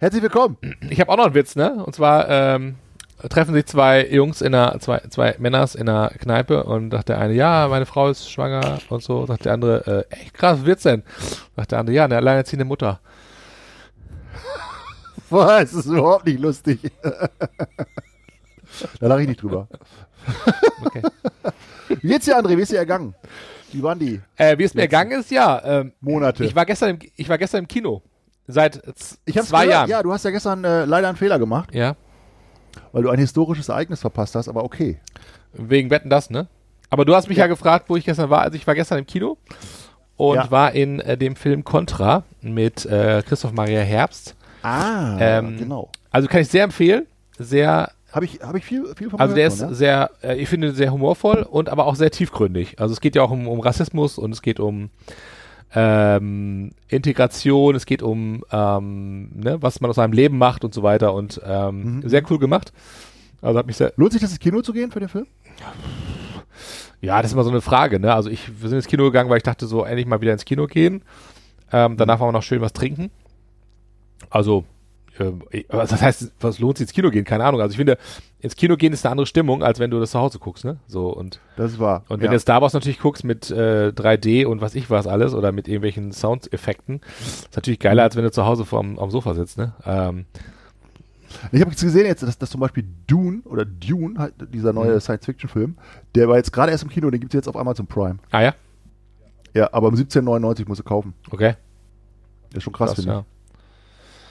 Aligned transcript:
herzlich 0.00 0.22
willkommen. 0.22 0.56
Ich 0.88 0.98
habe 0.98 1.12
auch 1.12 1.18
noch 1.18 1.26
einen 1.26 1.34
Witz, 1.34 1.56
ne? 1.56 1.84
Und 1.84 1.94
zwar 1.94 2.28
ähm, 2.28 2.76
treffen 3.28 3.54
sich 3.54 3.66
zwei 3.66 4.08
Jungs 4.08 4.40
in 4.40 4.54
einer, 4.54 4.80
zwei, 4.80 5.00
zwei 5.10 5.36
Männers 5.38 5.74
in 5.74 5.88
einer 5.88 6.08
Kneipe 6.08 6.64
und 6.64 6.90
sagt 6.90 7.10
der 7.10 7.18
eine, 7.18 7.34
ja, 7.34 7.68
meine 7.68 7.84
Frau 7.84 8.08
ist 8.08 8.30
schwanger 8.30 8.78
und 8.88 9.02
so. 9.02 9.26
Sagt 9.26 9.44
der 9.44 9.52
andere, 9.52 10.06
äh, 10.10 10.14
echt 10.14 10.34
krass, 10.34 10.60
was 10.60 10.66
wird's 10.66 10.84
denn? 10.84 11.02
Sagt 11.54 11.72
der 11.72 11.80
andere, 11.80 11.94
ja, 11.94 12.06
eine 12.06 12.16
alleinerziehende 12.16 12.64
Mutter. 12.64 13.00
Boah, 15.30 15.60
es 15.60 15.74
ist 15.74 15.86
überhaupt 15.86 16.24
nicht 16.24 16.40
lustig. 16.40 16.80
da 17.02 19.06
lache 19.06 19.22
ich 19.22 19.28
nicht 19.28 19.42
drüber. 19.42 19.68
Okay. 20.82 21.02
Wie 21.88 22.08
geht's 22.08 22.24
dir, 22.24 22.38
André? 22.38 22.56
Wie 22.56 22.62
ist 22.62 22.72
dir 22.72 22.78
ergangen? 22.78 23.14
Wie 23.70 23.82
waren 23.82 23.98
die 23.98 24.18
äh, 24.36 24.56
wie 24.56 24.64
es 24.64 24.72
mir 24.72 24.82
ergangen 24.82 25.20
ist, 25.20 25.30
ja. 25.30 25.60
Ähm, 25.62 25.92
Monate? 26.00 26.44
ich 26.44 26.54
war 26.54 26.64
gestern 26.64 26.90
im, 26.90 26.98
ich 27.16 27.28
war 27.28 27.36
gestern 27.36 27.60
im 27.60 27.68
Kino. 27.68 28.02
Seit 28.52 28.80
Ich 29.24 29.34
zwei 29.42 29.66
gehört. 29.66 29.70
Jahren. 29.88 29.90
Ja, 29.90 30.02
du 30.02 30.12
hast 30.12 30.24
ja 30.24 30.30
gestern 30.30 30.64
äh, 30.64 30.84
leider 30.84 31.08
einen 31.08 31.16
Fehler 31.16 31.38
gemacht, 31.38 31.74
ja. 31.74 31.96
weil 32.92 33.02
du 33.02 33.10
ein 33.10 33.18
historisches 33.18 33.68
Ereignis 33.68 34.00
verpasst 34.00 34.34
hast, 34.34 34.48
aber 34.48 34.64
okay. 34.64 34.98
Wegen 35.52 35.90
Wetten 35.90 36.10
das, 36.10 36.30
ne? 36.30 36.46
Aber 36.90 37.04
du 37.04 37.14
hast 37.14 37.28
mich 37.28 37.38
ja. 37.38 37.44
Ja. 37.44 37.48
gefragt, 37.48 37.86
wo 37.88 37.96
ich 37.96 38.04
gestern 38.04 38.30
war. 38.30 38.42
Also 38.42 38.56
ich 38.56 38.66
war 38.66 38.74
gestern 38.74 38.98
im 38.98 39.06
Kino 39.06 39.36
und 40.16 40.36
Ja. 40.36 40.50
war 40.50 40.72
in 40.72 41.00
äh, 41.00 41.16
dem 41.16 41.36
Film 41.36 41.64
Contra 41.64 42.24
mit 42.40 42.84
äh, 42.86 43.22
Christoph 43.26 43.52
Maria 43.52 43.80
Herbst. 43.80 44.34
Ah, 44.62 45.16
Ähm, 45.18 45.56
genau. 45.58 45.90
Also 46.10 46.28
kann 46.28 46.40
ich 46.40 46.48
sehr 46.48 46.64
empfehlen. 46.64 47.06
Sehr, 47.38 47.90
Habe 48.12 48.24
ich, 48.26 48.40
hab 48.42 48.54
ich 48.54 48.64
viel, 48.64 48.84
viel 48.96 49.08
von 49.08 49.18
also 49.20 49.34
der 49.34 49.46
ist 49.46 49.58
schon, 49.60 49.68
ja? 49.68 49.74
sehr, 49.74 50.10
äh, 50.22 50.36
ich 50.36 50.48
finde 50.48 50.72
sehr 50.72 50.92
humorvoll 50.92 51.42
und 51.42 51.68
aber 51.68 51.86
auch 51.86 51.94
sehr 51.94 52.10
tiefgründig. 52.10 52.78
Also 52.78 52.92
es 52.92 53.00
geht 53.00 53.14
ja 53.16 53.22
auch 53.22 53.30
um, 53.30 53.48
um 53.48 53.60
Rassismus 53.60 54.18
und 54.18 54.32
es 54.32 54.42
geht 54.42 54.60
um 54.60 54.90
ähm, 55.74 56.70
Integration, 56.88 57.74
es 57.76 57.86
geht 57.86 58.02
um 58.02 58.44
ähm, 58.50 59.30
ne, 59.34 59.62
was 59.62 59.80
man 59.80 59.90
aus 59.90 59.96
seinem 59.96 60.12
Leben 60.12 60.36
macht 60.38 60.64
und 60.64 60.74
so 60.74 60.82
weiter 60.82 61.14
und 61.14 61.40
ähm, 61.44 61.96
Mhm. 61.98 62.08
sehr 62.08 62.22
cool 62.30 62.38
gemacht. 62.38 62.72
Also 63.42 63.58
hat 63.58 63.66
mich 63.66 63.76
sehr, 63.76 63.92
Lohnt 63.96 64.12
sich 64.12 64.20
das 64.20 64.30
ins 64.30 64.40
Kino 64.40 64.60
zu 64.62 64.72
gehen 64.72 64.90
für 64.90 65.00
den 65.00 65.08
Film? 65.08 65.26
Ja, 67.00 67.22
das 67.22 67.30
ist 67.30 67.32
immer 67.34 67.44
so 67.44 67.50
eine 67.50 67.60
Frage, 67.62 67.98
ne? 68.00 68.12
Also 68.14 68.28
ich, 68.28 68.60
wir 68.60 68.68
sind 68.68 68.76
ins 68.78 68.86
Kino 68.86 69.04
gegangen, 69.04 69.30
weil 69.30 69.38
ich 69.38 69.42
dachte 69.42 69.66
so, 69.66 69.84
endlich 69.84 70.06
mal 70.06 70.20
wieder 70.20 70.32
ins 70.32 70.44
Kino 70.44 70.66
gehen. 70.66 71.02
Ähm, 71.72 71.96
danach 71.96 72.18
wollen 72.20 72.28
wir 72.28 72.38
noch 72.38 72.42
schön 72.42 72.60
was 72.60 72.72
trinken. 72.72 73.10
Also, 74.28 74.64
ähm, 75.18 75.42
was 75.68 75.90
das 75.90 76.00
heißt, 76.00 76.32
was 76.40 76.58
lohnt 76.60 76.78
sich 76.78 76.84
ins 76.86 76.92
Kino 76.94 77.10
gehen? 77.10 77.24
Keine 77.24 77.44
Ahnung. 77.44 77.60
Also 77.60 77.72
ich 77.72 77.76
finde, 77.76 77.98
ins 78.40 78.56
Kino 78.56 78.76
gehen 78.76 78.92
ist 78.92 79.04
eine 79.04 79.12
andere 79.12 79.26
Stimmung, 79.26 79.62
als 79.62 79.78
wenn 79.78 79.90
du 79.90 79.98
das 80.00 80.12
zu 80.12 80.18
Hause 80.18 80.38
guckst, 80.38 80.64
ne? 80.64 80.78
So 80.86 81.08
und 81.12 81.40
Das 81.56 81.72
ist 81.72 81.78
wahr. 81.78 82.04
und 82.08 82.20
wenn 82.20 82.26
ja. 82.26 82.32
du 82.32 82.38
Star 82.38 82.62
Wars 82.62 82.72
natürlich 82.72 83.00
guckst 83.00 83.24
mit 83.24 83.50
äh, 83.50 83.88
3D 83.94 84.46
und 84.46 84.60
was 84.60 84.74
ich 84.74 84.88
was 84.88 85.06
alles 85.06 85.34
oder 85.34 85.52
mit 85.52 85.68
irgendwelchen 85.68 86.12
Soundeffekten, 86.12 87.00
ist 87.20 87.54
natürlich 87.56 87.80
geiler, 87.80 88.04
als 88.04 88.16
wenn 88.16 88.24
du 88.24 88.30
zu 88.30 88.46
Hause 88.46 88.64
vorm, 88.64 88.98
am 88.98 89.10
Sofa 89.10 89.34
sitzt, 89.34 89.58
ne? 89.58 89.72
Ähm, 89.84 90.26
Ich 91.52 91.60
habe 91.60 91.70
jetzt 91.70 91.82
gesehen, 91.82 92.06
jetzt, 92.06 92.22
dass, 92.22 92.38
dass 92.38 92.50
zum 92.50 92.60
Beispiel 92.60 92.84
Dune 93.06 93.40
oder 93.44 93.64
Dune, 93.64 94.18
halt 94.18 94.34
dieser 94.52 94.72
neue 94.72 94.94
Mhm. 94.94 95.00
Science-Fiction-Film, 95.00 95.76
der 96.14 96.28
war 96.28 96.36
jetzt 96.36 96.52
gerade 96.52 96.72
erst 96.72 96.82
im 96.84 96.90
Kino, 96.90 97.08
den 97.10 97.20
gibt 97.20 97.32
es 97.34 97.38
jetzt 97.38 97.48
auf 97.48 97.56
Amazon 97.56 97.86
Prime. 97.86 98.18
ah 98.30 98.40
ja, 98.42 98.54
Ja, 99.54 99.68
aber 99.72 99.88
um 99.88 99.94
17,99 99.94 100.66
musst 100.66 100.80
du 100.80 100.84
kaufen. 100.84 101.14
okay. 101.30 101.54
Das 102.50 102.58
ist 102.58 102.62
schon 102.64 102.72
krass, 102.72 102.94
Krass, 102.94 103.04
finde 103.04 103.10
ich. 103.12 103.16
ja. 103.18 103.24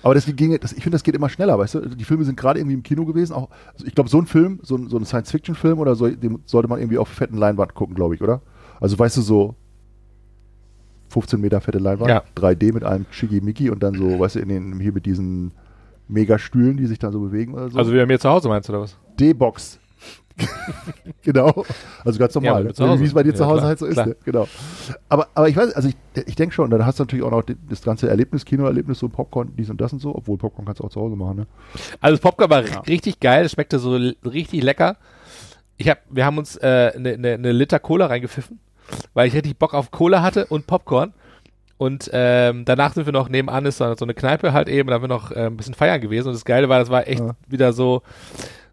Aber 0.03 0.13
das 0.13 0.25
ging, 0.25 0.57
das, 0.59 0.71
ich 0.71 0.81
finde, 0.83 0.95
das 0.95 1.03
geht 1.03 1.15
immer 1.15 1.29
schneller, 1.29 1.57
weißt 1.59 1.75
du? 1.75 1.79
Die 1.89 2.03
Filme 2.03 2.23
sind 2.23 2.37
gerade 2.37 2.59
irgendwie 2.59 2.75
im 2.75 2.83
Kino 2.83 3.05
gewesen. 3.05 3.33
Auch, 3.33 3.49
also 3.73 3.85
ich 3.85 3.93
glaube, 3.95 4.09
so 4.09 4.17
ein 4.19 4.25
Film, 4.27 4.59
so 4.63 4.75
ein, 4.75 4.87
so 4.89 4.97
ein 4.97 5.05
Science-Fiction-Film 5.05 5.79
oder 5.79 5.95
so, 5.95 6.07
den 6.07 6.39
sollte 6.45 6.67
man 6.69 6.79
irgendwie 6.79 6.97
auf 6.97 7.07
fetten 7.09 7.37
Leinwand 7.37 7.73
gucken, 7.73 7.95
glaube 7.95 8.15
ich, 8.15 8.21
oder? 8.21 8.41
Also 8.79 8.97
weißt 8.97 9.17
du, 9.17 9.21
so 9.21 9.55
15 11.09 11.41
Meter 11.41 11.59
fette 11.59 11.79
Leinwand, 11.79 12.09
Ja. 12.09 12.23
3D 12.35 12.73
mit 12.73 12.83
einem 12.83 13.05
Schickimicki 13.11 13.69
und 13.69 13.81
dann 13.83 13.95
so, 13.95 14.19
weißt 14.19 14.35
du, 14.35 14.39
in 14.39 14.49
den, 14.49 14.79
hier 14.79 14.93
mit 14.93 15.05
diesen 15.05 15.51
Megastühlen, 16.07 16.77
die 16.77 16.85
sich 16.85 16.99
dann 16.99 17.11
so 17.11 17.19
bewegen 17.19 17.53
oder 17.53 17.69
so. 17.69 17.77
Also 17.77 17.91
wie 17.93 17.97
bei 17.97 18.05
mir 18.05 18.19
zu 18.19 18.29
Hause 18.29 18.47
meinst 18.47 18.69
du 18.69 18.73
oder 18.73 18.81
was? 18.83 18.95
D-Box. 19.19 19.79
genau. 21.23 21.65
Also 22.03 22.19
ganz 22.19 22.33
Ja, 22.35 22.41
normal. 22.41 22.63
mit 22.65 22.79
ne? 22.79 22.99
Wie 22.99 23.05
es 23.05 23.13
bei 23.13 23.23
dir 23.23 23.29
Ja, 23.31 23.35
zu 23.35 23.45
Hause 23.45 23.57
klar, 23.59 23.67
halt 23.67 23.79
so 23.79 23.85
ist. 23.85 23.93
klar. 23.93 24.07
Ne? 24.07 24.15
Genau. 24.25 24.47
Aber, 25.09 25.27
aber 25.33 25.49
ich 25.49 25.55
weiß, 25.55 25.73
also 25.73 25.89
ich, 25.89 25.95
ich 26.27 26.35
denke 26.35 26.53
schon, 26.53 26.69
dann 26.69 26.85
hast 26.85 26.99
du 26.99 27.03
natürlich 27.03 27.23
auch 27.23 27.31
noch 27.31 27.43
das 27.69 27.81
ganze 27.81 28.09
Erlebnis, 28.09 28.45
Kinoerlebnis, 28.45 28.99
so 28.99 29.09
Popcorn, 29.09 29.53
dies 29.57 29.69
und 29.69 29.79
das 29.81 29.93
und 29.93 29.99
so, 29.99 30.15
obwohl 30.15 30.37
Popcorn 30.37 30.65
kannst 30.65 30.79
du 30.81 30.85
auch 30.85 30.89
zu 30.89 30.99
Hause 31.01 31.15
machen, 31.15 31.37
ne? 31.37 31.47
Also 32.01 32.15
das 32.15 32.21
Popcorn 32.21 32.49
war 32.49 32.65
Ja. 32.65 32.79
richtig 32.81 33.19
geil, 33.19 33.45
es 33.45 33.51
schmeckte 33.53 33.79
so 33.79 33.91
richtig 34.25 34.63
lecker. 34.63 34.97
Ich 35.77 35.87
hab, 35.89 35.99
wir 36.09 36.25
haben 36.25 36.37
uns 36.37 36.57
eine 36.57 36.93
äh, 36.93 37.17
ne, 37.17 37.37
ne, 37.37 37.51
Liter 37.51 37.79
Cola 37.79 38.07
reingepfiffen, 38.07 38.59
weil 39.13 39.27
ich 39.27 39.33
richtig 39.33 39.57
Bock 39.57 39.73
auf 39.73 39.91
Cola 39.91 40.21
hatte 40.21 40.45
und 40.47 40.67
Popcorn. 40.67 41.13
Und 41.77 42.09
ähm, 42.11 42.65
danach 42.65 42.93
sind 42.93 43.05
wir 43.05 43.13
noch 43.13 43.29
nebenan 43.29 43.65
ist 43.65 43.77
so 43.77 43.95
so 43.95 44.03
eine 44.03 44.13
Kneipe 44.13 44.51
halt 44.51 44.67
eben, 44.67 44.89
da 44.89 44.95
haben 44.95 45.03
wir 45.03 45.07
noch 45.07 45.31
äh, 45.31 45.45
ein 45.45 45.55
bisschen 45.55 45.73
feiern 45.75 46.01
gewesen. 46.01 46.27
Und 46.27 46.33
das 46.33 46.43
Geile 46.43 46.67
war, 46.67 46.79
das 46.79 46.89
war 46.89 47.07
echt 47.07 47.21
Ja. 47.21 47.35
wieder 47.47 47.71
so 47.71 48.01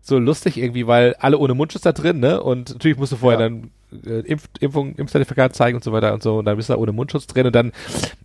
so 0.07 0.19
lustig 0.19 0.57
irgendwie, 0.57 0.87
weil 0.87 1.15
alle 1.19 1.39
ohne 1.39 1.55
Mundschutz 1.55 1.83
da 1.83 1.93
drin, 1.93 2.21
ne? 2.21 2.43
Und 2.43 2.71
natürlich 2.71 2.97
musst 2.99 3.13
du 3.13 3.17
vorher 3.17 3.41
Ja. 3.41 3.49
dann 3.49 3.71
äh, 4.05 4.21
Impf 4.21 4.45
Impfung, 4.61 4.95
Impfzertifikat 4.97 5.55
zeigen 5.55 5.77
und 5.77 5.85
so 5.85 5.93
weiter 5.93 6.13
und 6.15 6.23
so. 6.23 6.39
Und 6.39 6.45
dann 6.45 6.57
bist 6.57 6.69
du 6.69 6.75
da 6.75 6.79
ohne 6.79 6.93
Mundschutz 6.93 7.27
drin 7.27 7.47
und 7.47 7.55
dann, 7.55 7.73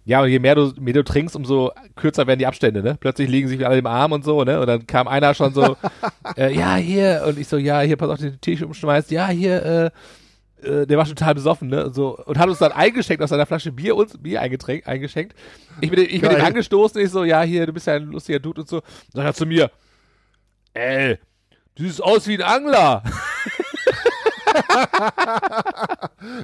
ja, 0.05 0.21
und 0.21 0.29
je 0.29 0.39
mehr 0.39 0.55
du, 0.55 0.73
mehr 0.79 0.93
du 0.93 1.03
trinkst, 1.03 1.35
umso 1.35 1.71
kürzer 1.95 2.27
werden 2.27 2.39
die 2.39 2.45
Abstände, 2.47 2.83
ne? 2.83 2.97
Plötzlich 2.99 3.29
liegen 3.29 3.47
sich 3.47 3.65
alle 3.65 3.77
im 3.79 3.85
Arm 3.87 4.11
und 4.11 4.23
so, 4.23 4.43
ne? 4.43 4.59
Und 4.59 4.67
dann 4.67 4.85
kam 4.87 5.07
einer 5.07 5.33
schon 5.33 5.53
so, 5.53 5.75
äh, 6.37 6.53
ja, 6.55 6.75
hier, 6.75 7.23
und 7.27 7.39
ich 7.39 7.47
so, 7.47 7.57
ja, 7.57 7.81
hier, 7.81 7.97
pass 7.97 8.09
auf, 8.09 8.19
den 8.19 8.39
Tisch 8.41 8.61
umschmeißt, 8.61 9.09
ja, 9.11 9.27
hier, 9.29 9.65
äh, 9.65 10.67
äh, 10.67 10.85
der 10.85 10.97
war 10.99 11.05
schon 11.07 11.15
total 11.15 11.33
besoffen, 11.35 11.69
ne? 11.69 11.85
Und 11.87 11.95
So, 11.95 12.17
und 12.17 12.37
hat 12.37 12.49
uns 12.49 12.59
dann 12.59 12.71
eingeschenkt 12.71 13.23
aus 13.23 13.29
seiner 13.29 13.45
Flasche 13.47 13.71
Bier 13.71 13.95
uns 13.95 14.17
Bier 14.17 14.41
eingeschenkt. 14.41 15.35
Ich 15.79 15.89
bin, 15.89 15.99
ich 15.99 16.21
bin 16.21 16.31
ihm 16.31 16.41
angestoßen, 16.41 17.01
ich 17.01 17.09
so, 17.09 17.23
ja, 17.23 17.41
hier, 17.41 17.65
du 17.65 17.73
bist 17.73 17.87
ja 17.87 17.95
ein 17.95 18.03
lustiger 18.11 18.39
Dude 18.39 18.61
und 18.61 18.67
so. 18.67 18.81
Sagt 19.13 19.25
er 19.25 19.33
zu 19.33 19.45
mir, 19.45 19.71
ey, 20.73 21.17
siehst 21.81 22.01
aus 22.03 22.27
wie 22.27 22.35
ein 22.35 22.41
Angler. 22.43 23.03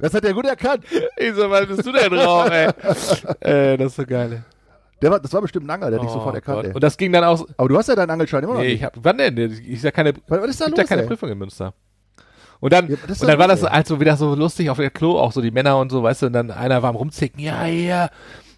Das 0.02 0.14
hat 0.14 0.24
er 0.24 0.34
gut 0.34 0.46
erkannt. 0.46 0.84
Ich 1.18 1.34
so, 1.34 1.50
was 1.50 1.66
bist 1.68 1.86
du 1.86 1.92
denn 1.92 2.10
drauf, 2.12 2.50
ey? 2.50 2.68
äh, 3.42 3.78
das 3.78 3.88
ist 3.88 3.96
so 3.98 4.06
geil. 4.06 4.44
Der 5.02 5.12
war, 5.12 5.20
das 5.20 5.32
war 5.34 5.42
bestimmt 5.42 5.68
ein 5.68 5.70
Angler, 5.70 5.90
der 5.92 6.00
hat 6.00 6.06
dich 6.06 6.12
Oh 6.12 6.16
sofort 6.20 6.36
erkannt, 6.36 6.58
Gott. 6.58 6.66
ey. 6.68 6.74
Und 6.74 6.84
das 6.84 6.98
ging 6.98 7.12
dann 7.12 7.24
auch, 7.24 7.46
Aber 7.58 7.70
du 7.70 7.78
hast 7.78 7.88
ja 7.88 7.96
deinen 7.96 8.10
Angelschein 8.10 8.44
immer 8.44 8.54
noch 8.54 8.62
nee, 8.62 8.68
nicht. 8.68 8.76
ich 8.78 8.84
hab, 8.84 8.94
wann 8.98 9.18
denn? 9.18 9.38
Ich 9.38 9.82
ja 9.84 9.92
keine, 9.92 10.14
was, 10.28 10.42
was 10.42 10.50
ist 10.50 10.62
da 10.62 10.66
gibt 10.66 10.78
los, 10.78 10.84
ja 10.84 10.90
keine 10.90 11.02
ey? 11.04 11.08
Prüfung 11.08 11.30
in 11.30 11.38
Münster. 11.38 11.74
Und 12.60 12.74
dann, 12.74 12.88
Ja, 12.88 12.96
und 13.08 13.28
dann 13.28 13.38
war 13.40 13.48
das 13.48 13.62
ey. 13.64 13.70
halt 13.70 13.88
so 13.88 14.00
wieder 14.00 14.18
so 14.18 14.34
lustig 14.34 14.70
auf 14.70 14.78
der 14.78 14.90
Klo, 14.90 15.20
auch 15.20 15.32
so 15.32 15.42
die 15.42 15.52
Männer 15.52 15.78
und 15.78 15.92
so, 15.92 16.02
weißt 16.02 16.24
du, 16.24 16.26
und 16.28 16.34
dann 16.34 16.50
einer 16.50 16.82
war 16.82 16.90
am 16.90 16.96
rumzicken, 16.96 17.40
ja, 17.40 17.64
hier, 17.64 18.10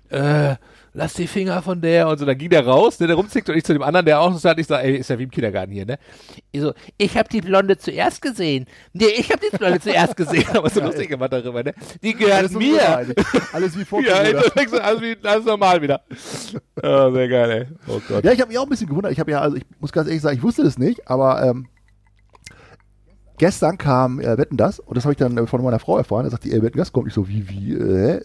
äh, 0.10 0.56
lass 0.94 1.14
die 1.14 1.28
Finger 1.28 1.62
von 1.62 1.82
der 1.82 2.08
und 2.08 2.18
so, 2.18 2.26
dann 2.26 2.38
ging 2.38 2.50
der 2.50 2.66
raus, 2.66 3.00
ne, 3.00 3.08
der 3.08 3.16
rumzickt 3.16 3.50
und 3.50 3.56
ich 3.56 3.64
zu 3.64 3.74
dem 3.74 3.82
anderen, 3.82 4.06
der 4.06 4.20
auch 4.20 4.34
so 4.36 4.50
hat, 4.50 4.60
ich 4.60 4.68
sag, 4.68 4.84
ey, 4.84 4.98
ist 4.98 5.10
ja 5.10 5.20
wie 5.20 5.24
im 5.24 5.32
Kindergarten 5.32 5.72
hier, 5.72 5.86
ne? 5.86 5.98
Ich 6.52 6.62
so, 6.62 6.74
ich 6.98 7.18
hab 7.18 7.30
die 7.30 7.42
Blonde 7.42 7.78
zuerst 7.78 8.22
gesehen. 8.22 8.66
Nee, 8.94 9.06
ich 9.18 9.32
hab 9.32 9.40
die 9.40 9.56
Blonde 9.56 9.80
zuerst 9.80 10.16
gesehen, 10.16 10.48
aber 10.54 10.70
so 10.70 10.82
lustig 10.82 11.10
gemacht 11.10 11.34
darüber, 11.34 11.64
ne? 11.64 11.74
Die 12.02 12.14
gehört 12.14 12.52
mir. 12.52 13.06
Alles 13.54 13.78
wie 13.78 13.86
vor 13.86 14.02
Ja, 14.06 14.22
ey, 14.22 14.36
alles, 14.36 15.02
wie, 15.02 15.18
alles 15.24 15.46
normal 15.46 15.82
wieder. 15.82 16.02
Oh, 16.82 17.12
sehr 17.12 17.28
geil, 17.28 17.52
ey. 17.52 17.68
Oh 17.88 18.02
Gott. 18.08 18.24
Ja, 18.24 18.32
ich 18.32 18.40
habe 18.40 18.50
mich 18.50 18.58
auch 18.58 18.64
ein 18.64 18.70
bisschen 18.70 18.88
gewundert. 18.88 19.12
Ich 19.12 19.20
habe 19.20 19.32
ja, 19.32 19.42
also 19.42 19.58
ich 19.58 19.64
muss 19.80 19.92
ganz 19.92 20.08
ehrlich 20.08 20.22
sagen, 20.22 20.38
ich 20.38 20.44
wusste 20.44 20.64
das 20.64 20.78
nicht, 20.78 21.08
aber 21.08 21.44
ähm, 21.44 21.68
gestern 23.38 23.78
kam 23.78 24.20
äh, 24.20 24.38
Wetten 24.38 24.58
das 24.58 24.80
und 24.80 24.96
das 24.96 25.06
habe 25.06 25.14
ich 25.14 25.18
dann 25.18 25.38
äh, 25.38 25.48
von 25.48 25.64
meiner 25.64 25.80
Frau 25.80 25.98
erfahren. 25.98 26.26
Da 26.26 26.32
sagte 26.32 26.50
die, 26.50 26.56
ey, 26.56 26.62
Wetten 26.62 26.78
das 26.78 26.92
kommt 26.92 27.06
nicht 27.06 27.16
so 27.16 27.28
wie, 27.28 27.50
wie, 27.50 27.74
äh? 27.74 28.22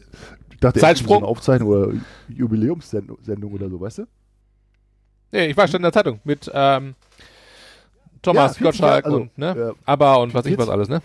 Ich 0.54 0.60
dachte, 0.60 0.80
Zeitsprung. 0.80 1.20
so 1.20 1.26
Aufzeichnung 1.26 1.68
oder 1.68 1.92
Jubiläumssendung 2.28 3.18
Sendung 3.22 3.52
oder 3.52 3.68
so, 3.68 3.80
weißt 3.80 3.98
du? 3.98 4.06
Nee, 5.32 5.46
ich 5.46 5.56
war 5.56 5.66
schon 5.68 5.76
in 5.78 5.82
der 5.82 5.92
Zeitung 5.92 6.20
mit 6.24 6.50
ähm, 6.54 6.94
Thomas 8.22 8.58
Ja, 8.58 8.62
40 8.62 8.62
Gottschalk 8.80 9.04
also, 9.04 9.16
und 9.18 9.38
ne? 9.38 9.50
äh, 9.50 9.72
Aber 9.84 10.20
und 10.20 10.32
was 10.32 10.46
ich 10.46 10.50
40 10.54 10.58
was 10.58 10.68
alles, 10.72 10.88
ne? 10.88 11.02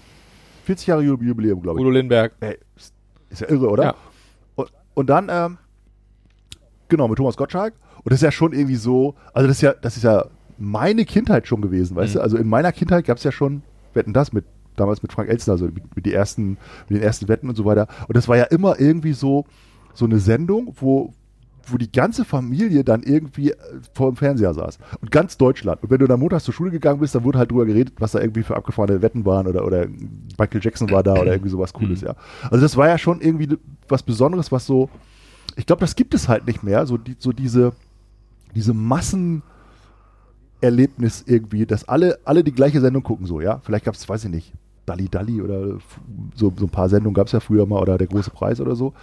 40 0.66 0.88
Jahre 0.88 1.02
Ju- 1.02 1.22
Jubiläum, 1.22 1.62
glaube 1.62 1.80
ich. 1.80 1.82
Udo 1.82 1.90
Lindenberg. 1.92 2.34
Ey, 2.40 2.58
ist- 2.76 2.94
ist 3.30 3.42
ja 3.42 3.50
irre, 3.50 3.70
oder? 3.70 3.84
Ja. 3.84 3.96
Und, 4.56 4.72
und 4.94 5.08
dann, 5.10 5.28
ähm, 5.32 5.58
genau, 6.88 7.08
mit 7.08 7.18
Thomas 7.18 7.36
Gottschalk. 7.38 7.74
Und 7.98 8.06
das 8.12 8.20
ist 8.20 8.24
ja 8.24 8.32
schon 8.32 8.54
irgendwie 8.54 8.76
so, 8.76 9.16
also 9.34 9.48
das 9.48 9.58
ist 9.58 9.62
ja, 9.62 9.74
das 9.74 9.98
ist 9.98 10.04
ja 10.04 10.26
meine 10.58 11.06
Kindheit 11.06 11.48
schon 11.48 11.62
gewesen, 11.62 11.96
weißt 11.96 12.14
Mhm. 12.16 12.20
du? 12.20 12.24
Also 12.24 12.38
in 12.38 12.48
meiner 12.48 12.72
Kindheit 12.72 13.06
gab 13.06 13.18
es 13.18 13.24
ja 13.24 13.32
schon, 13.32 13.64
wetten 13.94 14.14
das, 14.14 14.32
mit 14.32 14.46
damals 14.80 15.02
mit 15.02 15.12
Frank 15.12 15.30
Elstner, 15.30 15.54
also 15.54 15.66
mit, 15.66 15.96
mit, 15.96 16.06
die 16.06 16.14
ersten, 16.14 16.58
mit 16.88 17.00
den 17.00 17.02
ersten 17.02 17.28
Wetten 17.28 17.50
und 17.50 17.56
so 17.56 17.66
weiter. 17.66 17.88
Und 18.08 18.16
das 18.16 18.28
war 18.28 18.38
ja 18.38 18.46
immer 18.46 18.80
irgendwie 18.80 19.14
so, 19.14 19.46
so 19.94 20.06
eine 20.06 20.20
Sendung, 20.20 20.74
wo, 20.80 21.14
wo 21.68 21.78
die 21.78 21.92
ganze 21.92 22.26
Familie 22.26 22.84
dann 22.84 23.04
irgendwie 23.04 23.52
äh, 23.52 23.58
vor 23.94 24.12
dem 24.12 24.16
Fernseher 24.16 24.54
saß. 24.54 24.80
Und 25.02 25.12
ganz 25.12 25.38
Deutschland. 25.38 25.84
Und 25.84 25.90
wenn 25.90 26.00
du 26.00 26.08
dann 26.08 26.20
montags 26.20 26.44
zur 26.44 26.54
Schule 26.54 26.72
gegangen 26.72 27.00
bist, 27.00 27.16
dann 27.16 27.24
wurde 27.24 27.40
halt 27.40 27.52
drüber 27.52 27.66
geredet, 27.66 27.96
was 28.00 28.12
da 28.12 28.20
irgendwie 28.20 28.44
für 28.44 28.56
abgefahrene 28.56 29.02
Wetten 29.02 29.26
waren 29.26 29.48
oder, 29.48 29.66
oder 29.66 29.88
Michael 30.38 30.62
Jackson 30.62 30.90
war 30.92 31.04
da 31.04 31.14
oder 31.14 31.34
irgendwie 31.34 31.50
sowas 31.50 31.74
Cooles, 31.74 32.02
mhm. 32.02 32.08
ja. 32.08 32.16
Also 32.44 32.62
das 32.62 32.78
war 32.78 32.88
ja 32.88 32.98
schon 32.98 33.22
irgendwie 33.22 33.58
was 33.88 34.04
Besonderes, 34.04 34.52
was 34.52 34.66
so, 34.66 34.90
ich 35.56 35.66
glaube, 35.66 35.82
das 35.82 35.96
gibt 35.96 36.14
es 36.14 36.28
halt 36.28 36.48
nicht 36.48 36.64
mehr, 36.64 36.86
so, 36.86 36.98
die, 36.98 37.16
so 37.20 37.32
diese, 37.32 37.74
diese 38.56 38.74
Massen, 38.74 39.44
Erlebnis 40.62 41.24
irgendwie, 41.26 41.66
dass 41.66 41.88
alle, 41.88 42.20
alle 42.26 42.44
die 42.44 42.52
gleiche 42.52 42.82
Sendung 42.82 43.04
gucken, 43.04 43.26
so, 43.26 43.42
ja. 43.42 43.60
Vielleicht 43.64 43.86
gab 43.86 43.96
es, 43.96 44.08
weiß 44.08 44.26
ich 44.26 44.32
nicht, 44.32 44.54
Dalli 44.90 45.08
Dalli 45.08 45.42
oder 45.42 45.78
so, 46.36 46.52
so 46.58 46.66
ein 46.66 46.70
paar 46.70 46.90
Sendungen 46.90 47.14
gab 47.14 47.28
es 47.28 47.34
ja 47.34 47.40
früher 47.40 47.66
mal 47.66 47.80
oder 47.80 47.98
der 47.98 48.08
große 48.08 48.32
Preis 48.32 48.60
oder 48.60 48.76
so. 48.76 48.94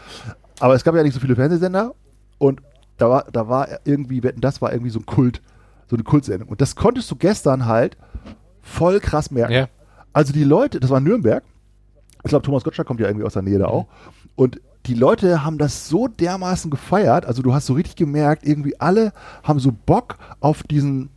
Aber 0.59 0.75
es 0.75 0.83
gab 0.83 0.95
ja 0.95 1.03
nicht 1.03 1.15
so 1.15 1.21
viele 1.21 1.37
Fernsehsender 1.37 1.95
und 2.39 2.61
da 2.97 3.11
war, 3.11 3.27
da 3.31 3.49
war 3.49 3.69
irgendwie, 3.85 4.21
das 4.21 4.61
war 4.61 4.73
irgendwie 4.73 4.91
so 4.91 5.01
ein 5.01 5.07
Kult, 5.07 5.43
so 5.87 5.97
eine 5.97 6.03
Kultsendung. 6.03 6.49
Und 6.49 6.61
das 6.61 6.75
konntest 6.77 7.11
du 7.11 7.17
gestern 7.17 7.67
halt 7.67 7.97
voll 8.63 9.01
krass 9.01 9.31
merken. 9.31 9.53
Ja. 9.53 9.69
Also 10.13 10.33
die 10.33 10.45
Leute, 10.45 10.81
das 10.81 10.91
war 10.91 11.01
Nürnberg, 11.01 11.45
ich 12.25 12.31
glaube, 12.31 12.45
Thomas 12.45 12.65
Gottschalk 12.65 12.89
kommt 12.89 13.01
ja 13.01 13.07
irgendwie 13.07 13.25
aus 13.25 13.35
der 13.35 13.43
Nähe 13.43 13.59
da 13.59 13.69
mhm. 13.69 13.73
auch. 13.73 13.87
Und 14.35 14.61
die 14.87 14.95
Leute 14.95 15.45
haben 15.45 15.59
das 15.59 15.89
so 15.89 16.09
dermaßen 16.09 16.71
gefeiert, 16.71 17.27
also 17.27 17.43
du 17.43 17.53
hast 17.55 17.67
so 17.67 17.75
richtig 17.75 17.97
gemerkt, 17.97 18.47
irgendwie 18.47 18.79
alle 18.81 19.13
haben 19.43 19.59
so 19.59 19.73
Bock 19.73 20.17
auf 20.41 20.63
diesen, 20.63 21.11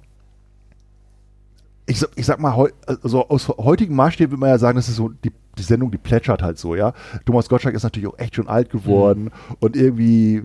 ich, 1.90 2.06
ich 2.16 2.26
sag 2.26 2.40
mal, 2.40 2.70
also 2.86 3.28
aus 3.28 3.48
heutigen 3.48 3.96
Maßstäben 3.96 4.32
würde 4.32 4.40
man 4.40 4.50
ja 4.50 4.60
sagen, 4.60 4.76
das 4.76 4.88
ist 4.88 4.96
so 4.96 5.10
die, 5.10 5.32
die 5.58 5.64
Sendung, 5.64 5.90
die 5.90 5.98
plätschert 5.98 6.44
halt 6.44 6.60
so, 6.60 6.76
ja. 6.76 6.94
Thomas 7.26 7.50
Gottschalk 7.50 7.74
ist 7.74 7.84
natürlich 7.84 8.08
auch 8.08 8.20
echt 8.20 8.36
schon 8.36 8.48
alt 8.48 8.70
geworden 8.70 9.24
mhm. 9.24 9.56
und 9.60 9.76
irgendwie 9.76 10.44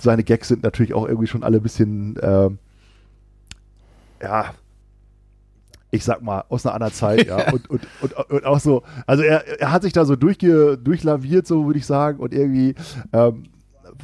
seine 0.00 0.24
Gags 0.24 0.48
sind 0.48 0.62
natürlich 0.62 0.94
auch 0.94 1.06
irgendwie 1.06 1.26
schon 1.26 1.42
alle 1.42 1.58
ein 1.58 1.62
bisschen, 1.62 2.16
äh, 2.16 2.48
ja, 4.22 4.54
ich 5.90 6.02
sag 6.02 6.22
mal, 6.22 6.44
aus 6.48 6.64
einer 6.64 6.74
anderen 6.74 6.94
Zeit, 6.94 7.26
ja. 7.28 7.52
Und, 7.52 7.68
und, 7.68 7.86
und, 8.00 8.30
und 8.30 8.44
auch 8.46 8.60
so, 8.60 8.82
also 9.06 9.22
er, 9.22 9.60
er 9.60 9.72
hat 9.72 9.82
sich 9.82 9.92
da 9.92 10.06
so 10.06 10.16
durchge, 10.16 10.78
durchlaviert, 10.78 11.46
so 11.46 11.66
würde 11.66 11.78
ich 11.78 11.86
sagen, 11.86 12.20
und 12.20 12.32
irgendwie 12.32 12.74
ähm, 13.12 13.44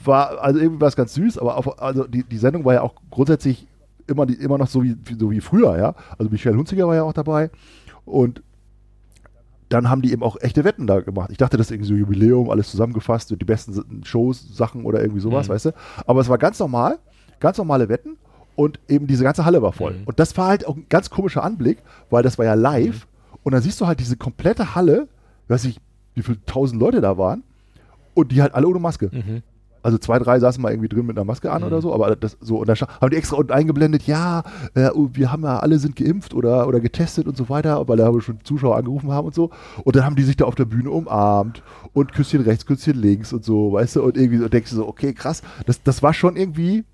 war, 0.04 0.42
also 0.42 0.60
irgendwie 0.60 0.82
war 0.82 0.88
es 0.88 0.96
ganz 0.96 1.14
süß, 1.14 1.38
aber 1.38 1.56
auch, 1.56 1.78
also 1.78 2.06
die, 2.06 2.22
die 2.22 2.38
Sendung 2.38 2.66
war 2.66 2.74
ja 2.74 2.82
auch 2.82 2.94
grundsätzlich 3.10 3.66
immer, 4.06 4.26
die, 4.26 4.34
immer 4.34 4.58
noch 4.58 4.68
so 4.68 4.82
wie, 4.82 4.96
so 5.18 5.30
wie 5.30 5.40
früher, 5.40 5.78
ja. 5.78 5.94
Also 6.18 6.30
Michelle 6.30 6.56
Hunziger 6.56 6.86
war 6.86 6.94
ja 6.94 7.02
auch 7.02 7.12
dabei 7.12 7.50
und 8.04 8.42
dann 9.68 9.88
haben 9.88 10.02
die 10.02 10.12
eben 10.12 10.22
auch 10.22 10.36
echte 10.40 10.64
Wetten 10.64 10.86
da 10.86 11.00
gemacht. 11.00 11.30
Ich 11.30 11.38
dachte, 11.38 11.56
das 11.56 11.66
ist 11.66 11.70
irgendwie 11.70 11.88
so 11.88 11.94
Jubiläum, 11.94 12.50
alles 12.50 12.70
zusammengefasst, 12.70 13.30
die 13.30 13.44
besten 13.44 14.04
Shows, 14.04 14.54
Sachen 14.54 14.84
oder 14.84 15.00
irgendwie 15.00 15.20
sowas, 15.20 15.48
mhm. 15.48 15.52
weißt 15.54 15.66
du. 15.66 15.70
Aber 16.06 16.20
es 16.20 16.28
war 16.28 16.36
ganz 16.36 16.58
normal, 16.58 16.98
ganz 17.40 17.56
normale 17.56 17.88
Wetten 17.88 18.18
und 18.54 18.80
eben 18.88 19.06
diese 19.06 19.24
ganze 19.24 19.44
Halle 19.44 19.62
war 19.62 19.72
voll. 19.72 19.94
Mhm. 19.94 20.04
Und 20.04 20.20
das 20.20 20.36
war 20.36 20.48
halt 20.48 20.66
auch 20.66 20.76
ein 20.76 20.86
ganz 20.90 21.08
komischer 21.08 21.42
Anblick, 21.42 21.78
weil 22.10 22.22
das 22.22 22.36
war 22.38 22.44
ja 22.44 22.54
live 22.54 23.06
mhm. 23.06 23.38
und 23.44 23.52
dann 23.52 23.62
siehst 23.62 23.80
du 23.80 23.86
halt 23.86 23.98
diese 24.00 24.16
komplette 24.16 24.74
Halle, 24.74 25.08
weiß 25.48 25.64
ich, 25.64 25.80
wie 26.14 26.22
viele 26.22 26.44
tausend 26.44 26.80
Leute 26.80 27.00
da 27.00 27.16
waren 27.16 27.42
und 28.14 28.30
die 28.30 28.42
halt 28.42 28.54
alle 28.54 28.68
ohne 28.68 28.78
Maske. 28.78 29.10
Mhm. 29.10 29.42
Also 29.82 29.98
zwei, 29.98 30.18
drei 30.18 30.38
saßen 30.38 30.62
mal 30.62 30.70
irgendwie 30.70 30.88
drin 30.88 31.06
mit 31.06 31.16
einer 31.16 31.24
Maske 31.24 31.50
an 31.50 31.62
mhm. 31.62 31.68
oder 31.68 31.82
so, 31.82 31.92
aber 31.92 32.14
das 32.16 32.36
so 32.40 32.58
und 32.58 32.68
dann 32.68 32.76
haben 32.76 33.10
die 33.10 33.16
extra 33.16 33.36
unten 33.36 33.52
eingeblendet, 33.52 34.04
ja, 34.04 34.42
äh, 34.74 34.90
oh, 34.94 35.10
wir 35.12 35.32
haben 35.32 35.42
ja 35.42 35.58
alle 35.58 35.78
sind 35.78 35.96
geimpft 35.96 36.34
oder, 36.34 36.68
oder 36.68 36.80
getestet 36.80 37.26
und 37.26 37.36
so 37.36 37.48
weiter, 37.48 37.88
weil 37.88 37.96
da 37.96 38.06
haben 38.06 38.14
wir 38.14 38.22
schon 38.22 38.38
Zuschauer 38.44 38.76
angerufen 38.76 39.10
haben 39.10 39.26
und 39.26 39.34
so. 39.34 39.50
Und 39.84 39.96
dann 39.96 40.04
haben 40.04 40.16
die 40.16 40.22
sich 40.22 40.36
da 40.36 40.44
auf 40.44 40.54
der 40.54 40.64
Bühne 40.64 40.90
umarmt 40.90 41.62
und 41.92 42.12
Küsschen 42.12 42.42
rechts, 42.42 42.66
Küsschen 42.66 42.96
links 42.96 43.32
und 43.32 43.44
so, 43.44 43.72
weißt 43.72 43.96
du, 43.96 44.02
und 44.02 44.16
irgendwie 44.16 44.38
so 44.38 44.48
denkst 44.48 44.70
du 44.70 44.76
so, 44.76 44.88
okay, 44.88 45.12
krass, 45.12 45.42
das, 45.66 45.82
das 45.82 46.02
war 46.02 46.14
schon 46.14 46.36
irgendwie 46.36 46.84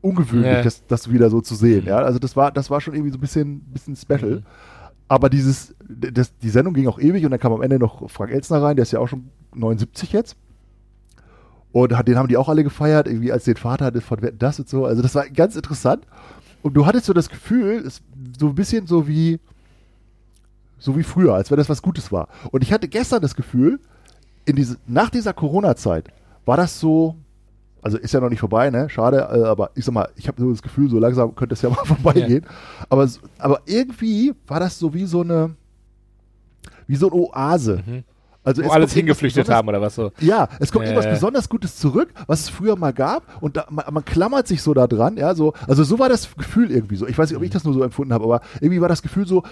ungewöhnlich, 0.00 0.52
ja. 0.52 0.62
das, 0.62 0.86
das 0.86 1.10
wieder 1.10 1.30
so 1.30 1.40
zu 1.40 1.54
sehen. 1.54 1.86
Ja, 1.86 1.98
also 1.98 2.18
das 2.18 2.36
war, 2.36 2.52
das 2.52 2.70
war 2.70 2.80
schon 2.80 2.94
irgendwie 2.94 3.12
so 3.12 3.18
ein 3.18 3.20
bisschen, 3.20 3.60
bisschen 3.72 3.96
special. 3.96 4.36
Mhm. 4.36 4.42
Aber 5.08 5.28
dieses, 5.28 5.74
das, 5.88 6.36
die 6.38 6.50
Sendung 6.50 6.72
ging 6.72 6.86
auch 6.86 7.00
ewig 7.00 7.24
und 7.24 7.32
dann 7.32 7.40
kam 7.40 7.52
am 7.52 7.62
Ende 7.62 7.78
noch 7.78 8.08
Frank 8.10 8.30
Elzner 8.30 8.62
rein, 8.62 8.76
der 8.76 8.84
ist 8.84 8.92
ja 8.92 9.00
auch 9.00 9.08
schon 9.08 9.30
79 9.54 10.12
jetzt. 10.12 10.36
Und 11.72 11.92
den 12.08 12.16
haben 12.16 12.28
die 12.28 12.36
auch 12.36 12.48
alle 12.48 12.64
gefeiert, 12.64 13.06
irgendwie 13.06 13.30
als 13.32 13.44
den 13.44 13.56
Vater 13.56 13.92
von 14.00 14.18
das 14.38 14.58
und 14.58 14.68
so. 14.68 14.86
Also 14.86 15.02
das 15.02 15.14
war 15.14 15.28
ganz 15.28 15.54
interessant. 15.54 16.04
Und 16.62 16.74
du 16.74 16.84
hattest 16.84 17.06
so 17.06 17.12
das 17.12 17.28
Gefühl, 17.28 17.88
so 18.38 18.48
ein 18.48 18.54
bisschen 18.54 18.86
so 18.86 19.06
wie, 19.06 19.38
so 20.78 20.96
wie 20.96 21.02
früher, 21.02 21.34
als 21.34 21.50
wenn 21.50 21.58
das 21.58 21.68
was 21.68 21.80
Gutes 21.80 22.10
war. 22.10 22.28
Und 22.50 22.62
ich 22.62 22.72
hatte 22.72 22.88
gestern 22.88 23.22
das 23.22 23.34
Gefühl, 23.34 23.78
in 24.44 24.56
diese, 24.56 24.76
nach 24.86 25.10
dieser 25.10 25.32
Corona-Zeit 25.32 26.08
war 26.44 26.56
das 26.56 26.80
so, 26.80 27.14
also 27.82 27.98
ist 27.98 28.12
ja 28.12 28.20
noch 28.20 28.30
nicht 28.30 28.40
vorbei, 28.40 28.70
ne? 28.70 28.90
Schade, 28.90 29.18
äh, 29.18 29.44
aber 29.44 29.70
ich 29.74 29.84
sag 29.84 29.94
mal, 29.94 30.08
ich 30.16 30.28
habe 30.28 30.40
so 30.40 30.50
das 30.50 30.62
Gefühl, 30.62 30.90
so 30.90 30.98
langsam 30.98 31.34
könnte 31.34 31.54
es 31.54 31.62
ja 31.62 31.70
mal 31.70 31.84
vorbeigehen. 31.84 32.44
Ja. 32.44 32.86
Aber, 32.88 33.08
aber 33.38 33.60
irgendwie 33.66 34.34
war 34.46 34.60
das 34.60 34.78
so 34.78 34.92
wie 34.92 35.04
so 35.04 35.20
eine, 35.20 35.54
wie 36.86 36.96
so 36.96 37.10
eine 37.10 37.20
Oase. 37.20 37.82
Mhm. 37.86 38.04
Also 38.42 38.64
Wo 38.64 38.70
alles 38.70 38.94
hingeflüchtet 38.94 39.50
haben 39.50 39.68
oder 39.68 39.82
was 39.82 39.94
so. 39.96 40.12
Ja, 40.18 40.48
es 40.60 40.72
kommt 40.72 40.86
äh. 40.86 40.88
irgendwas 40.88 41.10
besonders 41.10 41.50
Gutes 41.50 41.76
zurück, 41.76 42.08
was 42.26 42.40
es 42.40 42.48
früher 42.48 42.74
mal 42.74 42.94
gab 42.94 43.22
und 43.42 43.58
da, 43.58 43.66
man, 43.68 43.84
man, 43.90 44.04
klammert 44.04 44.48
sich 44.48 44.62
so 44.62 44.72
da 44.72 44.86
dran, 44.86 45.18
ja, 45.18 45.34
so, 45.34 45.52
also 45.68 45.84
so 45.84 45.98
war 45.98 46.08
das 46.08 46.34
Gefühl 46.34 46.70
irgendwie 46.70 46.96
so. 46.96 47.06
Ich 47.06 47.18
weiß 47.18 47.28
nicht, 47.28 47.36
ob 47.36 47.42
ich 47.42 47.50
das 47.50 47.64
nur 47.64 47.74
so 47.74 47.82
empfunden 47.82 48.14
habe, 48.14 48.24
aber 48.24 48.40
irgendwie 48.60 48.80
war 48.80 48.88
das 48.88 49.02
Gefühl 49.02 49.26
so, 49.26 49.42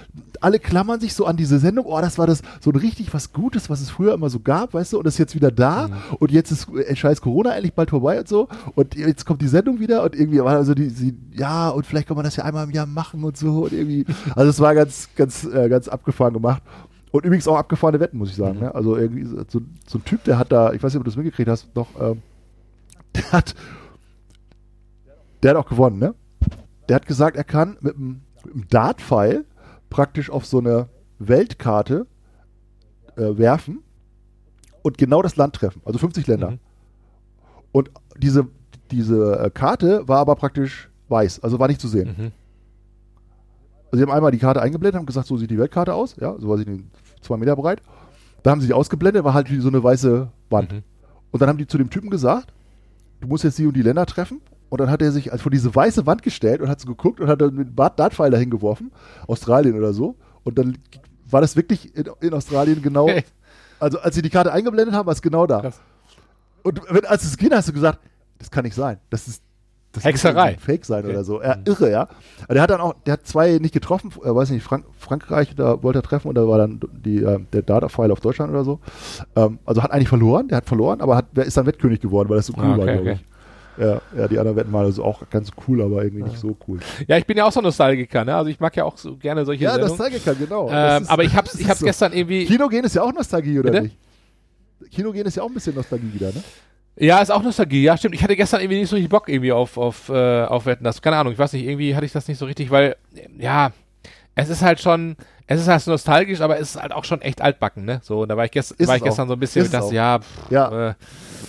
alle 0.41 0.59
klammern 0.59 1.01
sich 1.01 1.13
so 1.13 1.27
an 1.27 1.37
diese 1.37 1.59
Sendung, 1.59 1.85
oh, 1.85 2.01
das 2.01 2.17
war 2.17 2.27
das 2.27 2.41
so 2.61 2.71
ein 2.71 2.77
richtig 2.77 3.13
was 3.13 3.35
Gutes, 3.35 3.69
was 3.69 3.83
es 3.83 3.91
früher 3.91 4.15
immer 4.15 4.31
so 4.31 4.41
gab, 4.41 4.73
weißt 4.73 4.95
du, 4.95 4.99
und 4.99 5.05
das 5.05 5.15
ist 5.15 5.19
jetzt 5.19 5.35
wieder 5.35 5.51
da 5.51 5.89
mhm. 5.89 6.17
und 6.19 6.31
jetzt 6.33 6.51
ist 6.51 6.69
äh, 6.71 6.97
scheiß 6.97 7.21
Corona 7.21 7.55
endlich 7.55 7.75
bald 7.75 7.91
vorbei 7.91 8.19
und 8.21 8.29
so 8.29 8.49
und 8.75 8.95
jetzt 8.95 9.27
kommt 9.27 9.43
die 9.43 9.49
Sendung 9.49 9.81
wieder 9.81 10.03
und 10.03 10.15
irgendwie 10.15 10.43
war 10.43 10.57
also 10.57 10.73
die, 10.73 10.89
die 10.89 11.15
ja, 11.35 11.69
und 11.69 11.85
vielleicht 11.85 12.09
kann 12.09 12.17
man 12.17 12.25
das 12.25 12.37
ja 12.37 12.45
einmal 12.45 12.65
im 12.65 12.71
Jahr 12.71 12.87
machen 12.87 13.23
und 13.23 13.37
so 13.37 13.65
und 13.65 13.73
irgendwie, 13.75 14.07
also 14.35 14.49
es 14.49 14.61
war 14.61 14.75
ganz, 14.75 15.11
ganz, 15.15 15.45
äh, 15.45 15.69
ganz 15.69 15.89
abgefahren 15.89 16.33
gemacht 16.33 16.63
und 17.11 17.25
übrigens 17.25 17.49
auch 17.49 17.57
abgefahrene 17.57 18.01
Wetten, 18.01 18.19
muss 18.19 18.31
ich 18.31 18.37
sagen. 18.37 18.57
Mhm. 18.57 18.65
Ne? 18.65 18.75
Also 18.75 18.97
irgendwie 18.97 19.25
so, 19.25 19.61
so, 19.87 19.99
ein 19.99 20.05
Typ, 20.05 20.25
der 20.25 20.39
hat 20.39 20.53
da, 20.53 20.73
ich 20.73 20.83
weiß 20.83 20.93
nicht, 20.93 20.99
ob 20.99 21.05
du 21.05 21.11
das 21.11 21.17
mitgekriegt 21.17 21.49
hast, 21.49 21.75
noch, 21.75 21.89
ähm, 22.01 22.23
der 23.15 23.33
hat, 23.33 23.55
der 25.43 25.51
hat 25.51 25.57
auch 25.57 25.69
gewonnen, 25.69 25.99
ne? 25.99 26.15
Der 26.89 26.97
hat 26.97 27.07
gesagt, 27.07 27.37
er 27.37 27.45
kann 27.45 27.77
mit 27.81 27.97
einem, 27.97 28.21
Dart-Pfeil 28.71 29.45
praktisch 29.91 30.31
auf 30.31 30.47
so 30.47 30.59
eine 30.59 30.89
Weltkarte 31.19 32.07
äh, 33.17 33.37
werfen 33.37 33.83
und 34.83 34.97
genau 34.99 35.23
das 35.23 35.37
Land 35.37 35.55
treffen. 35.57 35.83
Also 35.85 35.99
50 35.99 36.27
Länder. 36.27 36.53
Mhm. 36.53 36.59
Und 37.73 37.91
diese, 38.17 38.49
diese 38.91 39.39
äh, 39.39 39.51
Karte 39.51 40.07
war 40.09 40.19
aber 40.19 40.37
praktisch 40.37 40.89
weiß, 41.09 41.41
also 41.43 41.59
war 41.59 41.69
nicht 41.69 41.81
zu 41.81 41.89
sehen. 41.89 42.15
Mhm. 42.17 42.33
Also 43.91 43.99
sie 43.99 44.03
haben 44.03 44.15
einmal 44.15 44.31
die 44.31 44.39
Karte 44.39 44.61
eingeblendet, 44.61 44.99
haben 44.99 45.07
gesagt, 45.07 45.27
so 45.27 45.37
sieht 45.37 45.51
die 45.51 45.59
Weltkarte 45.59 45.95
aus, 45.95 46.17
ja, 46.21 46.35
so 46.39 46.57
ich 46.57 46.67
nicht, 46.67 46.85
zwei 47.23 47.37
Meter 47.37 47.57
breit. 47.57 47.83
Da 48.43 48.51
haben 48.51 48.61
sie 48.61 48.67
die 48.67 48.75
ausgeblendet, 48.75 49.25
war 49.25 49.35
halt 49.35 49.51
wie 49.51 49.61
so 49.61 49.69
eine 49.69 49.83
weiße 49.83 50.29
Wand. 50.51 50.73
Mhm. 50.73 50.83
Und 51.31 51.41
dann 51.41 51.49
haben 51.49 51.59
die 51.59 51.67
zu 51.67 51.79
dem 51.79 51.91
Typen 51.91 52.11
gesagt, 52.11 52.53
du 53.21 53.29
musst 53.29 53.45
jetzt 53.45 53.59
die 53.59 53.67
und 53.67 53.75
die 53.75 53.83
Länder 53.83 54.07
treffen. 54.07 54.41
Und 54.69 54.81
dann 54.81 54.91
hat 54.91 55.01
er 55.01 55.13
sich 55.13 55.33
als 55.33 55.41
vor 55.41 55.51
diese 55.51 55.75
weiße 55.75 56.07
Wand 56.07 56.23
gestellt 56.23 56.61
und 56.61 56.69
hat 56.69 56.81
so 56.81 56.87
geguckt 56.87 57.21
und 57.21 57.29
hat 57.29 57.41
dann 57.41 57.55
mit 57.55 57.75
Bart 57.75 57.99
Dartpfeil 57.99 58.31
dahin 58.31 58.51
geworfen, 58.51 58.93
Australien 59.27 59.77
oder 59.77 59.95
so. 59.95 60.17
Und 60.45 60.59
dann 60.59 60.77
war 61.31 61.41
das 61.41 61.57
wirklich 61.57 61.97
in, 61.97 62.09
in 62.21 62.35
Australien 62.35 62.83
genau, 62.83 63.09
hey. 63.09 63.25
also 63.81 63.99
als 64.01 64.15
sie 64.15 64.23
die 64.23 64.31
Karte 64.31 64.53
eingeblendet 64.53 64.95
haben, 64.95 65.07
war 65.07 65.15
es 65.15 65.23
genau 65.23 65.47
da. 65.47 65.61
Krass. 65.61 65.81
Und 66.63 66.83
wenn, 66.91 67.07
als 67.07 67.25
es 67.25 67.37
ging, 67.39 67.51
hast 67.53 67.69
du 67.69 67.73
gesagt, 67.73 68.01
das 68.39 68.51
kann 68.51 68.65
nicht 68.65 68.75
sein. 68.75 68.99
Das 69.09 69.27
ist 69.27 69.43
das 69.93 70.05
Hexerei. 70.05 70.57
Fake 70.59 70.85
sein 70.85 71.05
okay. 71.05 71.13
oder 71.13 71.25
so. 71.25 71.43
Ja, 71.43 71.57
irre, 71.65 71.91
ja. 71.91 72.09
Der 72.51 72.61
hat 72.61 72.71
dann 72.71 72.81
auch, 72.81 72.95
der 73.07 73.15
hat 73.15 73.27
zwei 73.27 73.59
nicht 73.59 73.73
getroffen, 73.73 74.13
er 74.23 74.35
weiß 74.35 74.51
nicht, 74.51 74.63
Frank 74.63 74.85
Frankreich, 74.99 75.55
da 75.55 75.83
wollte 75.83 76.01
er 76.01 76.03
treffen 76.03 76.29
und 76.29 76.35
da 76.35 76.47
war 76.47 76.59
dann 76.59 76.81
die, 76.93 77.23
äh, 77.23 77.39
der 77.53 77.63
Data-File 77.63 78.11
auf 78.11 78.21
Deutschland 78.21 78.51
oder 78.51 78.65
so. 78.65 78.81
Ähm, 79.35 79.59
also 79.65 79.83
hat 79.83 79.91
eigentlich 79.91 80.09
verloren, 80.09 80.49
der 80.49 80.59
hat 80.59 80.67
verloren, 80.67 81.01
aber 81.01 81.17
hat, 81.17 81.27
ist 81.39 81.57
dann 81.57 81.67
Wettkönig 81.67 82.01
geworden, 82.01 82.29
weil 82.29 82.37
das 82.37 82.47
so 82.47 82.55
cool 82.57 82.65
ah, 82.65 82.73
okay, 82.73 82.79
war, 82.79 82.87
glaube 82.87 83.13
ich. 83.13 83.25
Ja, 83.79 84.01
ja, 84.17 84.27
die 84.27 84.39
anderen 84.39 84.57
Wetten 84.57 84.73
waren 84.73 84.87
also 84.87 85.05
auch 85.05 85.23
ganz 85.31 85.51
cool, 85.67 85.81
aber 85.83 86.03
irgendwie 86.03 86.25
nicht 86.25 86.39
so 86.39 86.57
cool. 86.67 86.81
Ja, 87.07 87.17
ich 87.17 87.27
bin 87.27 87.37
ja 87.37 87.45
auch 87.45 87.53
so 87.53 87.61
Nostalgiker, 87.61 88.25
ne? 88.25 88.35
Also 88.35 88.51
ich 88.51 88.59
mag 88.59 88.75
ja 88.75 88.85
auch 88.85 88.99
so 88.99 89.17
gerne 89.17 89.45
solche 89.45 89.65
Ja, 89.65 89.71
Sendungen. 89.71 89.97
Nostalgiker, 89.97 90.35
genau. 90.35 90.69
Ähm, 90.69 91.03
ist, 91.03 91.11
aber 91.11 91.23
ich 91.23 91.35
hab's, 91.37 91.55
ich 91.55 91.69
hab's 91.69 91.79
so. 91.79 91.87
gestern 91.87 92.13
irgendwie. 92.13 92.45
Kino 92.47 92.67
gehen 92.69 92.85
ist 92.85 92.97
ja 92.97 93.03
auch 93.03 93.13
Nostalgie, 93.13 93.61
oder 93.61 93.71
Bitte? 93.71 93.85
nicht? 93.85 93.97
Kino 94.91 95.13
gehen 95.13 95.27
ist 95.27 95.37
ja 95.37 95.45
auch 95.45 95.49
ein 95.49 95.55
bisschen 95.55 95.77
Nostalgie 95.77 96.13
wieder, 96.13 96.29
ne? 96.29 96.43
Ja, 97.01 97.21
ist 97.21 97.31
auch 97.31 97.43
Nostalgie. 97.43 97.83
Ja, 97.83 97.97
stimmt. 97.97 98.15
Ich 98.15 98.23
hatte 98.23 98.35
gestern 98.35 98.61
irgendwie 98.61 98.81
nicht 98.81 98.89
so 98.89 98.97
richtig 98.97 99.11
Bock 99.11 99.29
irgendwie 99.29 99.53
auf, 99.53 99.77
auf, 99.77 100.09
äh, 100.09 100.45
auf 100.45 100.67
Wetten. 100.67 100.85
Das, 100.85 101.01
keine 101.01 101.17
Ahnung, 101.17 101.33
ich 101.33 101.39
weiß 101.39 101.53
nicht, 101.53 101.65
irgendwie 101.65 101.95
hatte 101.95 102.07
ich 102.07 102.13
das 102.13 102.27
nicht 102.27 102.39
so 102.39 102.47
richtig, 102.47 102.71
weil, 102.71 102.97
ja, 103.39 103.71
es 104.35 104.49
ist 104.49 104.63
halt 104.63 104.81
schon, 104.81 105.17
es 105.47 105.61
ist 105.61 105.69
halt 105.69 105.87
nostalgisch, 105.87 106.41
aber 106.41 106.59
es 106.59 106.75
ist 106.75 106.83
halt 106.83 106.93
auch 106.93 107.05
schon 107.05 107.23
echt 107.23 107.41
altbacken, 107.41 107.85
ne? 107.85 108.01
So, 108.03 108.23
und 108.23 108.29
da 108.29 108.37
war 108.37 108.45
ich, 108.45 108.51
gest 108.51 108.75
war 108.87 108.97
ich 108.97 109.03
gestern 109.03 109.29
so 109.29 109.35
ein 109.35 109.41
bisschen, 109.41 109.65
ist 109.65 109.75
das, 109.75 109.91
ja, 109.93 110.19
pff, 110.19 110.51
ja. 110.51 110.91
Äh, 110.91 110.95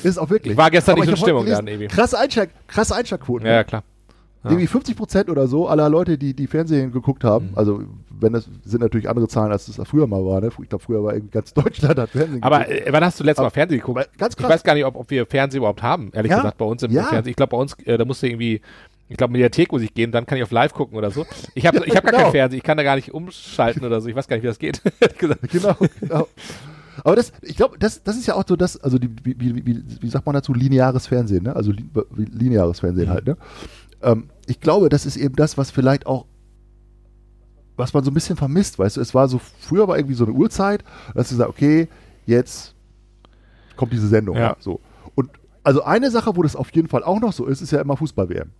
ist 0.03 0.17
auch 0.17 0.29
wirklich. 0.29 0.51
Ich 0.51 0.57
war 0.57 0.71
gestern 0.71 0.93
aber 0.93 1.01
nicht 1.01 1.11
in 1.11 1.17
Stimmung 1.17 1.43
gelesen, 1.43 1.65
dann 1.65 1.67
irgendwie. 1.67 1.87
Krasse, 1.87 2.17
Einschlag, 2.17 2.49
krasse 2.67 2.95
Einschlagquoten. 2.95 3.45
Ja, 3.45 3.53
ja, 3.53 3.63
klar. 3.63 3.83
Ja. 4.43 4.51
Irgendwie 4.51 4.67
50 4.67 4.95
Prozent 4.95 5.29
oder 5.29 5.47
so 5.47 5.67
aller 5.67 5.89
Leute, 5.89 6.17
die 6.17 6.33
die 6.33 6.47
Fernsehen 6.47 6.93
geguckt 6.93 7.23
haben, 7.23 7.49
mhm. 7.51 7.57
also 7.57 7.83
wenn 8.21 8.33
das 8.33 8.49
sind 8.65 8.81
natürlich 8.81 9.09
andere 9.09 9.27
Zahlen, 9.27 9.51
als 9.51 9.65
das 9.65 9.87
früher 9.87 10.07
mal 10.07 10.23
war. 10.25 10.41
Ne? 10.41 10.49
Ich 10.61 10.69
glaube, 10.69 10.83
früher 10.83 11.03
war 11.03 11.13
irgendwie 11.13 11.31
ganz 11.31 11.53
Deutschland 11.53 11.97
hat 11.99 12.09
Fernsehen 12.11 12.43
Aber 12.43 12.59
geguckt. 12.65 12.87
äh, 12.87 12.93
wann 12.93 13.03
hast 13.05 13.19
du 13.19 13.23
letztes 13.23 13.43
Mal 13.43 13.49
Fernsehen 13.49 13.79
geguckt? 13.79 14.09
ganz 14.17 14.33
ich 14.33 14.37
krass. 14.39 14.49
weiß 14.51 14.63
gar 14.63 14.73
nicht, 14.75 14.85
ob, 14.85 14.95
ob 14.95 15.09
wir 15.09 15.25
Fernsehen 15.25 15.59
überhaupt 15.59 15.81
haben, 15.83 16.09
ehrlich 16.13 16.29
Ja. 16.31 16.37
gesagt, 16.37 16.57
bei 16.57 16.65
uns 16.65 16.83
im 16.83 16.91
Ja. 16.91 17.03
Fernsehen. 17.03 17.29
Ich 17.31 17.35
glaube, 17.35 17.51
bei 17.51 17.57
uns, 17.57 17.73
äh, 17.85 17.97
da 17.97 18.05
musst 18.05 18.21
du 18.23 18.27
irgendwie, 18.27 18.61
ich 19.07 19.17
glaube, 19.17 19.31
Mediathek 19.33 19.71
muss 19.71 19.81
ich 19.81 19.93
gehen, 19.93 20.11
dann 20.11 20.25
kann 20.25 20.37
ich 20.37 20.43
auf 20.43 20.51
live 20.51 20.73
gucken 20.73 20.97
oder 20.97 21.11
so. 21.11 21.25
Ich 21.55 21.65
habe 21.65 21.83
ich 21.85 21.95
hab 21.95 22.03
gar 22.03 22.11
Genau. 22.11 22.23
kein 22.23 22.31
Fernsehen, 22.31 22.57
ich 22.57 22.63
kann 22.63 22.77
da 22.77 22.83
gar 22.83 22.95
nicht 22.95 23.13
umschalten 23.13 23.83
oder 23.85 24.01
so. 24.01 24.07
Ich 24.09 24.15
weiß 24.15 24.27
gar 24.27 24.35
nicht, 24.35 24.43
wie 24.43 24.47
das 24.47 24.59
geht. 24.59 24.81
Genau, 25.19 25.75
genau. 25.99 26.27
Aber 27.03 27.15
das, 27.15 27.31
ich 27.43 27.55
glaube, 27.55 27.77
das, 27.79 28.03
das 28.03 28.17
ist 28.17 28.27
ja 28.27 28.35
auch 28.35 28.43
so 28.47 28.55
das, 28.57 28.75
also 28.77 28.99
die, 28.99 29.09
wie, 29.23 29.39
wie, 29.39 29.65
wie, 29.65 29.83
wie 30.01 30.09
sagt 30.09 30.25
man 30.25 30.33
dazu, 30.35 30.53
lineares 30.53 31.07
Fernsehen, 31.07 31.43
ne? 31.43 31.55
Also 31.55 31.71
li, 31.71 31.85
lineares 32.17 32.81
Fernsehen 32.81 33.07
Mhm. 33.07 33.13
halt, 33.13 33.25
ne? 33.27 33.37
Ähm, 34.01 34.29
ich 34.47 34.59
glaube, 34.59 34.89
das 34.89 35.05
ist 35.05 35.15
eben 35.15 35.35
das, 35.35 35.57
was 35.57 35.71
vielleicht 35.71 36.05
auch, 36.07 36.25
was 37.79 37.93
man 37.93 38.03
so 38.03 38.11
ein 38.11 38.13
bisschen 38.13 38.35
vermisst, 38.35 38.77
weißt 38.77 38.97
du, 38.97 39.01
es 39.01 39.15
war 39.15 39.27
so, 39.27 39.39
früher 39.59 39.87
war 39.87 39.97
irgendwie 39.97 40.15
so 40.15 40.25
eine 40.25 40.33
Uhrzeit, 40.33 40.83
dass 41.15 41.29
du 41.29 41.35
sagst, 41.35 41.49
okay, 41.49 41.87
jetzt 42.25 42.75
kommt 43.75 43.93
diese 43.93 44.07
Sendung, 44.07 44.35
Ja. 44.35 44.41
ja. 44.41 44.55
so. 44.59 44.79
Und 45.15 45.31
also 45.63 45.83
eine 45.83 46.11
Sache, 46.11 46.35
wo 46.35 46.43
das 46.43 46.55
auf 46.55 46.69
jeden 46.75 46.87
Fall 46.87 47.03
auch 47.03 47.19
noch 47.19 47.33
so 47.33 47.45
ist, 47.45 47.61
ist 47.61 47.71
ja 47.71 47.81
immer 47.81 47.97
Fußball-WM. 47.97 48.51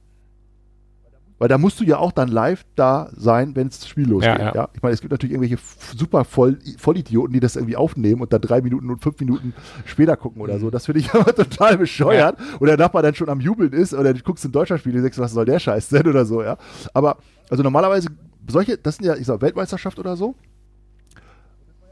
Weil 1.38 1.48
da 1.48 1.58
musst 1.58 1.80
du 1.80 1.86
ja 1.86 1.98
auch 1.98 2.12
dann 2.12 2.28
live 2.28 2.66
da 2.76 3.10
sein, 3.16 3.56
wenn 3.56 3.68
es 3.68 3.80
das 3.80 3.88
Spiel 3.88 4.10
losgeht. 4.10 4.38
Ja, 4.40 4.48
Ja, 4.48 4.56
ja. 4.56 4.70
Ich 4.74 4.82
meine, 4.82 4.94
es 4.94 5.00
gibt 5.00 5.12
natürlich 5.14 5.34
irgendwelche 5.34 5.58
super 5.96 6.26
Voll 6.26 6.60
Vollidioten, 6.78 7.32
die 7.32 7.40
das 7.40 7.56
irgendwie 7.56 7.78
aufnehmen 7.78 8.22
und 8.22 8.34
dann 8.34 8.42
drei 8.42 8.60
Minuten 8.62 8.90
und 8.90 9.02
fünf 9.02 9.18
Minuten 9.22 9.54
später 9.86 10.18
gucken 10.18 10.42
oder 10.42 10.56
Mhm. 10.56 10.60
so. 10.60 10.70
Das 10.70 10.86
finde 10.86 11.00
ich 11.00 11.14
aber 11.14 11.34
total 11.34 11.78
bescheuert. 11.78 12.38
Und 12.60 12.68
der 12.68 12.76
Nachbar 12.76 13.04
dann 13.04 13.16
schon 13.16 13.30
am 13.30 13.40
Jubeln 13.40 13.72
ist 13.72 13.94
oder 13.94 14.14
du 14.14 14.22
guckst 14.22 14.44
ein 14.44 14.52
Deutschlandspiel 14.52 14.94
und 14.94 15.02
denkst, 15.02 15.18
was 15.18 15.32
soll 15.32 15.46
der 15.46 15.60
Scheiß 15.60 15.88
denn 15.88 16.08
oder 16.08 16.26
so, 16.26 16.44
ja. 16.44 16.58
Aber 16.94 17.18
also 17.50 17.64
normalerweise, 17.64 18.10
solche, 18.48 18.78
das 18.78 18.96
sind 18.98 19.06
ja, 19.06 19.16
ich 19.16 19.26
sag, 19.26 19.42
Weltmeisterschaft 19.42 20.00
oder 20.00 20.16
so. 20.16 20.36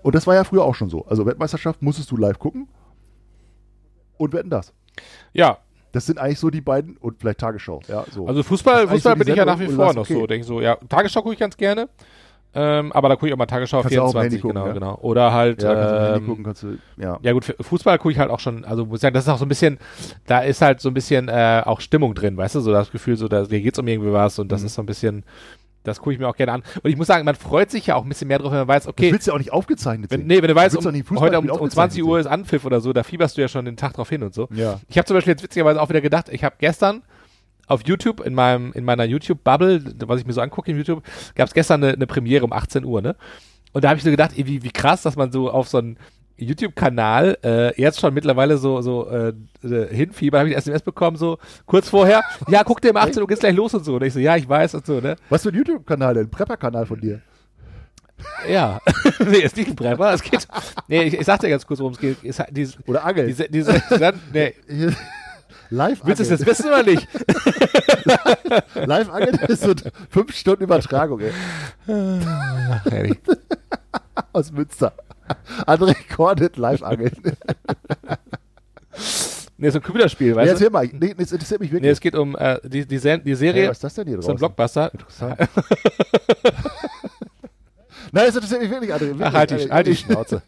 Und 0.04 0.16
das 0.16 0.26
war 0.28 0.36
ja 0.36 0.44
früher 0.44 0.64
auch 0.64 0.76
schon 0.76 0.90
so. 0.90 1.06
Also 1.06 1.26
Weltmeisterschaft 1.26 1.82
musstest 1.82 2.12
du 2.12 2.18
live 2.18 2.40
gucken 2.40 2.68
und 4.18 4.34
wetten 4.34 4.50
das. 4.50 4.74
Ja, 5.34 5.58
Das 5.94 6.06
sind 6.06 6.20
eigentlich 6.20 6.40
so 6.40 6.50
die 6.50 6.62
beiden 6.62 6.98
und 6.98 7.20
vielleicht 7.20 7.40
Tagesschau. 7.40 7.82
Ja, 7.88 8.06
so. 8.12 8.28
also 8.28 8.44
Fußball, 8.44 8.88
Fußball 8.88 9.14
so 9.14 9.20
bin 9.20 9.28
ich 9.30 9.36
ja 9.36 9.46
nach 9.46 9.60
wie 9.60 9.68
vor 9.68 9.94
noch 9.94 10.02
okay. 10.04 10.14
so. 10.14 10.28
Denke 10.28 10.42
ich 10.42 10.48
so, 10.48 10.62
ja, 10.62 10.76
Tagesschau 10.90 11.22
gucke 11.22 11.34
ich 11.34 11.40
ganz 11.40 11.56
gerne. 11.58 11.90
Ähm, 12.54 12.92
aber 12.92 13.10
da 13.10 13.16
gucke 13.16 13.28
ich 13.28 13.34
auch 13.34 13.38
mal 13.38 13.46
Tagesschau 13.46 13.82
Kannst 13.82 13.96
du 13.96 14.02
auch 14.02 14.16
am 14.16 14.30
24, 14.30 14.32
Handy 14.32 14.42
gucken, 14.42 14.56
genau, 14.56 14.68
ja. 14.68 14.74
genau. 14.74 14.96
Oder 15.02 15.34
halt, 15.34 15.62
ja, 15.64 16.16
ähm, 16.16 16.26
gucken, 16.26 16.44
du, 16.44 16.78
ja. 17.02 17.20
Ja 17.22 17.32
gut, 17.34 17.56
Fußball 17.60 17.98
gucke 18.00 18.12
ich 18.12 18.20
halt 18.20 18.30
auch 18.32 18.40
schon, 18.40 18.64
also 18.66 18.86
muss 18.86 18.98
ich 18.98 19.02
sagen, 19.02 19.14
das 19.14 19.26
ist 19.26 19.30
auch 19.30 19.38
so 19.38 19.46
ein 19.46 19.50
bisschen, 19.50 19.78
da 20.26 20.40
ist 20.40 20.62
halt 20.62 20.80
so 20.82 20.90
ein 20.90 20.94
bisschen 20.94 21.30
äh, 21.30 21.62
auch 21.66 21.82
Stimmung 21.82 22.14
drin, 22.16 22.36
weißt 22.38 22.56
du, 22.56 22.60
so 22.62 22.72
das 22.72 22.90
Gefühl, 22.92 23.16
so 23.18 23.28
da 23.28 23.46
hier 23.46 23.62
geht's 23.62 23.78
um 23.80 23.88
irgendwie 23.88 24.12
was 24.14 24.40
und 24.40 24.52
das 24.52 24.62
Mhm. 24.62 24.66
ist 24.68 24.74
so 24.76 24.82
ein 24.82 24.86
bisschen, 24.88 25.24
das 25.88 26.00
gucke 26.00 26.14
ich 26.14 26.20
mir 26.20 26.28
auch 26.28 26.36
gerne 26.36 26.52
an. 26.54 26.64
Und 26.84 26.90
ich 26.90 26.98
muss 26.98 27.08
sagen, 27.08 27.26
man 27.26 27.36
freut 27.36 27.72
sich 27.72 27.88
ja 27.88 27.96
auch 27.96 28.04
ein 28.04 28.10
bisschen 28.10 28.28
mehr 28.28 28.40
drauf, 28.40 28.52
wenn 28.52 28.60
man 28.60 28.68
weiß, 28.68 28.88
okay, 28.88 29.12
willst 29.12 29.28
du 29.28 29.32
ja 29.32 29.36
auch 29.36 29.40
nicht 29.40 29.54
aufgezeichnet 29.54 30.12
wenn, 30.12 30.28
nee, 30.28 30.42
wenn 30.42 30.48
du 30.48 30.56
weißt, 30.56 30.76
willst 30.76 30.86
doch 30.86 31.12
um, 31.12 31.20
heute 31.20 31.40
um, 31.40 31.46
um 31.46 31.52
aufgezeichnet 31.52 31.94
20 31.94 32.04
Uhr 32.04 32.20
ist 32.20 32.28
Anpfiff 32.28 32.66
oder 32.66 32.82
so, 32.82 32.94
da 32.94 33.04
fieberst 33.04 33.38
du 33.38 33.42
ja 33.42 33.48
schon 33.48 33.66
den 33.66 33.78
Tag 33.78 33.94
drauf 33.94 34.10
hin 34.10 34.24
und 34.24 34.34
so. 34.34 34.48
Ja. 34.52 34.80
Ich 34.88 34.98
habe 34.98 35.06
zum 35.06 35.16
Beispiel 35.16 35.32
jetzt 35.32 35.44
witzigerweise 35.44 35.82
auch 35.82 35.90
wieder 35.90 36.02
gedacht, 36.02 36.30
ich 36.30 36.44
habe 36.44 36.56
gestern 36.60 37.04
auf 37.68 37.82
YouTube, 37.86 38.22
in 38.22 38.34
meinem, 38.34 38.72
in 38.74 38.86
meiner 38.86 39.04
YouTube-Bubble, 39.04 39.96
was 40.06 40.22
ich 40.22 40.26
mir 40.26 40.34
so 40.34 40.42
angucke 40.42 40.72
in 40.72 40.78
YouTube, 40.78 41.04
gab 41.36 41.48
es 41.48 41.54
gestern 41.54 41.84
eine, 41.84 41.94
eine 41.94 42.08
Premiere 42.08 42.46
um 42.46 42.54
18 42.54 42.86
Uhr, 42.86 43.02
ne? 43.02 43.16
Und 43.74 43.84
da 43.84 43.90
habe 43.90 43.98
ich 43.98 44.04
so 44.04 44.10
gedacht, 44.10 44.32
ey, 44.36 44.48
wie, 44.48 44.64
wie 44.64 44.72
krass, 44.72 45.02
dass 45.04 45.18
man 45.18 45.32
so 45.32 45.52
auf 45.52 45.68
so 45.68 45.78
einen 45.78 45.98
YouTube-Kanal 46.38 47.38
äh, 47.44 47.82
jetzt 47.82 48.00
schon 48.00 48.14
mittlerweile 48.14 48.58
so, 48.58 48.82
so 48.82 49.10
äh, 49.10 49.34
äh, 49.64 49.94
hinfiebert, 49.94 50.40
habe 50.40 50.50
ich 50.50 50.56
eine 50.56 50.62
SMS 50.62 50.82
bekommen, 50.82 51.18
so 51.18 51.38
kurz 51.66 51.90
vorher, 51.90 52.24
ja, 52.48 52.64
guck 52.64 52.82
dir 52.82 52.92
um 52.92 52.98
18 52.98 53.22
Uhr 53.22 53.28
geht's 53.28 53.42
gleich 53.42 53.56
los 53.56 53.74
und 53.74 53.84
so. 53.84 53.96
Und 53.96 54.04
ich 54.04 54.14
so, 54.14 54.20
ja, 54.20 54.36
ich 54.36 54.48
weiß 54.48 54.76
und 54.76 54.86
so, 54.86 55.00
ne? 55.00 55.16
Was 55.30 55.44
für 55.44 55.50
ein 55.50 55.56
YouTube-Kanal 55.56 56.14
denn? 56.14 56.30
Prepper-Kanal 56.30 56.86
von 56.86 57.00
dir? 57.00 57.22
Ja. 58.50 58.80
nee, 59.20 59.40
ist 59.40 59.58
nicht 59.58 59.70
ein 59.70 59.76
Prepper, 59.76 60.14
es 60.14 60.22
geht. 60.22 60.48
Nee, 60.88 61.04
ich, 61.04 61.16
ich 61.16 61.26
sag 61.26 61.42
dir 61.42 61.50
ganz 61.50 61.68
kurz, 61.68 61.80
worum 61.80 61.94
es 61.94 62.00
geht. 62.00 62.24
Ist 62.24 62.40
halt 62.40 62.56
diese, 62.56 62.78
Oder 62.88 63.04
Angeln? 63.04 63.28
diese, 63.28 63.50
diese, 63.50 63.82
nee, 64.32 64.54
Live 65.70 66.00
willst 66.06 66.20
du 66.20 66.24
es 66.24 66.30
jetzt 66.30 66.46
wissen 66.46 66.68
oder 66.68 66.84
nicht? 66.84 67.06
Live 68.76 69.10
Angeln 69.10 69.36
ist 69.50 69.64
so 69.64 69.74
fünf 70.10 70.34
Stunden 70.34 70.64
Übertragung, 70.64 71.20
ey. 71.20 71.32
Ehrlich. 72.90 73.20
Aus 74.32 74.50
Münster. 74.54 74.94
André 75.66 75.96
Cordet 76.16 76.58
Live 76.58 76.84
Angeln. 76.84 77.12
Nee, 79.60 79.72
so 79.72 79.80
ein 79.80 79.84
Computerspiel, 79.84 80.30
Nee, 80.32 80.36
weißt 80.36 80.48
du? 80.50 80.52
erzähl 80.54 80.70
mal. 80.70 80.88
Nee, 80.88 81.16
das 81.18 81.32
interessiert 81.32 81.60
mich 81.60 81.72
Nee, 81.72 81.78
wirklich. 81.78 81.92
es 81.94 82.00
geht 82.00 82.14
um 82.16 82.36
äh, 82.36 82.60
die, 82.64 82.86
die, 82.86 83.00
Sen 83.00 83.24
die 83.24 83.32
Hey, 83.32 83.36
Serie, 83.36 83.70
was 83.70 83.78
ist 83.78 83.84
das 83.86 83.96
denn 83.96 84.08
hier 84.08 84.22
so 84.22 84.30
ein 84.30 84.38
draußen? 84.38 84.38
Blockbuster. 84.38 84.94
Interessant. 84.94 85.40
Nein, 88.12 88.26
das 88.28 88.36
interessiert 88.36 88.62
mich 88.62 88.70
wirklich, 88.70 88.94
André. 88.94 89.00
Wirklich, 89.08 89.26
Ach, 89.26 89.34
halt 89.34 89.50
die, 89.52 89.70
halt 89.72 89.88
die. 89.88 89.96
Schnauze. 89.96 90.42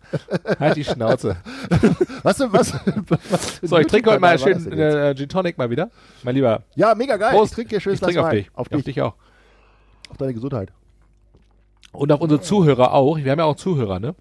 halt 0.59 0.77
die 0.77 0.83
Schnauze. 0.83 1.38
Was, 2.24 2.39
was, 2.39 2.74
was 3.09 3.59
So, 3.63 3.77
ich 3.79 3.88
trinke 3.88 4.12
heute 4.12 4.19
mal 4.19 4.38
schön 4.38 4.63
denn 4.69 4.79
äh, 4.79 5.15
Gin 5.15 5.27
Tonic 5.27 5.57
mal 5.57 5.69
wieder. 5.69 5.89
Mein 6.24 6.36
Lieber. 6.36 6.63
Ja, 6.75 6.93
mega 6.95 7.17
geil. 7.17 7.31
Prost. 7.31 7.51
Ich 7.51 7.55
trinke 7.55 7.69
hier 7.71 7.79
schön 7.79 7.93
Ich 7.95 8.00
trinke 8.01 8.21
auf 8.24 8.29
dich. 8.29 8.50
Auf 8.53 8.67
dich. 8.69 9.01
auch. 9.01 9.15
Auf 10.09 10.17
deine 10.17 10.33
Gesundheit. 10.33 10.71
Und 11.91 12.12
auf 12.12 12.21
unsere 12.21 12.41
Zuhörer 12.41 12.93
auch. 12.93 13.17
Wir 13.17 13.31
haben 13.31 13.39
ja 13.39 13.45
auch 13.45 13.55
Zuhörer, 13.55 14.00
ne? 14.00 14.13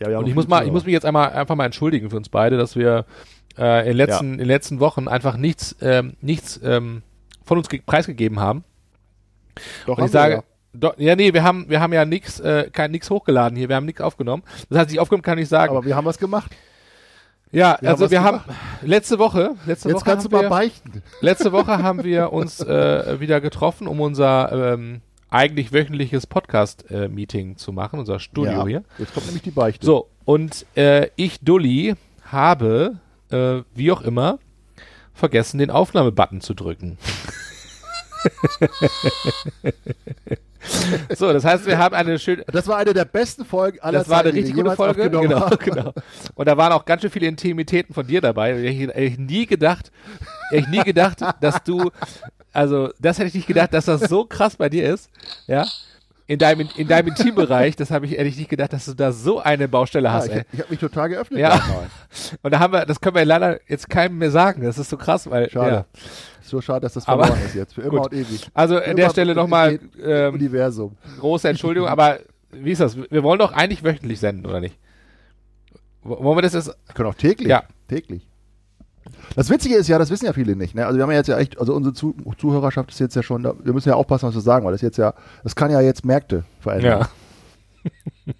Ja, 0.00 0.08
haben 0.08 0.16
Und 0.16 0.26
ich 0.28 0.34
muss 0.34 0.48
mal, 0.48 0.64
ich 0.66 0.72
muss 0.72 0.84
mich 0.84 0.92
jetzt 0.92 1.04
einmal 1.06 1.32
einfach 1.32 1.54
mal 1.56 1.66
entschuldigen 1.66 2.10
für 2.10 2.16
uns 2.16 2.28
beide, 2.28 2.56
dass 2.56 2.74
wir 2.76 3.04
äh, 3.58 3.80
in, 3.82 3.86
den 3.88 3.96
letzten, 3.96 4.32
in 4.32 4.38
den 4.38 4.46
letzten 4.46 4.80
Wochen 4.80 5.08
einfach 5.08 5.36
nichts, 5.36 5.76
ähm, 5.80 6.14
nichts 6.20 6.58
ähm, 6.64 7.02
von 7.44 7.58
uns 7.58 7.68
ge- 7.68 7.82
preisgegeben 7.84 8.40
haben. 8.40 8.64
Doch, 9.86 9.98
Und 9.98 9.98
ich 9.98 10.00
haben 10.04 10.08
sage, 10.12 10.34
ja. 10.34 10.42
do, 10.72 10.92
ja, 10.96 11.16
nee, 11.16 11.34
wir 11.34 11.42
haben, 11.42 11.68
wir 11.68 11.80
haben 11.80 11.92
ja 11.92 12.04
nichts, 12.04 12.40
äh, 12.40 12.70
kein 12.72 12.90
nichts 12.92 13.10
hochgeladen 13.10 13.56
hier, 13.58 13.68
wir 13.68 13.76
haben 13.76 13.84
nichts 13.86 14.00
aufgenommen. 14.00 14.42
Das 14.70 14.78
heißt, 14.78 14.90
nicht 14.90 15.00
aufgenommen 15.00 15.22
kann 15.22 15.38
ich 15.38 15.48
sagen. 15.48 15.76
Aber 15.76 15.84
wir 15.84 15.96
haben 15.96 16.06
was 16.06 16.18
gemacht. 16.18 16.50
ja, 17.52 17.76
wir 17.80 17.88
haben 17.88 17.94
also 17.94 18.04
was 18.04 18.10
wir 18.10 18.22
haben 18.22 18.40
letzte 18.82 19.18
Woche, 19.18 19.56
letzte 19.66 19.88
Jetzt 19.88 19.96
Woche 19.96 20.04
kannst 20.04 20.26
du 20.26 20.30
haben 20.30 20.36
mal 20.36 20.42
wir, 20.44 20.48
beichten. 20.48 21.02
letzte 21.20 21.52
Woche 21.52 21.82
haben 21.82 22.04
wir 22.04 22.32
uns 22.32 22.60
äh, 22.60 23.20
wieder 23.20 23.40
getroffen, 23.40 23.86
um 23.88 24.00
unser 24.00 24.72
ähm, 24.74 25.02
eigentlich 25.30 25.72
wöchentliches 25.72 26.26
Podcast-Meeting 26.26 27.56
zu 27.56 27.72
machen, 27.72 28.00
unser 28.00 28.18
Studio 28.18 28.52
ja. 28.52 28.66
hier. 28.66 28.84
Jetzt 28.98 29.14
kommt 29.14 29.26
nämlich 29.26 29.42
die 29.42 29.50
Beichte. 29.50 29.86
So, 29.86 30.08
und 30.24 30.66
äh, 30.76 31.08
ich, 31.16 31.40
Dulli, 31.40 31.94
habe, 32.24 32.98
äh, 33.30 33.62
wie 33.74 33.92
auch 33.92 34.02
immer, 34.02 34.38
vergessen, 35.14 35.58
den 35.58 35.70
Aufnahmebutton 35.70 36.40
zu 36.40 36.54
drücken. 36.54 36.98
so, 41.16 41.32
das 41.32 41.44
heißt, 41.44 41.66
wir 41.66 41.78
haben 41.78 41.94
eine 41.94 42.18
schöne. 42.18 42.44
Das 42.52 42.66
war 42.66 42.76
eine 42.76 42.92
der 42.92 43.04
besten 43.04 43.44
Folgen 43.44 43.80
aller 43.80 43.98
Das 43.98 44.08
war 44.08 44.20
eine 44.20 44.32
richtig 44.32 44.54
gute 44.54 44.76
Folge. 44.76 45.10
Genau, 45.10 45.48
genau. 45.58 45.92
Und 46.34 46.46
da 46.46 46.56
waren 46.56 46.72
auch 46.72 46.84
ganz 46.84 47.02
schön 47.02 47.10
viele 47.10 47.26
Intimitäten 47.26 47.94
von 47.94 48.06
dir 48.06 48.20
dabei. 48.20 48.58
Ich 48.58 48.80
hätte 48.80 49.00
ich 49.00 49.18
nie 49.18 49.46
gedacht, 49.46 49.90
ich 50.50 50.68
nie 50.68 50.82
gedacht, 50.82 51.18
dass 51.40 51.62
du, 51.64 51.90
also 52.52 52.90
das 52.98 53.18
hätte 53.18 53.28
ich 53.28 53.34
nicht 53.34 53.46
gedacht, 53.46 53.72
dass 53.72 53.86
das 53.86 54.02
so 54.02 54.24
krass 54.24 54.56
bei 54.56 54.68
dir 54.68 54.92
ist. 54.92 55.10
Ja. 55.46 55.66
In 56.30 56.38
deinem, 56.38 56.68
in 56.76 56.86
deinem 56.86 57.08
Intimbereich, 57.08 57.74
das 57.74 57.90
habe 57.90 58.06
ich 58.06 58.16
ehrlich 58.16 58.36
nicht 58.36 58.48
gedacht, 58.48 58.72
dass 58.72 58.84
du 58.84 58.94
da 58.94 59.10
so 59.10 59.40
eine 59.40 59.66
Baustelle 59.66 60.04
Ja, 60.06 60.12
hast, 60.12 60.28
ich 60.28 60.32
ey. 60.34 60.44
ich 60.52 60.60
habe 60.60 60.70
mich 60.70 60.78
total 60.78 61.08
geöffnet. 61.08 61.40
Ja. 61.40 61.60
Und 62.42 62.52
da 62.54 62.60
haben 62.60 62.72
wir, 62.72 62.86
das 62.86 63.00
können 63.00 63.16
wir 63.16 63.24
leider 63.24 63.58
jetzt 63.68 63.90
keinem 63.90 64.18
mehr 64.18 64.30
sagen. 64.30 64.62
Das 64.62 64.78
ist 64.78 64.90
so 64.90 64.96
krass, 64.96 65.28
weil. 65.28 65.50
Schade. 65.50 65.70
Ja. 65.74 65.84
So 66.40 66.60
schade, 66.60 66.82
dass 66.82 66.92
das 66.94 67.08
Aber- 67.08 67.24
verloren 67.24 67.44
ist 67.44 67.56
jetzt. 67.56 67.74
Für 67.74 67.80
immer 67.82 68.02
Gut. 68.02 68.12
und 68.12 68.18
ewig. 68.18 68.48
Also 68.54 68.78
an 68.78 68.94
der 68.94 69.10
Stelle 69.10 69.34
nochmal 69.34 69.80
ähm, 70.00 70.34
Universum. 70.34 70.96
große 71.18 71.48
Entschuldigung, 71.48 71.88
aber 71.88 72.20
wie 72.52 72.70
ist 72.70 72.80
das? 72.80 72.96
Wir 72.96 73.22
wollen 73.24 73.40
doch 73.40 73.52
eigentlich 73.52 73.82
wöchentlich 73.82 74.20
senden, 74.20 74.46
oder 74.46 74.60
nicht? 74.60 74.78
Wollen 76.04 76.38
wir 76.38 76.42
das 76.42 76.54
jetzt? 76.54 76.68
Wir 76.68 76.94
können 76.94 77.08
auch 77.08 77.14
täglich. 77.16 77.48
Ja. 77.48 77.64
Täglich. 77.88 78.26
Das 79.36 79.50
Witzige 79.50 79.76
ist 79.76 79.88
ja, 79.88 79.98
das 79.98 80.10
wissen 80.10 80.26
ja 80.26 80.32
viele 80.32 80.56
nicht. 80.56 80.74
Ne? 80.74 80.86
Also 80.86 80.98
wir 80.98 81.04
haben 81.04 81.10
ja 81.10 81.18
jetzt 81.18 81.28
ja 81.28 81.38
echt, 81.38 81.58
also 81.58 81.74
unsere 81.74 81.94
Zu 81.94 82.14
Zuhörerschaft 82.38 82.90
ist 82.90 83.00
jetzt 83.00 83.16
ja 83.16 83.22
schon, 83.22 83.42
da, 83.42 83.54
wir 83.62 83.72
müssen 83.72 83.88
ja 83.88 83.94
aufpassen, 83.94 84.28
was 84.28 84.34
wir 84.34 84.40
sagen, 84.40 84.64
weil 84.64 84.72
das 84.72 84.80
jetzt 84.80 84.98
ja, 84.98 85.14
das 85.42 85.54
kann 85.54 85.70
ja 85.70 85.80
jetzt 85.80 86.04
Märkte 86.04 86.44
verändern. 86.60 87.06
Ja. 87.84 87.92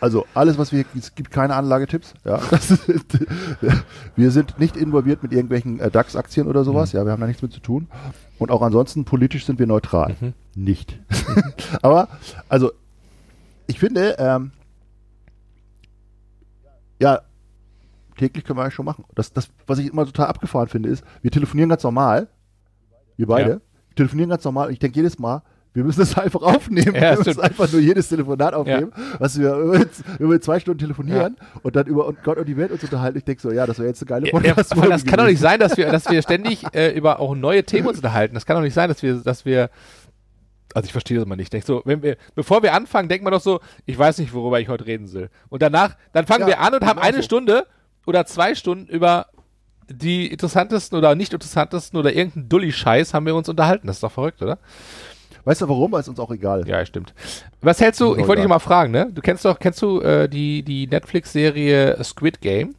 Also 0.00 0.26
alles, 0.34 0.58
was 0.58 0.72
wir, 0.72 0.84
es 0.96 1.14
gibt 1.14 1.30
keine 1.30 1.54
Anlagetipps. 1.54 2.14
Ja, 2.24 2.40
wir 4.16 4.30
sind 4.30 4.58
nicht 4.58 4.76
involviert 4.76 5.22
mit 5.22 5.32
irgendwelchen 5.32 5.80
äh, 5.80 5.90
DAX-Aktien 5.90 6.46
oder 6.46 6.64
sowas. 6.64 6.92
Ja, 6.92 7.04
wir 7.04 7.12
haben 7.12 7.20
da 7.20 7.26
nichts 7.26 7.42
mit 7.42 7.52
zu 7.52 7.60
tun. 7.60 7.88
Und 8.38 8.50
auch 8.50 8.62
ansonsten 8.62 9.04
politisch 9.04 9.44
sind 9.44 9.58
wir 9.58 9.66
neutral. 9.66 10.16
Mhm. 10.20 10.34
Nicht. 10.54 10.98
Aber 11.82 12.08
also 12.48 12.72
ich 13.66 13.78
finde, 13.78 14.16
ähm, 14.18 14.52
ja, 17.00 17.20
täglich 18.18 18.44
können 18.44 18.58
wir 18.58 18.62
eigentlich 18.64 18.74
schon 18.74 18.84
machen. 18.84 19.04
Das, 19.14 19.32
das, 19.32 19.48
was 19.66 19.78
ich 19.78 19.88
immer 19.90 20.04
total 20.04 20.26
abgefahren 20.26 20.68
finde, 20.68 20.90
ist, 20.90 21.02
wir 21.22 21.30
telefonieren 21.30 21.70
ganz 21.70 21.82
normal. 21.82 22.28
Wir 23.16 23.26
beide. 23.26 23.50
Ja. 23.50 23.56
Wir 23.88 23.96
telefonieren 23.96 24.30
ganz 24.30 24.44
normal. 24.44 24.66
Und 24.66 24.74
ich 24.74 24.78
denke 24.78 24.96
jedes 24.96 25.18
Mal, 25.18 25.42
wir 25.74 25.84
müssen 25.84 26.00
das 26.00 26.16
einfach 26.18 26.42
aufnehmen. 26.42 26.94
Ja, 26.94 27.12
wir 27.12 27.24
müssen 27.24 27.40
einfach 27.40 27.70
nur 27.70 27.80
jedes 27.80 28.08
Telefonat 28.08 28.54
aufnehmen, 28.54 28.92
was 29.18 29.38
wir 29.38 29.54
über, 29.54 29.84
über 30.18 30.40
zwei 30.40 30.60
Stunden 30.60 30.78
telefonieren 30.80 31.36
und 31.62 31.76
dann 31.76 31.86
über 31.86 32.06
und 32.06 32.22
Gott 32.24 32.38
und 32.38 32.48
die 32.48 32.56
Welt 32.56 32.72
uns 32.72 32.82
unterhalten. 32.82 33.18
Ich 33.18 33.24
denke 33.24 33.40
so, 33.40 33.52
ja, 33.52 33.66
das 33.66 33.78
wäre 33.78 33.88
jetzt 33.88 34.02
eine 34.02 34.08
geile 34.08 34.26
Ja, 34.26 34.32
ja, 34.40 34.54
podcast 34.54 34.72
aber 34.72 34.88
das 34.88 35.04
kann 35.04 35.18
doch 35.18 35.26
nicht 35.26 35.40
sein, 35.40 35.60
dass 35.60 35.76
wir, 35.76 35.90
dass 35.90 36.08
wir 36.10 36.20
ständig 36.22 36.64
äh, 36.74 36.96
über 36.96 37.20
auch 37.20 37.34
neue 37.34 37.64
Themen 37.64 37.88
uns 37.88 37.98
unterhalten. 37.98 38.34
Das 38.34 38.46
kann 38.46 38.56
doch 38.56 38.62
nicht 38.62 38.74
sein, 38.74 38.88
dass 38.88 39.02
wir, 39.02 39.16
dass 39.16 39.44
wir 39.44 39.70
Also 40.74 40.86
ich 40.86 40.92
verstehe 40.92 41.18
das 41.18 41.26
mal 41.26 41.36
nicht. 41.36 41.52
Denk 41.52 41.64
so, 41.64 41.82
wenn 41.84 42.02
wir, 42.02 42.16
bevor 42.34 42.62
wir 42.62 42.72
anfangen, 42.74 43.08
denkt 43.08 43.24
man 43.24 43.32
doch 43.32 43.40
so, 43.40 43.60
ich 43.86 43.98
weiß 43.98 44.18
nicht, 44.18 44.32
worüber 44.32 44.60
ich 44.60 44.68
heute 44.68 44.86
reden 44.86 45.12
will. 45.12 45.28
Und 45.48 45.62
danach, 45.62 45.96
dann 46.12 46.26
fangen 46.26 46.42
Ja, 46.42 46.46
wir 46.48 46.60
an 46.60 46.74
und 46.74 46.84
haben 46.84 46.96
genau 46.96 47.06
eine 47.08 47.16
so. 47.18 47.22
Stunde 47.22 47.66
oder 48.08 48.24
zwei 48.24 48.54
Stunden 48.54 48.86
über 48.86 49.26
die 49.90 50.26
interessantesten 50.26 50.96
oder 50.96 51.14
nicht 51.14 51.34
interessantesten 51.34 51.98
oder 51.98 52.14
irgendeinen 52.14 52.48
Dulli-Scheiß 52.48 53.12
haben 53.12 53.26
wir 53.26 53.34
uns 53.34 53.50
unterhalten. 53.50 53.86
Das 53.86 53.96
ist 53.96 54.02
doch 54.02 54.12
verrückt, 54.12 54.40
oder? 54.40 54.58
Weißt 55.44 55.60
du 55.60 55.68
warum? 55.68 55.92
Weil 55.92 56.00
es 56.00 56.08
uns 56.08 56.18
auch 56.18 56.30
egal. 56.30 56.66
Ja, 56.66 56.84
stimmt. 56.86 57.12
Was 57.60 57.80
hältst 57.80 58.00
du, 58.00 58.16
ich 58.16 58.26
wollte 58.26 58.40
dich 58.40 58.48
mal 58.48 58.58
fragen, 58.60 58.92
ne? 58.92 59.10
Du 59.12 59.20
kennst 59.20 59.44
doch, 59.44 59.58
kennst 59.58 59.82
du 59.82 60.00
äh, 60.00 60.26
die, 60.26 60.62
die 60.62 60.86
Netflix-Serie 60.86 62.02
Squid 62.02 62.40
Game? 62.40 62.74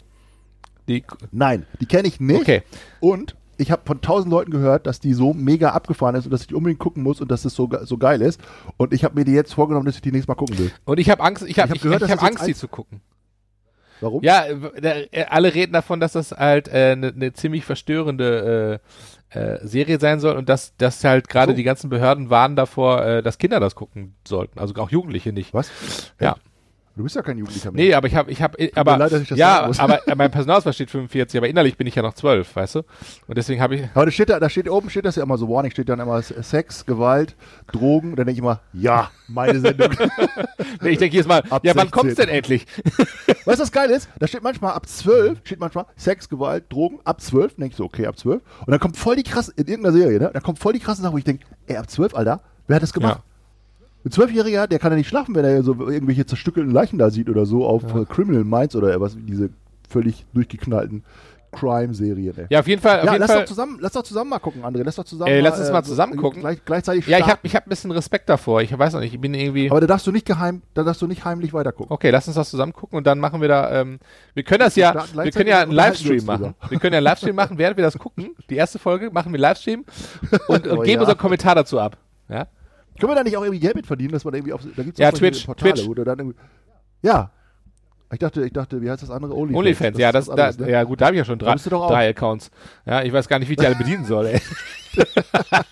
Die, 0.88 1.04
Nein, 1.32 1.68
die 1.80 1.86
kenne 1.86 2.08
ich 2.08 2.20
nicht. 2.20 2.42
okay. 2.42 2.64
Und 3.00 3.36
ich 3.58 3.70
habe 3.70 3.84
von 3.86 4.02
tausend 4.02 4.32
Leuten 4.32 4.50
gehört, 4.50 4.88
dass 4.88 5.00
die 5.00 5.14
so 5.14 5.34
mega 5.34 5.72
abgefahren 5.72 6.16
ist 6.16 6.26
und 6.26 6.32
dass 6.32 6.42
ich 6.42 6.48
die 6.48 6.56
unbedingt 6.56 6.80
gucken 6.80 7.04
muss 7.04 7.22
und 7.22 7.30
dass 7.30 7.46
es 7.46 7.54
so, 7.54 7.70
so 7.84 7.98
geil 8.00 8.22
ist. 8.24 8.42
Und 8.78 8.94
ich 8.94 9.04
habe 9.04 9.16
mir 9.16 9.26
die 9.26 9.34
jetzt 9.34 9.54
vorgenommen, 9.54 9.86
dass 9.86 9.96
ich 9.96 10.02
die 10.02 10.12
nächstes 10.12 10.28
Mal 10.28 10.36
gucken 10.36 10.58
will. 10.58 10.72
Und 10.86 11.00
ich 11.00 11.10
habe 11.12 11.22
Angst, 11.22 11.44
ich 11.46 11.60
habe 11.60 11.70
hab 11.70 11.76
ich, 11.76 11.82
gehört, 11.84 12.02
ich 12.02 12.08
dass 12.08 12.12
hab 12.12 12.20
das 12.20 12.30
Angst, 12.30 12.48
die 12.48 12.56
zu 12.56 12.68
gucken. 12.68 13.02
Warum? 14.02 14.24
Ja, 14.24 14.46
äh, 14.46 15.26
alle 15.30 15.54
reden 15.54 15.74
davon, 15.74 16.00
dass 16.00 16.14
das 16.14 16.32
halt 16.32 16.70
eine 16.70 16.78
äh, 16.92 16.96
ne- 16.96 17.14
ne 17.16 17.34
ziemlich 17.34 17.66
verstörende 17.66 18.80
äh, 19.34 19.40
äh, 19.40 19.60
Serie 19.68 20.00
sein 20.00 20.20
soll 20.20 20.36
und 20.38 20.50
dass, 20.50 20.76
dass 20.78 21.04
halt 21.04 21.30
gerade 21.30 21.52
So. 21.52 21.56
die 21.56 21.64
ganzen 21.64 21.90
Behörden 21.90 22.30
warnen 22.30 22.56
davor, 22.56 23.06
äh, 23.06 23.24
dass 23.24 23.38
Kinder 23.38 23.60
das 23.60 23.76
gucken 23.76 24.16
sollten. 24.28 24.60
Also 24.60 24.74
auch 24.76 24.90
Jugendliche 24.90 25.32
nicht. 25.34 25.54
Was? 25.54 25.70
Ja. 26.20 26.38
Du 27.00 27.04
bist 27.04 27.16
ja 27.16 27.22
kein 27.22 27.38
Jugendlicher 27.38 27.72
mehr. 27.72 27.86
Nee, 27.86 27.94
aber 27.94 28.08
ich 28.08 28.16
habe, 28.16 28.30
ich 28.30 28.42
habe, 28.42 28.58
aber 28.76 28.98
leid, 28.98 29.14
ich 29.14 29.30
ja, 29.30 29.72
aber 29.78 30.02
mein 30.18 30.30
Personalausweis 30.32 30.76
steht 30.76 30.90
45, 30.90 31.38
aber 31.38 31.48
innerlich 31.48 31.78
bin 31.78 31.88
ich 31.88 31.96
ja 31.96 32.02
noch 32.02 32.14
12, 32.14 32.54
weißt 32.54 32.76
du? 32.76 32.80
Und 33.26 33.38
deswegen 33.38 33.62
habe 33.62 33.76
ich, 33.76 33.84
Aber 33.94 34.04
da 34.04 34.12
steht 34.12 34.30
da, 34.30 34.38
da 34.38 34.50
steht 34.50 34.70
oben 34.70 34.90
steht 34.90 35.06
das 35.06 35.16
ja 35.16 35.24
immer 35.24 35.38
so 35.38 35.48
Warning, 35.48 35.72
steht 35.72 35.88
dann 35.88 36.02
immer 36.02 36.22
Sex, 36.22 36.86
Gewalt, 36.86 37.38
Drogen. 37.72 38.18
Dann 38.18 38.26
denke 38.26 38.34
ich 38.34 38.40
immer, 38.40 38.60
ja, 38.74 39.12
meine 39.30 39.62
Sendung. 39.62 39.92
nee, 40.82 40.90
ich 40.90 40.98
denke 40.98 41.14
jedes 41.14 41.26
Mal, 41.26 41.42
Ab 41.50 41.64
ja, 41.64 41.74
wann 41.74 41.88
16. 41.88 41.92
kommt's 41.92 42.16
denn 42.16 42.28
endlich? 42.28 42.66
weißt 43.46 43.60
du, 43.60 43.64
was 43.64 43.72
geil 43.72 43.92
ist? 43.92 44.10
Da 44.20 44.28
steht 44.28 44.44
manchmal 44.44 44.74
ab 44.74 44.86
12, 44.86 45.40
steht 45.46 45.62
manchmal 45.62 45.86
Sex, 45.96 46.28
Gewalt, 46.28 46.66
Drogen, 46.68 47.00
ab 47.06 47.22
12. 47.22 47.54
Dann 47.54 47.62
denke 47.62 47.72
ich 47.72 47.78
so, 47.78 47.86
okay, 47.86 48.08
ab 48.08 48.18
12. 48.18 48.42
Und 48.66 48.72
dann 48.72 48.80
kommt 48.82 48.98
voll 48.98 49.16
die 49.16 49.24
krasse, 49.24 49.54
in 49.56 49.68
irgendeiner 49.68 49.98
Serie, 49.98 50.20
ne? 50.20 50.32
Dann 50.34 50.44
kommt 50.44 50.60
voll 50.60 50.74
die 50.74 50.80
krasse 50.80 51.02
Sache, 51.02 51.14
wo 51.14 51.18
ich 51.18 51.24
denke, 51.24 51.46
ey, 51.68 51.78
ab 51.78 51.90
12, 51.90 52.14
Alter, 52.14 52.42
wer 52.68 52.76
hat 52.76 52.84
das 52.84 52.92
gemacht? 52.92 53.24
Ein 54.06 54.12
Zwölfjähriger, 54.12 54.68
der 54.68 54.80
kann 54.80 54.92
ja 54.92 54.98
nicht 54.98 55.10
schlafen, 55.10 55.36
wenn 55.36 55.44
er 55.46 55.62
so 55.64 55.74
irgendwelche 55.74 56.26
zerstückelten 56.26 56.72
Leichen 56.74 56.98
da 56.98 57.10
sieht 57.10 57.30
oder 57.30 57.46
so 57.46 57.66
auf 57.66 57.84
äh, 57.96 58.06
Criminal 58.06 58.44
Minds 58.46 58.76
oder 58.76 59.00
was, 59.02 59.18
diese 59.20 59.50
völlig 59.90 60.26
durchgeknallten 60.34 61.04
Crime-Serien. 61.52 62.46
Ja, 62.50 62.60
auf 62.60 62.68
jeden 62.68 62.82
Fall, 62.82 63.00
auf 63.00 63.06
Ja, 63.06 63.14
jeden 63.14 63.22
lass 63.22 63.32
Fall. 63.32 63.40
doch 63.42 63.48
zusammen, 63.48 63.78
lass 63.82 63.94
doch 63.94 64.04
zusammen 64.04 64.30
mal 64.30 64.40
gucken, 64.40 64.64
André. 64.64 64.84
Lass 64.84 64.96
doch 64.96 65.04
zusammen. 65.04 65.32
Ey, 65.32 65.42
lass 65.42 65.60
uns 65.60 65.72
mal 65.72 65.84
so 65.84 65.90
zusammen 65.90 66.16
gucken. 66.16 66.42
Gleich, 66.42 66.64
gleichzeitig 66.64 67.08
Ja, 67.08 67.18
ich 67.18 67.26
habe 67.26 67.40
ich 67.42 67.56
hab 67.56 67.66
ein 67.66 67.70
bisschen 67.70 67.90
Respekt 67.92 68.30
davor. 68.30 68.62
Ich 68.62 68.78
weiß 68.78 68.94
noch 68.94 69.00
nicht, 69.00 69.14
ich 69.16 69.20
bin 69.20 69.34
irgendwie. 69.34 69.70
Aber 69.70 69.82
da 69.82 69.88
darfst 69.88 70.06
du 70.06 70.12
nicht 70.12 70.28
geheim, 70.28 70.62
da 70.76 70.84
darfst 70.84 71.02
du 71.02 71.08
nicht 71.08 71.26
heimlich 71.26 71.52
weitergucken. 71.54 71.92
Okay, 71.92 72.12
lass 72.12 72.28
uns 72.28 72.36
das 72.36 72.50
zusammen 72.52 72.74
gucken 72.74 72.98
und 72.98 73.08
dann 73.08 73.20
machen 73.20 73.42
wir 73.42 73.48
da, 73.48 73.82
ähm, 73.82 74.00
wir 74.36 74.44
können 74.44 74.60
das 74.60 74.76
ja, 74.76 74.94
wir 75.14 75.32
können 75.32 75.50
ja 75.50 75.62
einen 75.62 75.72
Livestream 75.72 76.24
machen. 76.26 76.54
Wir 76.70 76.80
können 76.80 76.94
ja 76.94 76.98
einen 77.00 77.06
Livestream 77.06 77.36
machen, 77.36 77.58
während 77.58 77.78
wir 77.78 77.84
das 77.84 77.98
gucken. 77.98 78.36
Die 78.50 78.56
erste 78.56 78.78
Folge 78.78 79.10
machen 79.12 79.32
wir 79.32 79.40
Livestream 79.40 79.86
und, 80.48 80.68
und 80.68 80.78
Oh 80.78 80.82
geben 80.82 80.96
ja. 80.96 81.00
unseren 81.02 81.18
Kommentar 81.18 81.56
dazu 81.56 81.80
ab. 81.80 81.98
Ja? 82.30 82.48
Können 83.00 83.12
wir 83.12 83.16
da 83.16 83.24
nicht 83.24 83.38
auch 83.38 83.44
irgendwie 83.44 83.60
Geld 83.60 83.76
mit 83.76 83.88
verdienen, 83.88 84.12
dass 84.12 84.26
man 84.26 84.34
irgendwie 84.34 84.54
auf, 84.54 84.62
da 84.76 84.84
gibt's 84.84 85.00
Ja, 85.00 85.12
Twitch, 85.12 85.46
Portale, 85.46 85.74
Twitch. 85.74 85.88
wo 85.88 85.94
du 85.94 86.04
dann 86.04 86.34
ja. 87.02 87.32
Ich 88.12 88.18
dachte, 88.18 88.44
ich 88.44 88.52
dachte, 88.54 88.82
wie 88.82 88.90
heißt 88.90 89.04
das 89.04 89.12
andere? 89.12 89.36
Onlyfans. 89.36 89.60
OnlyFans, 89.60 89.98
ja, 90.00 90.12
das, 90.12 90.28
was 90.28 90.36
da, 90.36 90.48
anderes, 90.48 90.60
ne? 90.66 90.72
ja 90.72 90.84
gut, 90.84 91.00
da 91.00 91.06
habe 91.06 91.16
ich 91.16 91.20
ja 91.20 91.26
schon 91.26 91.38
drei, 91.38 91.54
drei 91.56 92.10
Accounts. 92.10 92.50
Ja, 92.86 93.04
ich 93.04 93.14
weiß 93.14 93.28
gar 93.28 93.38
nicht, 93.38 93.50
wie 93.50 93.54
ich 93.54 93.60
die 93.60 93.66
alle 93.68 93.76
bedienen 93.76 94.04
soll, 94.06 94.26
ey. 94.26 94.42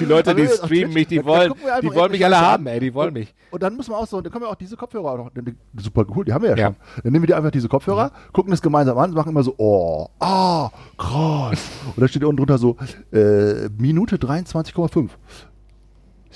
die 0.00 0.04
Leute, 0.04 0.34
die 0.34 0.48
streamen 0.48 0.92
mich, 0.94 1.06
die 1.06 1.24
wollen, 1.24 1.52
die 1.82 1.94
wollen 1.94 2.10
mich 2.10 2.24
alle 2.24 2.40
haben, 2.40 2.66
ey, 2.66 2.80
die 2.80 2.92
wollen 2.92 3.12
mich. 3.12 3.32
Und 3.50 3.62
dann 3.62 3.76
müssen 3.76 3.92
wir 3.92 3.98
auch 3.98 4.06
so, 4.08 4.20
dann 4.20 4.32
können 4.32 4.44
wir 4.44 4.48
auch 4.50 4.56
diese 4.56 4.76
Kopfhörer 4.76 5.12
auch 5.12 5.16
noch, 5.18 5.30
dann- 5.30 5.56
super 5.76 6.04
cool, 6.14 6.24
die 6.24 6.32
haben 6.32 6.42
wir 6.42 6.50
ja, 6.50 6.56
Ja. 6.56 6.66
schon. 6.66 6.76
Dann 7.04 7.12
nehmen 7.12 7.22
wir 7.22 7.28
die 7.28 7.34
einfach 7.34 7.52
diese 7.52 7.68
Kopfhörer, 7.68 8.10
gucken 8.32 8.50
das 8.50 8.60
gemeinsam 8.60 8.98
an, 8.98 9.12
machen 9.12 9.30
immer 9.30 9.44
so, 9.44 9.54
oh, 9.58 10.08
ah, 10.18 10.70
krass. 10.96 11.70
Und 11.94 12.00
da 12.02 12.08
steht 12.08 12.24
unten 12.24 12.36
drunter 12.38 12.58
so, 12.58 12.76
äh, 13.12 13.68
Minute 13.78 14.16
23,5. 14.16 15.10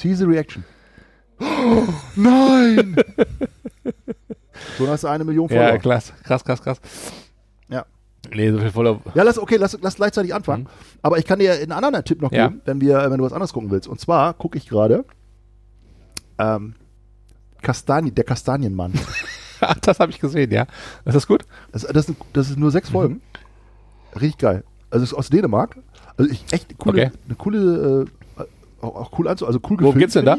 See 0.03 0.15
the 0.15 0.25
reaction. 0.25 0.65
Oh, 1.41 1.85
nein! 2.17 2.97
so, 4.79 4.85
dann 4.85 4.89
hast 4.93 5.05
du 5.05 5.09
eine 5.09 5.25
Million 5.25 5.49
Ja, 5.49 5.61
Follower. 5.67 5.79
krass, 5.79 6.13
krass, 6.25 6.45
krass, 6.45 6.63
krass. 6.63 6.81
Ja. 7.69 7.85
Nee, 8.35 8.51
so 8.51 8.59
viel 8.59 8.71
Follower. 8.71 9.01
Ja, 9.15 9.23
lass, 9.23 9.39
okay, 9.39 9.57
lass, 9.57 9.79
lass 9.81 9.97
gleichzeitig 9.97 10.35
anfangen. 10.35 10.69
Aber 11.03 11.19
ich 11.19 11.25
kann 11.25 11.39
dir 11.39 11.53
einen 11.55 11.73
anderen 11.73 12.05
Tipp 12.05 12.21
noch 12.21 12.31
Mhm. 12.31 12.37
Ja. 12.37 12.49
geben, 12.49 12.61
wenn, 12.65 12.81
wir, 12.81 13.11
wenn 13.11 13.19
du 13.19 13.25
was 13.25 13.33
anderes 13.33 13.53
gucken 13.53 13.71
willst. 13.71 13.89
Und 13.89 14.01
zwar 14.01 14.35
gucke 14.35 14.59
ich 14.59 14.69
gerade 14.69 15.05
ähm, 16.39 16.75
Kastanie, 17.63 18.11
der 18.11 18.25
Kastanienmann. 18.25 18.93
Das 19.83 20.01
habe 20.01 20.11
ich 20.11 20.19
gesehen, 20.19 20.51
ja. 20.51 20.67
Ist 21.05 21.15
das 21.15 21.29
gut? 21.29 21.45
Das, 21.71 21.83
das, 21.83 22.07
sind, 22.07 22.19
das 22.33 22.51
ist 22.51 22.59
nur 22.59 22.73
sechs 22.73 22.89
Mhm. 22.89 22.93
Folgen. 22.93 23.21
Richtig 24.17 24.39
geil. 24.39 24.65
Also 24.91 25.05
es 25.05 25.13
ist 25.13 25.17
aus 25.17 25.29
Dänemark. 25.31 25.77
Also 26.17 26.29
ich, 26.33 26.45
echt 26.53 26.77
coole, 26.81 27.03
Okay. 27.07 27.13
eine 27.27 27.35
coole, 27.37 28.03
äh, 28.09 28.22
auch, 28.83 28.95
auch 28.97 29.19
cool 29.19 29.29
anzu, 29.29 29.47
also 29.47 29.59
cool 29.71 29.79
Worum 29.81 29.95
gefilmt, 29.95 29.99
geht's 29.99 30.13
denn 30.15 30.25
da? 30.27 30.39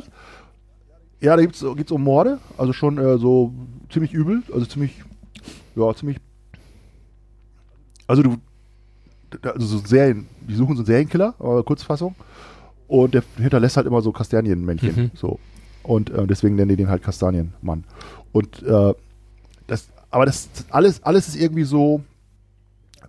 Ja, 1.21 1.35
da 1.35 1.41
geht's, 1.41 1.65
geht's 1.75 1.91
um 1.91 2.03
Morde, 2.03 2.39
also 2.57 2.73
schon 2.73 2.97
äh, 2.97 3.17
so 3.17 3.53
ziemlich 3.89 4.13
übel, 4.13 4.43
also 4.53 4.65
ziemlich, 4.65 5.01
ja, 5.75 5.93
ziemlich, 5.95 6.17
also 8.07 8.21
du, 8.23 8.35
also 9.43 9.65
so 9.65 9.77
Serien, 9.85 10.27
die 10.41 10.55
suchen 10.55 10.75
so 10.75 10.81
einen 10.81 10.85
Serienkiller, 10.87 11.33
aber 11.39 11.63
Kurzfassung, 11.63 12.15
und 12.87 13.13
der 13.13 13.23
hinterlässt 13.37 13.77
halt 13.77 13.87
immer 13.87 14.01
so 14.01 14.11
Kastanienmännchen, 14.11 14.95
Mhm. 14.95 15.11
so. 15.15 15.39
Und 15.83 16.09
äh, 16.11 16.27
deswegen 16.27 16.55
nennen 16.55 16.69
die 16.69 16.75
den 16.75 16.89
halt 16.89 17.03
Kastanienmann. 17.03 17.83
Und 18.31 18.61
äh, 18.63 18.93
das, 19.67 19.89
aber 20.11 20.25
das 20.25 20.49
alles, 20.69 21.03
alles 21.03 21.27
ist 21.27 21.35
irgendwie 21.35 21.63
so 21.63 22.01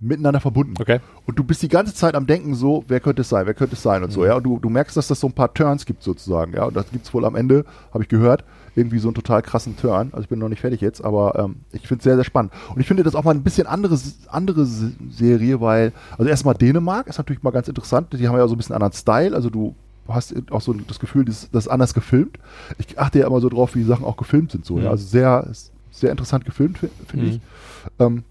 miteinander 0.04 0.40
verbunden. 0.40 0.74
Okay. 0.80 1.00
Und 1.26 1.38
du 1.38 1.44
bist 1.44 1.62
die 1.62 1.68
ganze 1.68 1.94
Zeit 1.94 2.14
am 2.14 2.26
Denken 2.26 2.54
so, 2.54 2.84
wer 2.88 3.00
könnte 3.00 3.22
es 3.22 3.28
sein, 3.28 3.46
wer 3.46 3.54
könnte 3.54 3.74
es 3.74 3.82
sein 3.82 4.02
und 4.04 4.10
so, 4.12 4.24
ja. 4.24 4.34
Und 4.36 4.42
du, 4.44 4.58
du 4.58 4.68
merkst, 4.68 4.96
dass 4.96 5.08
das 5.08 5.20
so 5.20 5.26
ein 5.28 5.32
paar 5.32 5.52
Turns 5.54 5.86
gibt 5.86 6.02
sozusagen, 6.02 6.52
ja. 6.54 6.64
Und 6.64 6.76
das 6.76 6.90
gibt 6.90 7.06
es 7.06 7.14
wohl 7.14 7.24
am 7.24 7.34
Ende, 7.36 7.64
habe 7.92 8.04
ich 8.04 8.08
gehört, 8.08 8.44
irgendwie 8.76 8.98
so 8.98 9.08
einen 9.08 9.14
total 9.14 9.40
krassen 9.42 9.76
Turn. 9.76 10.08
Also 10.12 10.22
ich 10.24 10.28
bin 10.28 10.38
noch 10.38 10.48
nicht 10.48 10.60
fertig 10.60 10.80
jetzt, 10.80 11.04
aber 11.04 11.38
ähm, 11.38 11.56
ich 11.72 11.86
finde 11.86 12.00
es 12.00 12.04
sehr, 12.04 12.16
sehr 12.16 12.24
spannend. 12.24 12.52
Und 12.74 12.80
ich 12.80 12.86
finde 12.88 13.02
das 13.04 13.14
auch 13.14 13.24
mal 13.24 13.30
ein 13.34 13.42
bisschen 13.42 13.66
andere, 13.66 13.96
andere 14.28 14.66
Serie, 14.66 15.60
weil, 15.60 15.92
also 16.18 16.28
erstmal 16.28 16.54
Dänemark 16.54 17.06
ist 17.06 17.18
natürlich 17.18 17.42
mal 17.42 17.50
ganz 17.52 17.68
interessant. 17.68 18.12
Die 18.12 18.26
haben 18.28 18.36
ja 18.36 18.46
so 18.48 18.54
ein 18.54 18.58
bisschen 18.58 18.74
anderen 18.74 18.92
Style. 18.92 19.34
Also 19.34 19.48
du 19.50 19.74
hast 20.08 20.34
auch 20.50 20.60
so 20.60 20.72
das 20.74 20.98
Gefühl, 20.98 21.24
das, 21.24 21.48
das 21.52 21.64
ist 21.66 21.70
anders 21.70 21.94
gefilmt. 21.94 22.38
Ich 22.78 22.98
achte 22.98 23.20
ja 23.20 23.26
immer 23.26 23.40
so 23.40 23.48
drauf, 23.48 23.74
wie 23.74 23.78
die 23.78 23.84
Sachen 23.86 24.04
auch 24.04 24.16
gefilmt 24.16 24.50
sind, 24.52 24.64
so, 24.66 24.74
Mhm. 24.76 24.82
ja. 24.84 24.90
Also 24.90 25.06
sehr, 25.06 25.46
sehr 25.92 26.10
interessant 26.10 26.44
gefilmt, 26.44 26.78
fi- 26.78 26.90
finde 27.06 27.26
Mhm. 27.26 27.30
ich. 27.32 27.40
Ähm, 28.00 28.24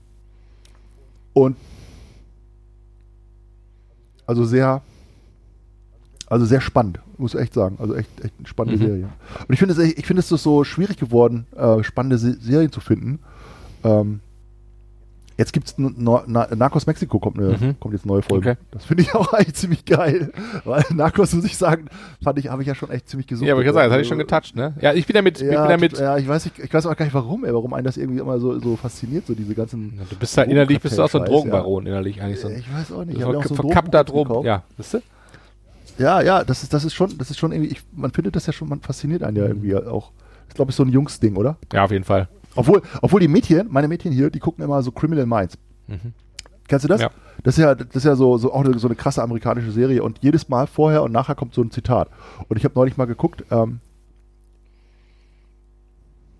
und 1.34 1.56
also 4.26 4.46
sehr, 4.46 4.82
also 6.28 6.46
sehr 6.46 6.62
spannend, 6.62 7.00
muss 7.18 7.34
ich 7.34 7.42
echt 7.42 7.54
sagen. 7.54 7.78
Also 7.80 7.96
echt, 7.96 8.10
echt 8.24 8.34
eine 8.38 8.48
spannende 8.48 8.82
Mhm. 8.84 8.88
Serie. 8.88 9.10
Und 9.48 9.54
ich 9.54 9.60
finde 9.60 9.74
es, 9.74 9.80
ich 9.80 10.06
finde 10.06 10.22
es 10.22 10.30
so 10.30 10.64
schwierig 10.64 10.98
geworden, 10.98 11.46
äh, 11.56 11.84
spannende 11.84 12.18
Se 12.18 12.34
Serien 12.40 12.72
zu 12.72 12.80
finden. 12.80 13.20
Ähm, 13.84 14.22
jetzt 15.38 15.52
gibt 15.54 15.68
es 15.68 15.76
Na 15.78 16.24
Narcos 16.56 16.86
Mexico 16.86 17.20
kommt, 17.20 17.38
eine, 17.40 17.58
Mhm. 17.58 17.80
kommt 17.80 17.94
jetzt 17.94 18.04
eine 18.06 18.14
neue 18.14 18.22
Folge. 18.22 18.52
Okay. 18.52 18.60
Das 18.72 18.86
finde 18.86 19.04
ich 19.04 19.14
auch 19.16 19.34
eigentlich 19.34 19.56
ziemlich 19.56 19.86
geil. 19.86 20.32
Weil 20.66 20.84
Narcos, 20.94 21.34
muss 21.34 21.46
ich 21.46 21.58
sagen, 21.58 21.88
fand 22.24 22.40
ich, 22.40 22.50
habe 22.50 22.62
ich 22.62 22.68
ja 22.68 22.76
schon 22.76 22.90
echt 22.92 23.10
ziemlich 23.10 23.28
gesucht. 23.28 23.48
Ja, 23.48 23.54
aber 23.54 23.62
ich 23.62 23.66
kann 23.66 23.74
sagen, 23.76 23.86
das 23.88 23.94
hatte 23.94 24.02
ich 24.04 24.08
schon 24.08 24.18
getoucht, 24.20 24.56
ne? 24.56 24.74
Ja, 24.82 24.94
ich 24.94 25.06
bin 25.08 25.14
damit, 25.16 25.40
ich 25.40 25.44
bin 25.46 25.54
Ja, 25.54 25.68
damit, 25.68 25.98
ja, 25.98 26.18
ich 26.18 26.28
weiß, 26.28 26.46
nicht, 26.46 26.60
ich 26.60 26.74
weiß 26.74 26.86
auch 26.86 26.96
gar 26.96 27.06
nicht 27.06 27.14
warum, 27.16 27.46
ey, 27.46 27.54
warum 27.54 27.74
einen 27.74 27.86
das 27.86 27.98
irgendwie 27.98 28.20
immer 28.20 28.40
so, 28.40 28.60
so 28.60 28.76
fasziniert, 28.76 29.26
so 29.28 29.34
diese 29.34 29.54
ganzen. 29.56 30.00
du 30.10 30.16
bist 30.16 30.38
halt 30.38 30.50
innerlich, 30.52 30.80
bist 30.80 30.98
du 30.98 31.04
auch 31.04 31.10
so 31.10 31.20
ein 31.20 31.26
Drogenbaron, 31.26 31.86
innerlich 31.88 32.22
eigentlich 32.22 32.40
so. 32.40 32.50
Ja. 32.50 32.58
Ich 32.58 32.74
weiß 32.74 32.92
auch 32.92 33.06
nicht. 33.06 33.18
Ich 33.18 33.24
hab 33.24 33.44
so 33.48 33.56
verkappter 33.56 34.04
Drogen, 34.04 34.30
gekauft. 34.30 34.46
ja, 34.46 34.64
wisst 34.78 34.96
ihr? 34.96 35.02
Ja, 36.00 36.22
ja, 36.22 36.44
das 36.44 36.64
ist, 36.64 36.74
das 36.74 36.86
ist 36.86 36.94
schon, 36.96 37.18
das 37.18 37.30
ist 37.30 37.38
schon 37.38 37.52
irgendwie, 37.52 37.72
ich, 37.72 37.84
man 37.96 38.12
findet 38.12 38.36
das 38.36 38.48
ja 38.48 38.54
schon, 38.54 38.68
man 38.70 38.82
fasziniert 38.82 39.22
einen 39.24 39.36
Mhm. 39.38 39.42
ja 39.44 39.48
irgendwie 39.48 39.76
auch. 39.76 40.12
Ich 40.50 40.56
glaube, 40.56 40.70
ist 40.70 40.76
so 40.78 40.84
ein 40.84 40.90
Jungsding, 40.90 41.36
oder? 41.36 41.58
Ja, 41.72 41.84
auf 41.84 41.92
jeden 41.92 42.04
Fall. 42.04 42.28
Obwohl, 42.56 42.82
obwohl 43.02 43.20
die 43.20 43.28
Mädchen, 43.28 43.68
meine 43.70 43.88
Mädchen 43.88 44.12
hier, 44.12 44.30
die 44.30 44.40
gucken 44.40 44.64
immer 44.64 44.82
so 44.84 44.92
Criminal 44.92 45.26
Minds. 45.26 45.58
Mhm. 45.88 46.14
Kennst 46.68 46.86
du 46.86 46.88
das? 46.88 47.02
Ja. 47.02 47.10
Das 47.44 47.58
ist 47.58 47.64
ja, 47.64 47.76
das 47.76 47.88
ist 47.96 48.04
ja 48.06 48.16
so, 48.16 48.38
so 48.38 48.54
auch 48.54 48.64
eine, 48.64 48.78
so 48.80 48.88
eine 48.88 48.96
krasse 48.96 49.22
amerikanische 49.22 49.72
Serie 49.72 50.02
und 50.04 50.20
jedes 50.22 50.48
Mal 50.50 50.66
vorher 50.68 51.04
und 51.04 51.12
nachher 51.12 51.36
kommt 51.36 51.54
so 51.54 51.62
ein 51.62 51.72
Zitat. 51.72 52.10
Und 52.48 52.58
ich 52.58 52.64
habe 52.64 52.76
neulich 52.76 52.96
mal 52.96 53.06
geguckt, 53.06 53.44
ähm, 53.52 53.80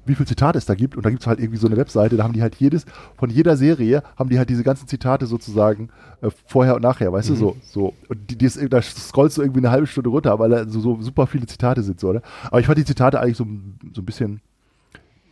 wie 0.06 0.16
viele 0.16 0.28
Zitate 0.28 0.58
es 0.58 0.66
da 0.66 0.76
gibt. 0.76 0.96
Und 0.98 1.06
da 1.06 1.10
gibt 1.10 1.22
es 1.22 1.28
halt 1.28 1.40
irgendwie 1.40 1.58
so 1.58 1.68
eine 1.68 1.78
Webseite, 1.78 2.18
da 2.18 2.24
haben 2.24 2.34
die 2.34 2.42
halt 2.42 2.56
jedes, 2.56 2.86
von 3.18 3.30
jeder 3.30 3.56
Serie 3.56 4.04
haben 4.18 4.30
die 4.30 4.38
halt 4.38 4.50
diese 4.50 4.64
ganzen 4.64 4.88
Zitate 4.88 5.26
sozusagen 5.28 5.90
äh, 6.22 6.30
vorher 6.46 6.76
und 6.76 6.82
nachher, 6.82 7.12
weißt 7.12 7.30
du, 7.30 7.34
Mhm. 7.34 7.38
so. 7.38 7.58
so. 7.64 7.94
Und 8.10 8.30
die, 8.30 8.38
die 8.38 8.46
ist, 8.46 8.60
da 8.72 8.82
scrollst 8.82 9.38
du 9.38 9.42
irgendwie 9.42 9.62
eine 9.62 9.72
halbe 9.72 9.88
Stunde 9.88 10.10
runter, 10.10 10.38
weil 10.40 10.50
da 10.50 10.68
so, 10.68 10.80
so 10.82 11.02
super 11.02 11.26
viele 11.28 11.46
Zitate 11.48 11.84
sind, 11.84 12.00
so, 12.00 12.10
oder? 12.10 12.22
Aber 12.48 12.60
ich 12.60 12.66
fand 12.66 12.78
die 12.78 12.86
Zitate 12.86 13.20
eigentlich 13.20 13.38
so, 13.38 13.46
so 13.94 14.02
ein 14.02 14.06
bisschen 14.06 14.42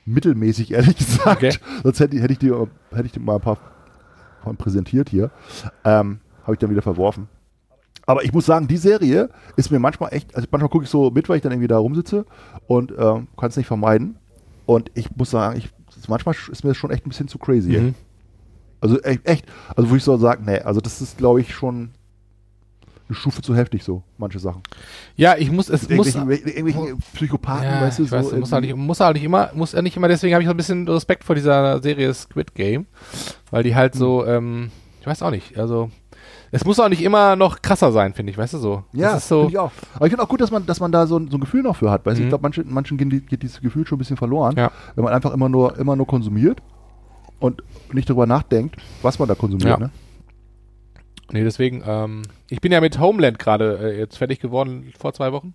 mittelmäßig, 0.06 0.72
ehrlich 0.72 0.98
gesagt. 0.98 1.44
Okay. 1.44 1.54
Sonst 1.84 2.00
hätte, 2.00 2.16
ich- 2.16 2.22
hätte 2.22 2.34
ich 2.34 2.40
dir 2.40 2.68
hätte 2.92 3.06
ich 3.06 3.12
dir 3.12 3.20
mal 3.20 3.36
ein 3.36 3.42
paar 3.42 3.58
von 4.44 4.58
präsentiert 4.58 5.10
hier. 5.10 5.30
Ähm, 5.84 6.20
Habe 6.44 6.54
ich 6.54 6.60
dann 6.60 6.70
wieder 6.72 6.82
verworfen. 6.82 7.28
Aber 8.08 8.24
ich 8.24 8.34
muss 8.34 8.48
sagen, 8.48 8.68
die 8.68 8.78
Serie 8.78 9.30
ist 9.56 9.72
mir 9.72 9.78
manchmal 9.80 10.12
echt, 10.14 10.36
also 10.36 10.48
manchmal 10.52 10.70
gucke 10.70 10.84
ich 10.86 10.90
so 10.90 11.12
mit, 11.12 11.30
weil 11.30 11.36
ich 11.38 11.44
dann 11.44 11.52
irgendwie 11.52 11.68
da 11.68 11.78
rumsitze 11.78 12.26
und 12.68 12.92
ähm, 12.98 13.28
kann 13.38 13.50
es 13.50 13.58
nicht 13.58 13.68
vermeiden. 13.68 14.18
Und 14.66 14.90
ich 14.96 15.16
muss 15.16 15.30
sagen, 15.30 15.58
ich, 15.58 15.70
manchmal 16.08 16.36
ist 16.52 16.64
mir 16.64 16.72
das 16.72 16.78
schon 16.78 16.90
echt 16.90 17.06
ein 17.06 17.10
bisschen 17.10 17.28
zu 17.28 17.38
crazy. 17.38 17.78
Mhm. 17.78 17.96
Also 18.80 19.00
echt, 19.02 19.28
echt, 19.28 19.46
also 19.76 19.92
wo 19.92 19.96
ich 19.96 20.04
so 20.04 20.18
sage, 20.18 20.42
nee, 20.44 20.58
also 20.60 20.82
das 20.82 21.00
ist, 21.02 21.20
glaube 21.20 21.42
ich, 21.42 21.54
schon 21.54 21.92
eine 23.12 23.16
Stufe 23.20 23.42
zu 23.42 23.56
heftig 23.56 23.84
so, 23.84 24.04
manche 24.18 24.40
Sachen. 24.40 24.62
Ja, 25.16 25.36
ich 25.38 25.52
muss, 25.52 25.70
es 25.70 25.90
muss, 25.90 26.16
Irgendwelchen, 26.16 26.98
Psychopathen, 27.14 27.66
ja, 27.66 27.82
weißt 27.82 28.00
du, 28.00 28.04
ich 28.04 28.10
so. 28.10 28.16
weiß, 28.16 28.32
muss 28.34 28.52
halt 28.52 28.64
nicht, 28.64 28.76
muss 28.76 29.00
halt 29.00 29.16
nicht 29.16 29.24
immer, 29.26 29.52
muss 29.54 29.74
er 29.74 29.82
nicht 29.82 29.98
immer, 29.98 30.08
deswegen 30.08 30.34
habe 30.34 30.44
ich 30.44 30.48
so 30.48 30.54
ein 30.54 30.58
bisschen 30.58 30.88
Respekt 30.88 31.24
vor 31.24 31.36
dieser 31.36 31.82
Serie 31.82 32.14
Squid 32.14 32.56
Game, 32.56 32.86
weil 33.52 33.64
die 33.64 33.76
halt 33.76 33.94
Hm. 33.94 34.00
so, 34.00 34.26
ähm, 34.26 34.72
ich 35.02 35.08
weiß 35.08 35.22
auch 35.24 35.32
nicht, 35.32 35.58
also, 35.58 35.90
es 36.52 36.66
muss 36.66 36.80
auch 36.80 36.90
nicht 36.90 37.02
immer 37.02 37.36
noch 37.36 37.62
krasser 37.62 37.92
sein, 37.92 38.14
finde 38.14 38.32
ich, 38.32 38.38
weißt 38.38 38.54
du 38.54 38.58
so. 38.58 38.84
Ja, 38.94 39.14
das 39.14 39.24
ist 39.24 39.30
so, 39.30 39.48
ich 39.50 39.58
auch. 39.58 39.72
Aber 39.96 40.06
ich 40.06 40.12
finde 40.12 40.24
auch 40.24 40.30
gut, 40.30 40.42
dass 40.42 40.52
man, 40.52 40.66
dass 40.66 40.80
man 40.80 40.92
da 40.92 41.08
so 41.08 41.18
ein, 41.18 41.30
so 41.30 41.38
ein 41.38 41.42
Gefühl 41.42 41.64
noch 41.64 41.76
für 41.78 41.90
hat. 41.92 42.06
Weißt 42.06 42.18
du, 42.18 42.22
Mhm. 42.22 42.28
ich 42.28 42.30
glaube, 42.30 42.42
manchen, 42.44 42.74
manchen 42.74 42.98
geht 42.98 43.42
dieses 43.44 43.62
Gefühl 43.62 43.86
schon 43.88 43.98
ein 43.98 44.00
bisschen 44.00 44.18
verloren, 44.18 44.56
Ja. 44.58 44.72
wenn 44.96 45.04
man 45.04 45.14
einfach 45.14 45.34
immer 45.34 45.50
nur, 45.50 45.78
immer 45.78 45.96
nur 45.96 46.08
konsumiert 46.08 46.62
und 47.40 47.64
nicht 47.94 48.10
darüber 48.10 48.26
nachdenkt, 48.28 48.76
was 49.02 49.18
man 49.18 49.28
da 49.28 49.36
konsumiert. 49.36 49.70
Ja. 49.70 49.78
Ne? 49.78 49.90
Nee, 51.32 51.44
deswegen, 51.44 51.84
ähm, 51.86 52.24
ich 52.50 52.62
bin 52.62 52.72
ja 52.72 52.82
mit 52.82 53.00
Homeland 53.00 53.40
gerade 53.40 53.78
äh, 53.82 53.98
jetzt 54.00 54.18
fertig 54.18 54.40
geworden 54.40 54.92
vor 54.98 55.14
zwei 55.14 55.32
Wochen. 55.32 55.54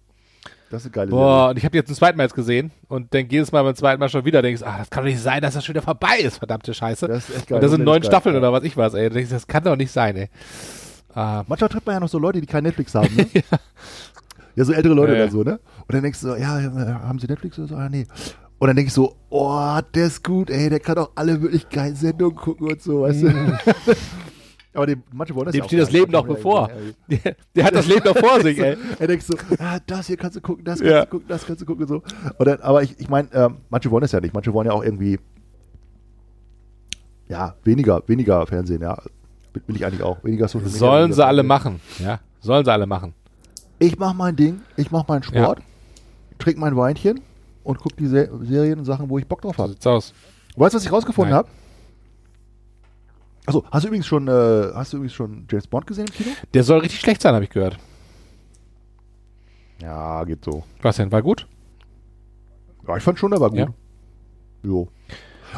Das 0.70 0.82
ist 0.82 0.86
eine 0.86 0.92
geile 0.92 1.10
Boah, 1.10 1.50
und 1.50 1.58
ich 1.58 1.64
habe 1.64 1.76
jetzt 1.76 1.86
zum 1.86 1.96
zweiten 1.96 2.16
Mal 2.16 2.24
jetzt 2.24 2.34
gesehen 2.34 2.72
und 2.88 3.12
denke 3.12 3.32
jedes 3.32 3.52
Mal 3.52 3.62
beim 3.62 3.76
zweiten 3.76 4.00
Mal 4.00 4.08
schon 4.08 4.24
wieder, 4.24 4.42
denkst, 4.42 4.62
ah, 4.64 4.78
das 4.78 4.90
kann 4.90 5.04
doch 5.04 5.10
nicht 5.10 5.20
sein, 5.20 5.40
dass 5.40 5.54
das 5.54 5.64
schon 5.64 5.74
wieder 5.74 5.82
vorbei 5.82 6.18
ist, 6.18 6.38
verdammte 6.38 6.74
Scheiße. 6.74 7.06
Das 7.06 7.28
ist 7.28 7.36
echt 7.36 7.46
geil. 7.46 7.56
und 7.56 7.62
das 7.62 7.70
sind 7.70 7.84
neun 7.84 8.00
geil. 8.00 8.10
Staffeln 8.10 8.34
Ja. 8.34 8.40
oder 8.40 8.52
was 8.52 8.64
ich 8.64 8.76
weiß, 8.76 8.94
ey. 8.94 9.08
Da 9.08 9.14
denkst 9.14 9.30
das 9.30 9.46
kann 9.46 9.62
doch 9.62 9.76
nicht 9.76 9.92
sein, 9.92 10.16
ey. 10.16 10.28
Ah, 11.14 11.44
Manchmal 11.46 11.68
trifft 11.70 11.86
man 11.86 11.94
ja 11.94 12.00
noch 12.00 12.08
so 12.08 12.18
Leute, 12.18 12.40
die 12.40 12.46
kein 12.48 12.64
Netflix 12.64 12.94
haben. 12.96 13.14
Ne? 13.14 13.26
ja. 14.56 14.64
so 14.64 14.72
ältere 14.72 14.92
Leute 14.94 15.12
Ja, 15.12 15.18
ja. 15.18 15.24
oder 15.24 15.32
so, 15.32 15.42
ne? 15.44 15.60
Und 15.86 15.94
dann 15.94 16.02
denkst 16.02 16.20
du 16.20 16.26
so, 16.28 16.36
ja, 16.36 16.48
haben 16.50 17.18
sie 17.20 17.26
Netflix 17.28 17.58
oder 17.60 17.68
so? 17.68 17.76
Ah, 17.76 17.88
nee. 17.88 18.06
Und 18.58 18.66
dann 18.66 18.74
denke 18.76 18.88
ich 18.88 18.94
so, 18.94 19.14
oh, 19.30 19.78
der 19.94 20.06
ist 20.06 20.24
gut, 20.24 20.50
ey, 20.50 20.68
der 20.68 20.80
kann 20.80 20.98
auch 20.98 21.10
alle 21.14 21.40
wirklich 21.42 21.68
geile 21.68 21.94
Sendungen 21.94 22.36
gucken 22.36 22.66
und 22.68 22.82
so, 22.82 23.02
weißt 23.02 23.22
du? 23.22 23.28
Aber 24.76 24.86
dem, 24.86 25.02
manche 25.12 25.34
wollen 25.34 25.46
das 25.46 25.52
Dem 25.54 25.62
ja 25.62 25.66
steht 25.68 25.80
das 25.80 25.90
Leben 25.90 26.12
noch 26.12 26.26
bevor. 26.26 26.68
Ja, 27.08 27.16
der, 27.18 27.36
der 27.54 27.64
hat 27.64 27.74
das 27.74 27.86
Leben 27.86 28.04
noch 28.04 28.16
vor 28.16 28.40
sich, 28.42 28.58
ey. 28.62 28.76
Er 28.98 29.06
denkt 29.06 29.24
so, 29.24 29.34
ah, 29.58 29.78
das 29.86 30.06
hier 30.06 30.16
kannst 30.16 30.36
du 30.36 30.40
gucken, 30.40 30.64
das 30.64 30.78
kannst 30.80 30.92
Ja. 30.92 31.04
du 31.04 31.10
gucken, 31.10 31.26
das 31.28 31.46
kannst 31.46 31.62
du 31.62 31.66
gucken 31.66 31.86
so. 31.86 32.02
Dann, 32.38 32.60
aber 32.60 32.82
ich, 32.82 32.98
ich 33.00 33.08
meine, 33.08 33.28
ähm, 33.32 33.56
manche 33.70 33.90
wollen 33.90 34.02
das 34.02 34.12
ja 34.12 34.20
nicht. 34.20 34.34
Manche 34.34 34.52
wollen 34.52 34.66
ja 34.66 34.72
auch 34.72 34.84
irgendwie, 34.84 35.18
ja, 37.28 37.54
weniger, 37.64 38.02
weniger 38.06 38.46
Fernsehen, 38.46 38.82
ja. 38.82 38.96
Will 39.66 39.76
ich 39.76 39.86
eigentlich 39.86 40.02
auch. 40.02 40.22
Weniger 40.22 40.48
Social 40.48 40.66
Media, 40.66 40.78
Sollen 40.78 41.12
sie 41.12 41.24
alle 41.24 41.42
machen, 41.42 41.80
ja. 41.98 42.20
Sollen 42.40 42.64
sie 42.64 42.70
alle 42.72 42.86
machen. 42.86 43.14
Ich 43.78 43.98
mach 43.98 44.12
mein 44.14 44.36
Ding, 44.36 44.60
ich 44.76 44.90
mach 44.90 45.08
meinen 45.08 45.22
Sport, 45.22 45.60
trinke 46.38 46.60
mein 46.60 46.76
Weinchen 46.76 47.20
und 47.64 47.78
gucke 47.78 47.96
die 47.96 48.06
Se 48.06 48.28
Serien 48.42 48.78
und 48.78 48.84
Sachen, 48.84 49.08
wo 49.08 49.18
ich 49.18 49.26
Bock 49.26 49.40
drauf 49.42 49.56
So 49.56 49.62
habe. 49.62 49.72
sieht's 49.72 49.86
aus. 49.86 50.12
Weißt 50.56 50.74
du, 50.74 50.76
was 50.76 50.84
ich 50.84 50.92
rausgefunden 50.92 51.34
habe? 51.34 51.48
Achso, 53.46 53.64
hast 53.70 53.84
du 53.84 53.88
übrigens 53.88 54.06
schon, 54.06 54.28
äh, 54.28 54.72
hast 54.74 54.92
du 54.92 54.96
übrigens 54.98 55.14
schon 55.14 55.46
James 55.50 55.66
Bond 55.66 55.86
gesehen 55.86 56.06
im 56.06 56.12
Kino? 56.12 56.30
Der 56.52 56.64
soll 56.64 56.80
richtig 56.80 57.00
schlecht 57.00 57.22
sein, 57.22 57.34
habe 57.34 57.44
ich 57.44 57.50
gehört. 57.50 57.78
Ja, 59.80 60.24
geht 60.24 60.44
so. 60.44 60.64
Was 60.82 60.96
denn? 60.96 61.12
War 61.12 61.22
gut? 61.22 61.46
Ja, 62.86 62.96
ich 62.96 63.02
fand 63.02 63.18
schon, 63.18 63.30
der 63.30 63.40
war 63.40 63.50
gut. 63.50 63.58
Ja. 63.58 63.68
Jo. 64.62 64.88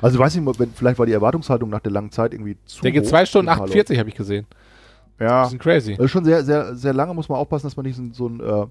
Also 0.02 0.18
weiß 0.18 0.36
nicht, 0.36 0.58
wenn, 0.58 0.72
vielleicht 0.72 0.98
war 0.98 1.06
die 1.06 1.12
Erwartungshaltung 1.12 1.70
nach 1.70 1.80
der 1.80 1.92
langen 1.92 2.10
Zeit 2.10 2.32
irgendwie 2.32 2.56
zu 2.64 2.82
Der 2.82 2.92
geht 2.92 3.04
hoch 3.04 3.08
zwei 3.08 3.20
für 3.20 3.26
Stunden 3.26 3.48
ein 3.48 3.56
paar 3.56 3.64
48, 3.64 3.98
habe 3.98 4.08
ich 4.08 4.14
gesehen. 4.14 4.46
Ja. 5.18 5.42
Das 5.42 5.52
ist 5.52 5.58
crazy. 5.58 5.96
Das 5.96 6.06
ist 6.06 6.10
schon 6.10 6.24
sehr, 6.24 6.44
sehr, 6.44 6.76
sehr 6.76 6.92
lange, 6.92 7.14
muss 7.14 7.28
man 7.28 7.38
aufpassen, 7.38 7.66
dass 7.66 7.76
man 7.76 7.86
nicht 7.86 7.96
so, 7.96 8.04
so 8.12 8.26
einen 8.26 8.40
äh, 8.40 8.66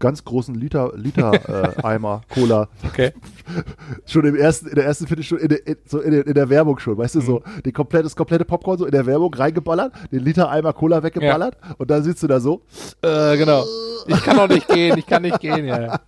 ganz 0.00 0.24
großen 0.24 0.54
Liter, 0.56 0.92
Liter 0.96 1.32
äh, 1.78 1.82
Eimer 1.84 2.22
Cola 2.28 2.68
Okay. 2.84 3.12
schon 4.06 4.24
im 4.24 4.34
ersten, 4.34 4.68
in 4.68 4.74
der 4.74 4.84
ersten 4.86 5.06
Viertelstunde, 5.06 5.44
in 5.44 5.48
der, 5.50 5.66
in, 5.66 5.76
so 5.86 6.00
in, 6.00 6.10
der, 6.10 6.26
in 6.26 6.34
der 6.34 6.48
Werbung 6.48 6.78
schon, 6.80 6.98
weißt 6.98 7.14
du, 7.14 7.20
so, 7.20 7.40
Mhm. 7.40 7.62
die 7.64 7.72
komplette, 7.72 8.04
das 8.04 8.16
komplette 8.16 8.44
Popcorn 8.44 8.78
so 8.78 8.84
in 8.86 8.90
der 8.92 9.06
Werbung 9.06 9.32
reingeballert, 9.32 9.92
den 10.10 10.24
Liter 10.24 10.50
Eimer 10.50 10.72
Cola 10.72 11.02
weggeballert 11.02 11.56
und 11.78 11.90
dann 11.90 12.02
sitzt 12.02 12.22
du 12.22 12.26
da 12.26 12.40
so. 12.40 12.62
Äh, 13.02 13.36
genau. 13.36 13.64
Ich 14.06 14.22
kann 14.24 14.36
doch 14.36 14.48
nicht 14.48 14.66
gehen, 14.68 14.98
ich 14.98 15.06
kann 15.06 15.22
nicht 15.22 15.38
gehen, 15.40 15.66
ja. 15.66 15.80
ja. 15.80 16.00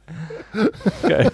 Geil. 1.09 1.31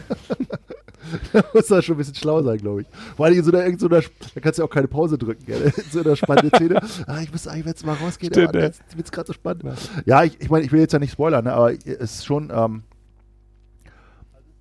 Da 1.33 1.45
muss 1.55 1.67
da 1.67 1.81
schon 1.83 1.95
ein 1.95 1.99
bisschen 1.99 2.15
schlau 2.15 2.43
sein, 2.43 2.59
glaube 2.59 2.83
ich. 2.83 2.87
Vor 3.17 3.27
allem 3.27 3.39
in 3.39 3.45
so 3.45 3.51
einer, 3.53 3.65
irgend 3.65 3.81
so 3.81 3.89
einer, 3.89 4.01
da 4.01 4.41
kannst 4.41 4.59
du 4.59 4.63
ja 4.63 4.67
auch 4.67 4.73
keine 4.73 4.89
Pause 4.89 5.19
drücken, 5.19 5.45
gell? 5.47 5.63
In 5.77 5.85
so 5.91 6.01
einer 6.01 6.17
spannenden 6.17 6.51
Szene. 6.55 6.81
Ah, 7.07 7.21
ich 7.23 7.31
muss 7.33 7.47
eigentlich 7.47 7.67
jetzt 7.67 7.87
mal 7.87 7.95
rausgehen, 7.95 8.33
Stimmt, 8.33 8.49
aber 8.51 8.61
jetzt 8.63 8.83
wird's 8.97 9.11
gerade 9.13 9.27
so 9.27 9.33
spannend. 9.33 9.65
Ja, 10.07 10.25
ich, 10.25 10.41
ich 10.41 10.51
meine, 10.51 10.65
ich 10.65 10.73
will 10.73 10.81
jetzt 10.81 10.93
ja 10.93 10.99
nicht 10.99 11.13
spoilern, 11.13 11.45
ne, 11.45 11.53
aber 11.53 11.73
es 11.73 11.87
ist 11.87 12.27
schon, 12.27 12.51
ähm, 12.55 12.83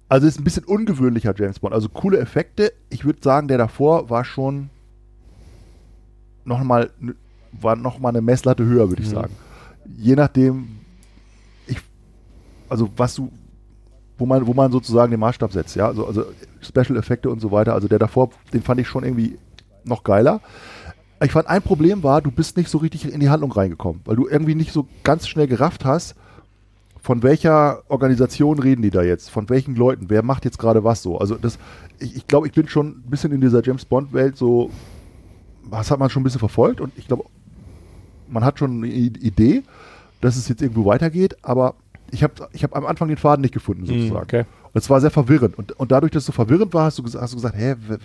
also 0.09 0.25
es 0.27 0.35
ist 0.35 0.39
ein 0.39 0.43
bisschen 0.43 0.63
ungewöhnlicher 0.63 1.33
James 1.35 1.59
Bond. 1.59 1.73
Also 1.73 1.89
coole 1.89 2.17
Effekte. 2.19 2.71
Ich 2.89 3.03
würde 3.05 3.19
sagen, 3.21 3.47
der 3.47 3.57
davor 3.57 4.09
war 4.09 4.23
schon 4.23 4.69
nochmal, 6.45 6.91
war 7.51 7.75
noch 7.75 7.99
mal 7.99 8.09
eine 8.09 8.21
Messlatte 8.21 8.63
höher, 8.65 8.89
würde 8.89 9.01
ich 9.01 9.09
Mhm. 9.09 9.13
sagen. 9.15 9.35
Je 9.97 10.15
nachdem, 10.15 10.79
ich, 11.67 11.77
also 12.69 12.89
was 12.95 13.15
du, 13.15 13.31
wo 14.17 14.25
man, 14.25 14.47
wo 14.47 14.53
man 14.53 14.71
sozusagen 14.71 15.11
den 15.11 15.19
Maßstab 15.19 15.51
setzt, 15.53 15.75
ja, 15.75 15.87
also, 15.87 16.05
also 16.05 16.25
Special 16.61 16.97
Effekte 16.97 17.29
und 17.29 17.39
so 17.39 17.51
weiter. 17.51 17.73
Also 17.73 17.87
der 17.87 17.99
davor, 17.99 18.29
den 18.53 18.61
fand 18.61 18.79
ich 18.79 18.87
schon 18.87 19.03
irgendwie 19.03 19.37
noch 19.83 20.03
geiler. 20.03 20.41
Ich 21.23 21.31
fand 21.31 21.47
ein 21.47 21.61
Problem 21.61 22.03
war, 22.03 22.21
du 22.21 22.31
bist 22.31 22.57
nicht 22.57 22.69
so 22.69 22.77
richtig 22.77 23.11
in 23.11 23.19
die 23.19 23.29
Handlung 23.29 23.51
reingekommen, 23.51 24.01
weil 24.05 24.15
du 24.15 24.27
irgendwie 24.27 24.55
nicht 24.55 24.71
so 24.71 24.87
ganz 25.03 25.27
schnell 25.27 25.47
gerafft 25.47 25.85
hast, 25.85 26.15
von 27.01 27.23
welcher 27.23 27.83
Organisation 27.87 28.59
reden 28.59 28.81
die 28.81 28.89
da 28.89 29.01
jetzt? 29.01 29.29
Von 29.29 29.49
welchen 29.49 29.75
Leuten? 29.75 30.09
Wer 30.09 30.23
macht 30.23 30.45
jetzt 30.45 30.59
gerade 30.59 30.83
was 30.83 31.01
so? 31.01 31.17
Also 31.17 31.35
das, 31.35 31.57
ich, 31.99 32.17
ich 32.17 32.27
glaube, 32.27 32.47
ich 32.47 32.53
bin 32.53 32.67
schon 32.67 32.87
ein 32.87 33.09
bisschen 33.09 33.31
in 33.31 33.39
dieser 33.39 33.63
James 33.63 33.85
Bond 33.85 34.13
Welt 34.13 34.35
so, 34.35 34.69
was 35.63 35.89
hat 35.89 35.99
man 35.99 36.09
schon 36.09 36.21
ein 36.21 36.25
bisschen 36.25 36.39
verfolgt 36.39 36.81
und 36.81 36.91
ich 36.97 37.07
glaube, 37.07 37.23
man 38.27 38.43
hat 38.43 38.59
schon 38.59 38.83
eine 38.83 38.87
Idee, 38.87 39.63
dass 40.21 40.35
es 40.35 40.49
jetzt 40.49 40.61
irgendwo 40.61 40.85
weitergeht, 40.85 41.37
aber 41.43 41.75
ich 42.11 42.23
habe 42.23 42.33
ich 42.53 42.63
hab 42.63 42.75
am 42.75 42.85
Anfang 42.85 43.07
den 43.07 43.17
Faden 43.17 43.41
nicht 43.41 43.53
gefunden 43.53 43.85
sozusagen. 43.85 44.11
Mhm, 44.11 44.23
okay. 44.23 44.45
Und 44.73 44.81
es 44.81 44.89
war 44.89 45.01
sehr 45.01 45.11
verwirrend. 45.11 45.57
Und, 45.57 45.71
und 45.73 45.91
dadurch, 45.91 46.11
dass 46.11 46.23
es 46.23 46.27
so 46.27 46.31
verwirrend 46.31 46.73
war, 46.73 46.85
hast 46.85 46.99
du, 46.99 47.03
hast 47.03 47.33
du 47.33 47.37
gesagt, 47.37 47.55
hä, 47.57 47.75
wer, 47.87 47.97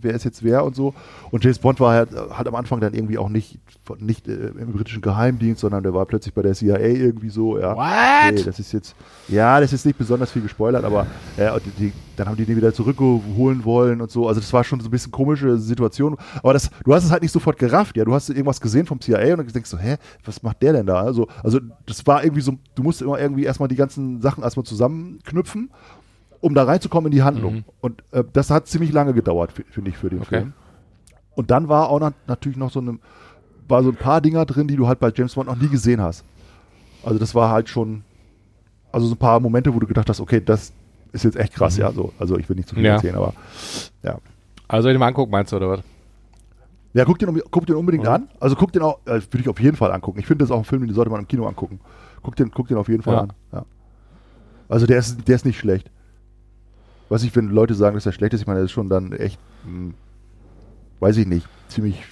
wer, 0.00 0.14
ist, 0.14 0.24
jetzt 0.24 0.42
wer 0.42 0.64
und 0.64 0.76
so. 0.76 0.94
Und 1.30 1.44
James 1.44 1.58
Bond 1.58 1.80
war 1.80 1.94
halt, 1.94 2.10
halt 2.12 2.48
am 2.48 2.54
Anfang 2.54 2.80
dann 2.80 2.94
irgendwie 2.94 3.18
auch 3.18 3.28
nicht, 3.28 3.58
nicht 3.98 4.28
äh, 4.28 4.48
im 4.58 4.72
britischen 4.72 5.02
Geheimdienst, 5.02 5.60
sondern 5.60 5.82
der 5.82 5.94
war 5.94 6.06
plötzlich 6.06 6.34
bei 6.34 6.42
der 6.42 6.54
CIA 6.54 6.78
irgendwie 6.78 7.30
so, 7.30 7.58
ja. 7.58 7.76
What? 7.76 8.34
Nee, 8.34 8.42
das 8.42 8.58
ist 8.58 8.72
jetzt, 8.72 8.94
ja, 9.28 9.60
das 9.60 9.72
ist 9.72 9.84
nicht 9.86 9.98
besonders 9.98 10.30
viel 10.30 10.42
gespoilert, 10.42 10.84
aber 10.84 11.06
äh, 11.36 11.50
die, 11.78 11.92
dann 12.16 12.28
haben 12.28 12.36
die 12.36 12.44
den 12.44 12.56
wieder 12.56 12.72
zurückholen 12.72 13.64
wollen 13.64 14.00
und 14.00 14.10
so. 14.10 14.28
Also 14.28 14.40
das 14.40 14.52
war 14.52 14.64
schon 14.64 14.80
so 14.80 14.88
ein 14.88 14.90
bisschen 14.90 15.12
komische 15.12 15.58
Situation. 15.58 16.16
Aber 16.42 16.52
das, 16.52 16.70
du 16.84 16.94
hast 16.94 17.04
es 17.04 17.10
halt 17.10 17.22
nicht 17.22 17.32
sofort 17.32 17.58
gerafft, 17.58 17.96
ja. 17.96 18.04
Du 18.04 18.14
hast 18.14 18.28
irgendwas 18.28 18.60
gesehen 18.60 18.86
vom 18.86 19.00
CIA 19.00 19.32
und 19.32 19.38
dann 19.38 19.46
denkst 19.46 19.70
du, 19.70 19.78
hä, 19.78 19.96
was 20.24 20.42
macht 20.42 20.62
der 20.62 20.72
denn 20.72 20.86
da? 20.86 21.02
Also, 21.02 21.28
also 21.42 21.60
das 21.86 22.06
war 22.06 22.22
irgendwie 22.24 22.42
so, 22.42 22.54
du 22.74 22.82
musst 22.82 23.02
immer 23.02 23.18
irgendwie 23.18 23.44
erstmal 23.44 23.68
die 23.68 23.76
ganzen 23.76 24.20
Sachen 24.20 24.42
erstmal 24.42 24.64
zusammenknüpfen, 24.64 25.70
um 26.44 26.54
da 26.54 26.64
reinzukommen 26.64 27.10
in 27.10 27.16
die 27.16 27.22
Handlung. 27.22 27.54
Mhm. 27.54 27.64
Und 27.80 28.04
äh, 28.12 28.22
das 28.32 28.50
hat 28.50 28.66
ziemlich 28.68 28.92
lange 28.92 29.14
gedauert, 29.14 29.52
fi- 29.52 29.64
finde 29.70 29.90
ich, 29.90 29.96
für 29.96 30.10
den 30.10 30.20
Okay. 30.20 30.28
Film. 30.40 30.52
Und 31.34 31.50
dann 31.50 31.68
war 31.68 31.88
auch 31.88 32.00
noch, 32.00 32.12
natürlich 32.26 32.58
noch 32.58 32.70
so 32.70 32.80
eine, 32.80 32.98
war 33.66 33.82
so 33.82 33.88
ein 33.90 33.96
paar 33.96 34.20
Dinger 34.20 34.44
drin, 34.44 34.68
die 34.68 34.76
du 34.76 34.86
halt 34.86 35.00
bei 35.00 35.10
James 35.14 35.34
Bond 35.34 35.48
noch 35.48 35.56
nie 35.56 35.68
gesehen 35.68 36.00
hast. 36.00 36.24
Also 37.02 37.18
das 37.18 37.34
war 37.34 37.50
halt 37.50 37.68
schon, 37.68 38.02
also 38.92 39.06
so 39.06 39.14
ein 39.14 39.18
paar 39.18 39.40
Momente, 39.40 39.74
wo 39.74 39.78
du 39.80 39.86
gedacht 39.86 40.08
hast, 40.08 40.20
okay, 40.20 40.40
das 40.44 40.72
ist 41.12 41.24
jetzt 41.24 41.36
echt 41.36 41.54
krass, 41.54 41.76
ja. 41.76 41.90
So, 41.92 42.12
also 42.18 42.38
ich 42.38 42.48
will 42.48 42.56
nicht 42.56 42.68
zu 42.68 42.74
viel 42.74 42.84
Ja. 42.84 42.92
erzählen, 42.94 43.16
aber 43.16 43.32
ja. 44.02 44.18
Also 44.68 44.82
soll 44.84 44.92
ich 44.92 44.94
den 44.96 45.00
mal 45.00 45.08
angucken, 45.08 45.32
meinst 45.32 45.50
du, 45.52 45.56
oder 45.56 45.68
was? 45.70 45.80
Ja, 46.92 47.04
guck 47.04 47.18
den, 47.18 47.42
guck 47.50 47.66
den 47.66 47.76
unbedingt 47.76 48.04
Mhm. 48.04 48.10
an. 48.10 48.28
Also 48.38 48.54
guck 48.54 48.70
den 48.72 48.82
auch, 48.82 48.98
äh, 49.06 49.14
würde 49.20 49.40
ich 49.40 49.48
auf 49.48 49.58
jeden 49.60 49.76
Fall 49.76 49.90
angucken. 49.92 50.20
Ich 50.20 50.26
finde 50.26 50.42
das 50.44 50.50
ist 50.50 50.54
auch 50.54 50.58
ein 50.58 50.64
Film, 50.64 50.86
den 50.86 50.94
sollte 50.94 51.10
man 51.10 51.20
im 51.20 51.26
Kino 51.28 51.46
angucken. 51.46 51.80
Guck 52.22 52.36
den, 52.36 52.50
guck 52.52 52.68
den 52.68 52.76
auf 52.76 52.88
jeden 52.88 53.02
Fall 53.02 53.14
Ja. 53.14 53.20
an. 53.22 53.32
Ja. 53.52 53.64
Also 54.68 54.86
der 54.86 54.98
ist, 54.98 55.26
der 55.26 55.34
ist 55.36 55.44
nicht 55.44 55.58
schlecht. 55.58 55.90
Was 57.08 57.22
ich, 57.22 57.34
wenn 57.36 57.48
Leute 57.48 57.74
sagen, 57.74 57.94
dass 57.96 58.06
er 58.06 58.12
schlecht 58.12 58.32
ist, 58.34 58.40
ich 58.42 58.46
meine, 58.46 58.60
das 58.60 58.66
ist 58.66 58.72
schon 58.72 58.88
dann 58.88 59.12
echt, 59.12 59.38
hm, 59.64 59.94
weiß 61.00 61.16
ich 61.18 61.26
nicht, 61.26 61.46
ziemlich, 61.68 62.02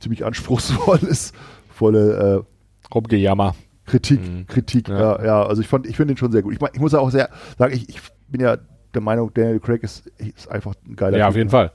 ziemlich 0.00 0.24
anspruchsvolles, 0.24 1.32
volle 1.70 2.44
äh, 2.44 2.94
Rumgejammer. 2.94 3.54
Kritik, 3.86 4.20
Mhm. 4.20 4.46
Kritik, 4.46 4.88
Ja. 4.88 4.98
ja. 5.18 5.24
ja, 5.24 5.42
also 5.46 5.60
ich 5.60 5.68
fand, 5.68 5.86
ich 5.86 5.96
finde 5.96 6.14
den 6.14 6.18
schon 6.18 6.32
sehr 6.32 6.42
gut. 6.42 6.54
Ich, 6.54 6.60
mein, 6.60 6.70
ich 6.72 6.80
muss 6.80 6.92
ja 6.92 7.00
auch 7.00 7.10
sehr 7.10 7.28
sagen, 7.58 7.74
ich, 7.74 7.88
ich 7.88 8.00
bin 8.28 8.40
ja 8.40 8.56
der 8.94 9.02
Meinung, 9.02 9.30
Daniel 9.34 9.60
Craig 9.60 9.82
ist, 9.82 10.06
ist 10.18 10.48
einfach 10.50 10.74
ein 10.86 10.96
geiler 10.96 11.18
Ja, 11.18 11.24
Typ. 11.26 11.30
auf 11.30 11.36
jeden 11.36 11.50
Fall. 11.50 11.72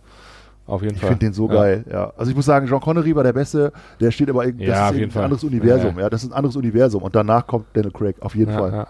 Auf 0.66 0.82
jeden 0.84 0.96
Ich 0.96 1.02
Fall. 1.02 1.10
finde 1.10 1.26
den 1.28 1.34
so 1.34 1.48
ja. 1.48 1.54
geil, 1.54 1.86
ja. 1.92 2.14
Also 2.16 2.30
ich 2.32 2.36
muss 2.36 2.46
sagen, 2.46 2.68
Jean 2.68 2.80
Connery 2.80 3.16
war 3.16 3.24
der 3.24 3.34
Beste, 3.34 3.72
der 4.00 4.10
steht 4.12 4.30
aber 4.30 4.46
irgendwie, 4.46 4.66
das 4.68 4.76
Ja, 4.78 4.90
ist 4.90 4.96
irgendwie 4.96 5.12
Fall. 5.12 5.22
ein 5.22 5.26
anderes 5.26 5.44
Universum, 5.44 5.96
Ja, 5.98 6.02
ja, 6.04 6.10
das 6.10 6.24
ist 6.24 6.30
ein 6.30 6.34
anderes 6.34 6.56
Universum 6.56 7.04
und 7.04 7.16
danach 7.16 7.46
kommt 7.46 7.66
Daniel 7.74 7.92
Craig, 7.92 8.16
auf 8.22 8.36
jeden 8.36 8.52
Ja, 8.52 8.58
Fall. 8.58 8.88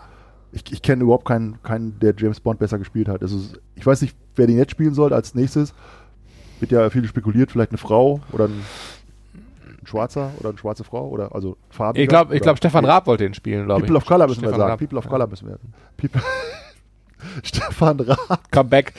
Ich, 0.51 0.63
ich 0.71 0.81
kenne 0.81 1.03
überhaupt 1.03 1.25
keinen, 1.25 1.61
keinen, 1.61 1.99
der 1.99 2.13
James 2.17 2.39
Bond 2.39 2.59
besser 2.59 2.79
gespielt 2.79 3.07
hat. 3.07 3.21
Also 3.21 3.39
ich 3.75 3.85
weiß 3.85 4.01
nicht, 4.01 4.15
wer 4.35 4.47
den 4.47 4.57
jetzt 4.57 4.71
spielen 4.71 4.93
soll 4.93 5.13
als 5.13 5.35
nächstes. 5.35 5.73
Wird 6.59 6.71
ja 6.71 6.89
viel 6.89 7.05
spekuliert, 7.05 7.51
vielleicht 7.51 7.71
eine 7.71 7.77
Frau 7.77 8.19
oder 8.31 8.45
ein 8.45 8.65
Schwarzer 9.85 10.31
oder 10.39 10.49
eine 10.49 10.57
schwarze 10.57 10.83
Frau 10.83 11.07
oder 11.07 11.33
also 11.33 11.57
Farben. 11.69 11.99
Ich 11.99 12.07
glaube, 12.07 12.37
glaub, 12.39 12.57
Stefan 12.57 12.85
Raab 12.85 13.07
wollte 13.07 13.25
ihn 13.25 13.33
spielen, 13.33 13.65
glaube 13.65 13.81
ich. 13.81 13.87
People 13.87 13.97
of 13.97 14.05
Color 14.05 14.27
müssen 14.27 14.41
wir 14.41 14.49
sagen. 14.49 14.63
Raab. 14.63 14.79
People 14.79 14.97
of 14.97 15.07
Color 15.07 15.27
müssen 15.27 15.47
wir. 15.47 15.59
People 15.97 16.21
Stefan 17.43 17.99
Raab, 17.99 18.51
Come 18.51 18.69
back. 18.69 18.93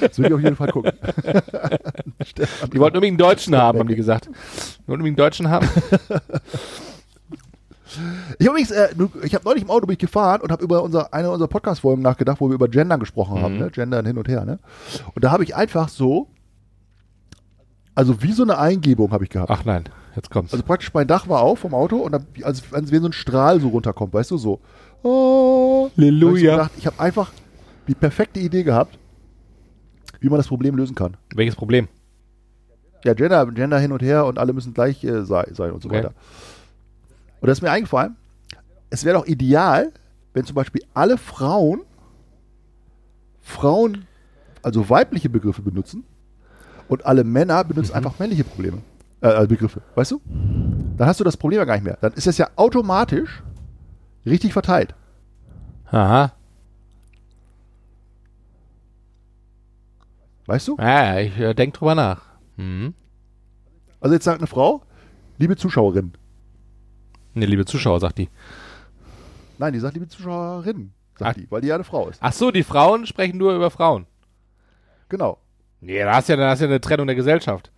das 0.00 0.18
will 0.18 0.26
ich 0.26 0.32
auf 0.32 0.40
jeden 0.40 0.56
Fall 0.56 0.70
gucken. 0.70 0.92
Die 2.72 2.78
wollten 2.78 2.96
unbedingt 2.96 3.04
einen 3.04 3.18
Deutschen 3.18 3.56
haben, 3.56 3.78
haben 3.78 3.88
die 3.88 3.96
gesagt. 3.96 4.26
Die 4.26 4.88
wollten 4.88 5.02
unbedingt 5.02 5.18
einen 5.18 5.26
Deutschen 5.26 5.50
haben. 5.50 5.68
Ich 8.38 8.46
habe 8.46 8.58
übrigens, 8.60 8.70
äh, 8.70 8.88
ich 9.24 9.34
habe 9.34 9.44
neulich 9.44 9.62
im 9.64 9.70
Auto 9.70 9.86
bin 9.86 9.94
ich 9.94 9.98
gefahren 9.98 10.40
und 10.42 10.52
habe 10.52 10.62
über 10.62 10.82
unser, 10.82 11.12
eine 11.12 11.30
unserer 11.30 11.48
Podcast-Folgen 11.48 12.02
nachgedacht, 12.02 12.40
wo 12.40 12.48
wir 12.48 12.54
über 12.54 12.68
Gender 12.68 12.98
gesprochen 12.98 13.40
haben, 13.42 13.54
Mhm. 13.54 13.60
ne? 13.60 13.70
Gendern 13.70 14.06
hin 14.06 14.16
und 14.18 14.28
her, 14.28 14.44
ne? 14.44 14.58
Und 15.14 15.24
da 15.24 15.30
habe 15.32 15.44
ich 15.44 15.56
einfach 15.56 15.88
so, 15.88 16.28
also 17.94 18.22
wie 18.22 18.32
so 18.32 18.42
eine 18.42 18.58
Eingebung 18.58 19.10
habe 19.12 19.24
ich 19.24 19.30
gehabt. 19.30 19.50
Ach 19.50 19.64
nein, 19.64 19.84
jetzt 20.16 20.30
kommt's. 20.30 20.52
Also 20.52 20.64
praktisch 20.64 20.92
mein 20.94 21.06
Dach 21.06 21.28
war 21.28 21.40
auf 21.42 21.58
vom 21.58 21.74
Auto 21.74 21.96
und 21.96 22.12
dann, 22.12 22.26
als, 22.42 22.62
als 22.72 22.90
wenn 22.92 23.02
so 23.02 23.08
ein 23.08 23.12
Strahl 23.12 23.60
so 23.60 23.68
runterkommt, 23.68 24.14
weißt 24.14 24.30
du, 24.30 24.38
so. 24.38 24.60
Oh, 25.02 25.90
Halleluja. 25.96 26.58
Hab 26.58 26.66
Ich, 26.66 26.72
so 26.72 26.78
ich 26.78 26.86
habe 26.86 27.00
einfach 27.00 27.32
die 27.88 27.94
perfekte 27.94 28.38
Idee 28.40 28.62
gehabt, 28.62 28.98
wie 30.20 30.28
man 30.28 30.38
das 30.38 30.48
Problem 30.48 30.76
lösen 30.76 30.94
kann. 30.94 31.16
Welches 31.34 31.56
Problem? 31.56 31.88
Ja, 33.04 33.14
Gender, 33.14 33.46
Gender 33.46 33.78
hin 33.78 33.92
und 33.92 34.02
her 34.02 34.26
und 34.26 34.38
alle 34.38 34.52
müssen 34.52 34.74
gleich 34.74 35.02
äh, 35.04 35.24
sei, 35.24 35.46
sein 35.52 35.72
und 35.72 35.82
so 35.82 35.88
Okay. 35.88 35.98
weiter. 35.98 36.12
Und 37.40 37.46
da 37.46 37.52
ist 37.52 37.62
mir 37.62 37.70
eingefallen, 37.70 38.16
es 38.90 39.04
wäre 39.04 39.18
doch 39.18 39.26
ideal, 39.26 39.92
wenn 40.34 40.44
zum 40.44 40.54
Beispiel 40.54 40.82
alle 40.94 41.16
Frauen 41.18 41.82
Frauen, 43.50 44.06
also 44.62 44.88
weibliche 44.88 45.28
Begriffe 45.28 45.62
benutzen 45.62 46.04
und 46.88 47.04
alle 47.04 47.24
Männer 47.24 47.64
benutzen 47.64 47.94
einfach 47.94 48.18
männliche 48.18 48.44
Probleme, 48.44 48.78
äh, 49.20 49.42
äh, 49.42 49.46
Begriffe, 49.46 49.82
weißt 49.94 50.12
du? 50.12 50.20
Dann 50.96 51.08
hast 51.08 51.20
du 51.20 51.24
das 51.24 51.36
Problem 51.36 51.58
ja 51.58 51.64
gar 51.64 51.74
nicht 51.74 51.84
mehr. 51.84 51.98
Dann 52.00 52.12
ist 52.12 52.26
es 52.26 52.38
ja 52.38 52.48
automatisch 52.56 53.42
richtig 54.26 54.52
verteilt. 54.52 54.94
Aha. 55.86 56.32
Weißt 60.46 60.68
du? 60.68 60.76
Ja, 60.78 61.18
ich 61.18 61.38
äh, 61.38 61.54
denk 61.54 61.74
drüber 61.74 61.94
nach. 61.94 62.22
Mhm. 62.56 62.94
Also 64.00 64.14
jetzt 64.14 64.24
sagt 64.24 64.38
eine 64.38 64.46
Frau, 64.46 64.82
liebe 65.38 65.56
Zuschauerin. 65.56 66.12
Ne, 67.34 67.46
liebe 67.46 67.64
Zuschauer, 67.64 68.00
sagt 68.00 68.18
die. 68.18 68.28
Nein, 69.58 69.72
die 69.72 69.78
sagt 69.78 69.94
liebe 69.94 70.08
Zuschauerin, 70.08 70.92
sagt 71.18 71.36
Ah. 71.36 71.40
die, 71.40 71.50
weil 71.50 71.60
die 71.60 71.68
ja 71.68 71.74
eine 71.76 71.84
Frau 71.84 72.08
ist. 72.08 72.18
Ach 72.22 72.32
so, 72.32 72.50
die 72.50 72.62
Frauen 72.62 73.06
sprechen 73.06 73.38
nur 73.38 73.54
über 73.54 73.70
Frauen. 73.70 74.06
Genau. 75.08 75.38
Nee, 75.80 75.98
da 76.02 76.14
hast 76.16 76.28
ja, 76.28 76.36
da 76.36 76.50
hast 76.50 76.60
ja 76.60 76.66
eine 76.66 76.80
Trennung 76.80 77.06
der 77.06 77.16
Gesellschaft. 77.16 77.70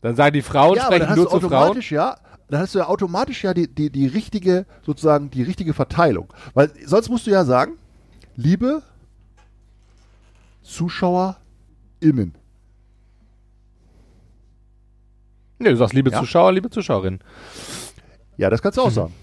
Dann 0.00 0.16
sagen 0.16 0.34
die 0.34 0.42
Frauen 0.42 0.76
ja, 0.76 0.84
sprechen 0.84 1.08
hast 1.08 1.16
nur 1.16 1.26
du 1.26 1.38
zu 1.38 1.48
Frauen. 1.48 1.80
ja, 1.90 2.16
dann 2.48 2.60
hast 2.60 2.74
du 2.74 2.80
ja 2.80 2.86
automatisch 2.88 3.44
ja 3.44 3.54
die, 3.54 3.72
die, 3.72 3.90
die 3.90 4.06
richtige, 4.06 4.66
sozusagen 4.84 5.30
die 5.30 5.42
richtige 5.42 5.74
Verteilung. 5.74 6.32
Weil 6.54 6.70
sonst 6.84 7.08
musst 7.08 7.26
du 7.26 7.30
ja 7.30 7.44
sagen, 7.44 7.74
liebe 8.36 8.82
ZuschauerInnen. 10.62 12.34
Nee, 15.58 15.68
du 15.70 15.76
sagst 15.76 15.94
liebe 15.94 16.10
Ja? 16.10 16.18
Zuschauer, 16.20 16.52
liebe 16.52 16.70
Zuschauerinnen. 16.70 17.20
Ja, 18.36 18.50
das 18.50 18.62
kannst 18.62 18.78
du 18.78 18.82
auch 18.82 18.88
Mhm. 18.90 18.94
sagen. 18.94 19.14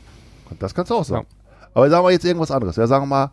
Das 0.59 0.73
kannst 0.73 0.91
du 0.91 0.95
auch 0.95 1.03
sagen. 1.05 1.27
Aber 1.73 1.89
sagen 1.89 2.05
wir 2.05 2.11
jetzt 2.11 2.25
irgendwas 2.25 2.51
anderes. 2.51 2.75
Ja, 2.75 2.87
sagen 2.87 3.03
wir 3.03 3.07
mal, 3.07 3.31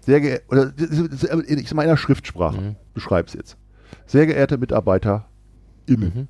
sehr 0.00 0.20
geehrte, 0.20 0.44
oder 0.48 0.72
ich 1.46 1.68
sag 1.68 1.74
mal 1.74 1.82
in 1.82 1.88
der 1.88 1.96
Schriftsprache. 1.96 2.60
Mhm. 2.60 2.76
Du 2.94 3.00
schreibst 3.00 3.34
jetzt. 3.34 3.56
Sehr 4.06 4.26
geehrte 4.26 4.58
MitarbeiterInnen. 4.58 5.24
Mhm. 5.88 6.28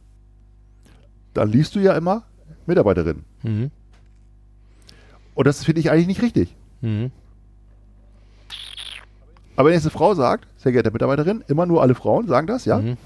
Dann 1.34 1.48
liest 1.50 1.74
du 1.74 1.80
ja 1.80 1.96
immer 1.96 2.24
Mitarbeiterinnen. 2.66 3.24
Mhm. 3.42 3.70
Und 5.34 5.46
das 5.46 5.64
finde 5.64 5.80
ich 5.80 5.90
eigentlich 5.90 6.06
nicht 6.08 6.22
richtig. 6.22 6.54
Mhm. 6.80 7.10
Aber 9.56 9.68
wenn 9.68 9.74
jetzt 9.74 9.84
eine 9.84 9.90
Frau 9.90 10.14
sagt, 10.14 10.46
sehr 10.56 10.72
geehrte 10.72 10.90
Mitarbeiterin, 10.92 11.42
immer 11.48 11.66
nur 11.66 11.82
alle 11.82 11.94
Frauen 11.94 12.28
sagen 12.28 12.46
das, 12.46 12.64
ja? 12.64 12.78
Mhm. 12.78 12.96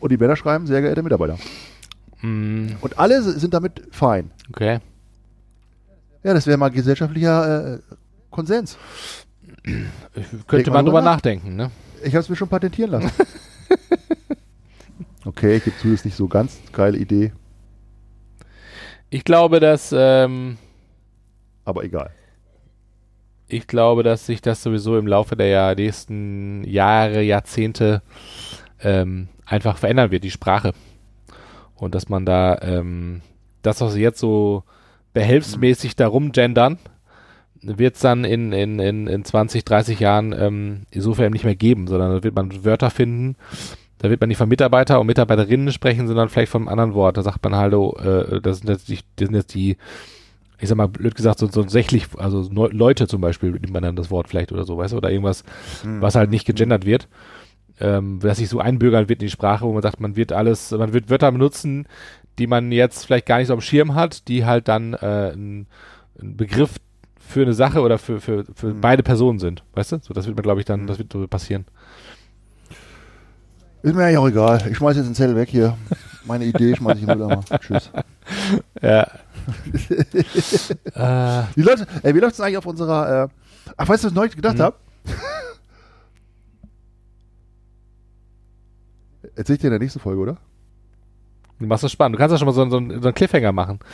Und 0.00 0.12
die 0.12 0.16
Männer 0.18 0.36
schreiben, 0.36 0.66
sehr 0.66 0.80
geehrte 0.82 1.02
Mitarbeiter. 1.02 1.38
Mhm. 2.20 2.76
Und 2.80 2.98
alle 2.98 3.22
sind 3.22 3.54
damit 3.54 3.82
fein. 3.90 4.30
Okay. 4.50 4.80
Ja, 6.22 6.34
das 6.34 6.46
wäre 6.46 6.58
mal 6.58 6.70
gesellschaftlicher 6.70 7.74
äh, 7.76 7.78
Konsens. 8.30 8.76
Könnte 10.46 10.70
mal 10.70 10.76
man 10.78 10.84
drüber 10.86 10.98
drüber 10.98 11.02
nach. 11.02 11.16
nachdenken, 11.16 11.56
ne? 11.56 11.70
Ich 12.02 12.14
habe 12.14 12.20
es 12.20 12.28
mir 12.28 12.36
schon 12.36 12.48
patentieren 12.48 12.90
lassen. 12.90 13.10
okay, 15.24 15.56
ich 15.56 15.64
gebe 15.64 15.76
zu, 15.78 15.88
das 15.88 16.00
ist 16.00 16.04
nicht 16.04 16.16
so 16.16 16.28
ganz 16.28 16.58
geile 16.72 16.96
Idee, 16.98 17.32
Ich 19.10 19.24
glaube, 19.24 19.60
dass 19.60 19.94
ähm, 19.96 20.58
aber 21.64 21.84
egal. 21.84 22.10
ich 23.46 23.66
glaube, 23.66 24.02
dass 24.02 24.26
sich 24.26 24.40
das 24.42 24.62
sowieso 24.62 24.96
im 24.98 25.06
Laufe 25.06 25.36
der 25.36 25.74
nächsten 25.74 26.64
Jahre, 26.64 27.22
Jahrzehnte 27.22 28.02
ähm, 28.80 29.28
einfach 29.44 29.76
verändern 29.78 30.10
wird, 30.10 30.24
die 30.24 30.30
Sprache. 30.30 30.72
Und 31.78 31.94
dass 31.94 32.08
man 32.08 32.24
da 32.26 32.58
ähm, 32.60 33.22
das, 33.62 33.80
was 33.80 33.94
sie 33.94 34.02
jetzt 34.02 34.20
so 34.20 34.64
behelfsmäßig 35.12 35.96
darum 35.96 36.32
gendern, 36.32 36.78
wird 37.62 37.96
es 37.96 38.00
dann 38.00 38.24
in, 38.24 38.52
in, 38.52 38.78
in, 38.78 39.06
in 39.06 39.24
20, 39.24 39.64
30 39.64 39.98
Jahren 39.98 40.32
ähm, 40.38 40.82
insofern 40.90 41.32
nicht 41.32 41.44
mehr 41.44 41.56
geben, 41.56 41.88
sondern 41.88 42.12
da 42.12 42.22
wird 42.22 42.34
man 42.34 42.64
Wörter 42.64 42.90
finden, 42.90 43.36
da 43.98 44.10
wird 44.10 44.20
man 44.20 44.28
nicht 44.28 44.38
von 44.38 44.48
Mitarbeiter 44.48 45.00
und 45.00 45.08
Mitarbeiterinnen 45.08 45.72
sprechen, 45.72 46.06
sondern 46.06 46.28
vielleicht 46.28 46.52
von 46.52 46.62
einem 46.62 46.68
anderen 46.68 46.94
Wort. 46.94 47.16
Da 47.16 47.22
sagt 47.22 47.42
man 47.42 47.56
halt, 47.56 47.74
oh, 47.74 47.96
äh, 47.98 48.40
das 48.40 48.58
sind 48.58 48.68
jetzt 48.68 48.88
die, 48.88 48.98
das 49.16 49.26
sind 49.26 49.34
jetzt 49.34 49.54
die 49.54 49.76
ich 50.60 50.68
sag 50.68 50.76
mal, 50.76 50.88
blöd 50.88 51.14
gesagt, 51.14 51.38
so, 51.38 51.46
so 51.46 51.66
sächlich, 51.68 52.06
also 52.16 52.48
Leute 52.50 53.06
zum 53.06 53.20
Beispiel, 53.20 53.52
nimmt 53.52 53.70
man 53.70 53.82
dann 53.82 53.96
das 53.96 54.10
Wort 54.10 54.28
vielleicht 54.28 54.50
oder 54.50 54.64
so, 54.64 54.76
weißt 54.76 54.92
du, 54.92 54.96
oder 54.96 55.10
irgendwas, 55.10 55.44
was 55.84 56.16
halt 56.16 56.30
nicht 56.30 56.46
gegendert 56.46 56.84
wird, 56.84 57.06
ähm, 57.80 58.20
dass 58.20 58.38
sich 58.38 58.48
so 58.48 58.60
einbürgern 58.60 59.08
wird 59.08 59.20
in 59.22 59.26
die 59.26 59.32
Sprache, 59.32 59.64
wo 59.64 59.72
man 59.72 59.82
sagt, 59.82 60.00
man 60.00 60.16
wird 60.16 60.32
alles, 60.32 60.70
man 60.72 60.92
wird 60.92 61.10
Wörter 61.10 61.30
benutzen, 61.32 61.86
die 62.38 62.46
man 62.46 62.70
jetzt 62.72 63.06
vielleicht 63.06 63.26
gar 63.26 63.38
nicht 63.38 63.48
so 63.48 63.54
am 63.54 63.60
Schirm 63.60 63.94
hat, 63.94 64.28
die 64.28 64.44
halt 64.44 64.68
dann 64.68 64.94
äh, 64.94 65.32
ein, 65.32 65.66
ein 66.20 66.36
Begriff 66.36 66.76
für 67.18 67.42
eine 67.42 67.52
Sache 67.54 67.80
oder 67.82 67.98
für, 67.98 68.20
für, 68.20 68.44
für 68.54 68.72
beide 68.74 69.02
Personen 69.02 69.38
sind, 69.38 69.62
weißt 69.74 69.92
du? 69.92 69.98
So, 70.00 70.14
das 70.14 70.26
wird 70.26 70.36
mir, 70.36 70.42
glaube 70.42 70.60
ich, 70.60 70.66
dann, 70.66 70.86
das 70.86 70.98
wird 70.98 71.12
so 71.12 71.26
passieren. 71.26 71.66
Ist 73.82 73.94
mir 73.94 74.04
eigentlich 74.04 74.18
auch 74.18 74.28
egal. 74.28 74.66
Ich 74.70 74.76
schmeiß 74.76 74.96
jetzt 74.96 75.06
den 75.06 75.14
Zettel 75.14 75.36
weg 75.36 75.48
hier. 75.48 75.76
Meine 76.24 76.44
Idee 76.46 76.74
schmeiß 76.74 76.96
ich 76.98 77.04
im 77.04 77.08
Mülleimer. 77.18 77.44
Tschüss. 77.60 77.90
Ja. 78.82 79.02
äh, 80.94 81.42
Wie 81.54 81.62
läuft, 81.62 81.86
ey, 82.02 82.14
wie 82.14 82.18
läuft 82.18 82.34
es 82.34 82.40
eigentlich 82.40 82.58
auf 82.58 82.66
unserer, 82.66 83.24
äh, 83.24 83.28
ach, 83.76 83.88
weißt 83.88 84.02
du, 84.04 84.06
was 84.06 84.12
ich 84.12 84.16
neulich 84.16 84.36
gedacht 84.36 84.58
Mhm. 84.58 84.62
habe? 84.62 84.76
Erzähl 89.36 89.54
ich 89.56 89.60
dir 89.60 89.68
in 89.68 89.72
der 89.72 89.80
nächsten 89.80 90.00
Folge, 90.00 90.20
oder? 90.20 90.36
du 91.60 91.66
machst 91.66 91.82
das 91.82 91.90
spannend. 91.92 92.14
Du 92.14 92.18
kannst 92.18 92.32
ja 92.32 92.38
schon 92.38 92.46
mal 92.46 92.52
so, 92.52 92.62
einen- 92.62 92.70
so, 92.70 92.76
einen- 92.76 93.02
so 93.02 93.08
einen 93.08 93.14
Cliffhanger 93.14 93.52
machen. 93.52 93.78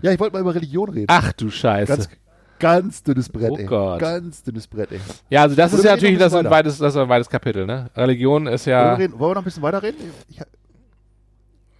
Ja, 0.00 0.12
ich 0.12 0.20
wollte 0.20 0.32
mal 0.34 0.40
über 0.40 0.54
Religion 0.54 0.88
reden. 0.90 1.06
Ach 1.08 1.32
du 1.32 1.50
Scheiße. 1.50 1.92
Ganz, 1.92 2.08
ganz 2.60 3.02
dünnes 3.02 3.28
Brett, 3.28 3.50
Oh 3.50 3.56
ey. 3.56 3.64
Gott. 3.66 3.98
Ganz 3.98 4.44
dünnes 4.44 4.68
Brett, 4.68 4.92
ey. 4.92 5.00
Ja, 5.28 5.42
also 5.42 5.56
das 5.56 5.72
Oder 5.72 5.78
ist 5.80 5.84
ja 5.86 5.94
natürlich 5.96 6.18
das 6.18 6.34
ein 6.34 6.48
weites, 6.48 6.78
das 6.78 6.96
ein 6.96 7.08
weites 7.08 7.28
Kapitel, 7.28 7.66
ne? 7.66 7.90
Religion 7.96 8.46
ist 8.46 8.66
Wollen, 8.66 8.76
ja, 8.76 8.92
wir 8.92 8.98
reden, 9.04 9.18
wollen 9.18 9.30
wir 9.30 9.34
noch 9.34 9.42
ein 9.42 9.44
bisschen 9.44 9.62
weiter 9.64 9.82
reden? 9.82 9.96
Ich, 10.28 10.40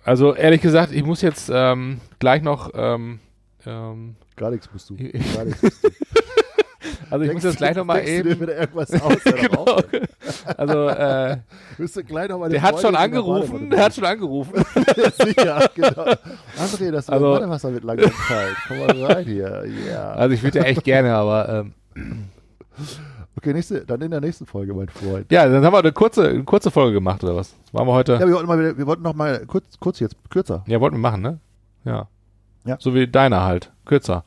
also 0.05 0.35
ehrlich 0.35 0.61
gesagt, 0.61 0.93
ich 0.93 1.05
muss 1.05 1.23
jetzt 1.23 1.49
ähm, 1.53 2.01
gleich 2.19 2.43
noch, 2.43 2.71
ähm, 2.75 3.21
ähm, 3.67 4.17
gar 4.35 4.51
nichts 4.51 4.67
bist 4.67 4.91
du. 4.91 4.97
Gar 4.97 5.45
nichts 5.45 5.61
bist 5.61 5.85
du. 5.85 5.89
also 7.11 7.25
ich 7.25 7.33
muss 7.33 7.43
jetzt 7.45 7.57
gleich 7.59 7.77
noch 7.77 7.85
mal 7.85 8.03
denkst 8.03 8.23
du 8.23 8.23
dir 8.25 8.31
eben, 8.31 8.49
irgendwas 8.49 8.93
aus? 9.01 9.17
Genau, 9.25 9.67
also 10.57 10.89
äh, 10.89 11.37
du 11.77 12.03
gleich 12.05 12.29
noch 12.29 12.39
mal 12.39 12.49
der 12.49 12.63
hat 12.63 12.81
schon 12.81 12.95
angerufen, 12.97 13.71
der 13.71 13.85
hat 13.85 13.95
schon 13.95 14.05
angerufen. 14.05 14.53
Sicher, 15.23 15.71
genau. 15.75 16.05
André, 16.59 16.91
das 16.91 17.09
Also- 17.09 17.33
Badewasser 17.33 17.73
wird 17.73 17.85
langsam 17.85 18.13
kalt. 18.29 18.57
Komm 18.67 18.79
mal 18.79 19.05
rein 19.13 19.25
hier. 19.25 19.65
Ja. 19.91 20.13
Also 20.13 20.35
ich 20.35 20.43
würde 20.43 20.59
ja 20.59 20.65
echt 20.65 20.85
gerne, 20.85 21.15
aber 21.15 21.49
ähm, 21.49 21.73
Okay, 23.37 23.53
nächste, 23.53 23.85
dann 23.87 24.01
in 24.01 24.11
der 24.11 24.21
nächsten 24.21 24.47
Folge, 24.47 24.75
mein 24.75 24.89
Freund. 24.89 25.31
ja, 25.31 25.49
dann 25.49 25.65
haben 25.65 25.73
wir 25.73 25.79
eine 25.79 25.93
kurze, 25.93 26.29
eine 26.29 26.43
kurze 26.45 26.73
Folge 26.73 26.95
gemacht 26.95 27.23
oder 27.23 27.37
was? 27.37 27.55
Waren 27.71 27.87
wir 27.87 27.93
heute? 27.93 28.15
Ja, 28.15 28.27
wir 28.27 28.35
wollten, 28.35 28.49
mal, 28.49 28.59
wieder- 28.59 28.77
wir 28.77 28.87
wollten 28.87 29.03
noch 29.03 29.15
mal 29.15 29.45
kurz, 29.47 29.79
kurz 29.79 30.01
jetzt, 30.01 30.17
kürzer. 30.29 30.65
Ja, 30.67 30.81
wollten 30.81 30.97
wir 30.97 31.01
machen, 31.01 31.23
ne? 31.23 31.39
Ja. 31.85 32.09
Ja. 32.65 32.77
So 32.81 32.95
wie 32.95 33.07
deiner 33.07 33.45
halt, 33.45 33.71
kürzer. 33.85 34.25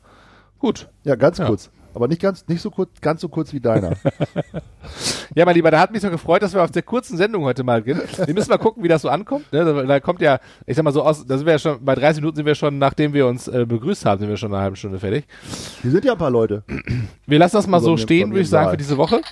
Gut. 0.58 0.88
Ja, 1.04 1.14
ganz 1.16 1.36
Ja. 1.38 1.46
kurz. 1.46 1.70
Aber 1.94 2.08
nicht 2.08 2.20
ganz, 2.22 2.46
nicht 2.48 2.62
so 2.62 2.70
kurz, 2.70 2.90
ganz 3.00 3.20
so 3.20 3.28
kurz 3.28 3.52
wie 3.52 3.60
deiner. 3.60 3.92
Ja, 5.34 5.46
mein 5.46 5.54
Lieber, 5.54 5.70
da 5.70 5.80
hat 5.80 5.90
mich 5.92 6.02
so 6.02 6.10
gefreut, 6.10 6.42
dass 6.42 6.52
wir 6.52 6.62
auf 6.62 6.70
der 6.70 6.82
kurzen 6.82 7.16
Sendung 7.16 7.44
heute 7.44 7.64
mal 7.64 7.80
gehen. 7.82 7.98
Wir 8.26 8.34
müssen 8.34 8.50
mal 8.50 8.58
gucken, 8.58 8.82
wie 8.84 8.88
das 8.88 9.00
so 9.00 9.08
ankommt. 9.08 9.50
Ne? 9.50 9.64
Da, 9.64 9.82
da 9.84 9.98
kommt 10.00 10.20
ja, 10.20 10.40
ich 10.66 10.76
sag 10.76 10.82
mal 10.82 10.92
so 10.92 11.02
aus, 11.02 11.24
da 11.26 11.38
sind 11.38 11.46
wir 11.46 11.54
ja 11.54 11.58
schon, 11.58 11.82
bei 11.82 11.94
30 11.94 12.20
Minuten 12.20 12.36
sind 12.36 12.44
wir 12.44 12.54
schon, 12.54 12.76
nachdem 12.76 13.14
wir 13.14 13.26
uns 13.26 13.48
äh, 13.48 13.64
begrüßt 13.64 14.04
haben, 14.04 14.18
sind 14.20 14.28
wir 14.28 14.36
schon 14.36 14.52
eine 14.52 14.62
halbe 14.62 14.76
Stunde 14.76 14.98
fertig. 14.98 15.24
Hier 15.80 15.90
sind 15.90 16.04
ja 16.04 16.12
ein 16.12 16.18
paar 16.18 16.30
Leute. 16.30 16.64
Wir 17.26 17.38
lassen 17.38 17.56
das 17.56 17.66
mal 17.66 17.80
so 17.80 17.92
mir- 17.92 17.98
stehen, 17.98 18.30
würde 18.30 18.42
ich 18.42 18.50
sagen, 18.50 18.70
für 18.72 18.76
diese 18.76 18.98
Woche. 18.98 19.22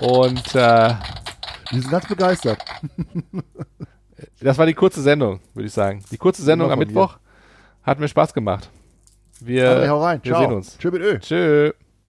Und 0.00 0.54
äh, 0.54 0.94
Die 1.70 1.78
sind 1.80 1.90
ganz 1.90 2.06
begeistert. 2.06 2.58
Das 4.40 4.58
war 4.58 4.66
die 4.66 4.74
kurze 4.74 5.00
Sendung, 5.00 5.40
würde 5.54 5.68
ich 5.68 5.72
sagen. 5.72 6.02
Die 6.10 6.18
kurze 6.18 6.42
Sendung 6.42 6.70
am 6.70 6.78
Mittwoch 6.78 7.16
hat 7.82 7.98
mir 7.98 8.08
Spaß 8.08 8.34
gemacht. 8.34 8.68
Wir, 9.46 9.70
rein. 9.92 10.20
wir 10.22 10.36
sehen 10.36 10.52
uns. 10.52 10.78
Tschö 10.78 10.90
mit 10.90 11.02
Ö. 11.02 11.18
Tschö. 11.18 11.72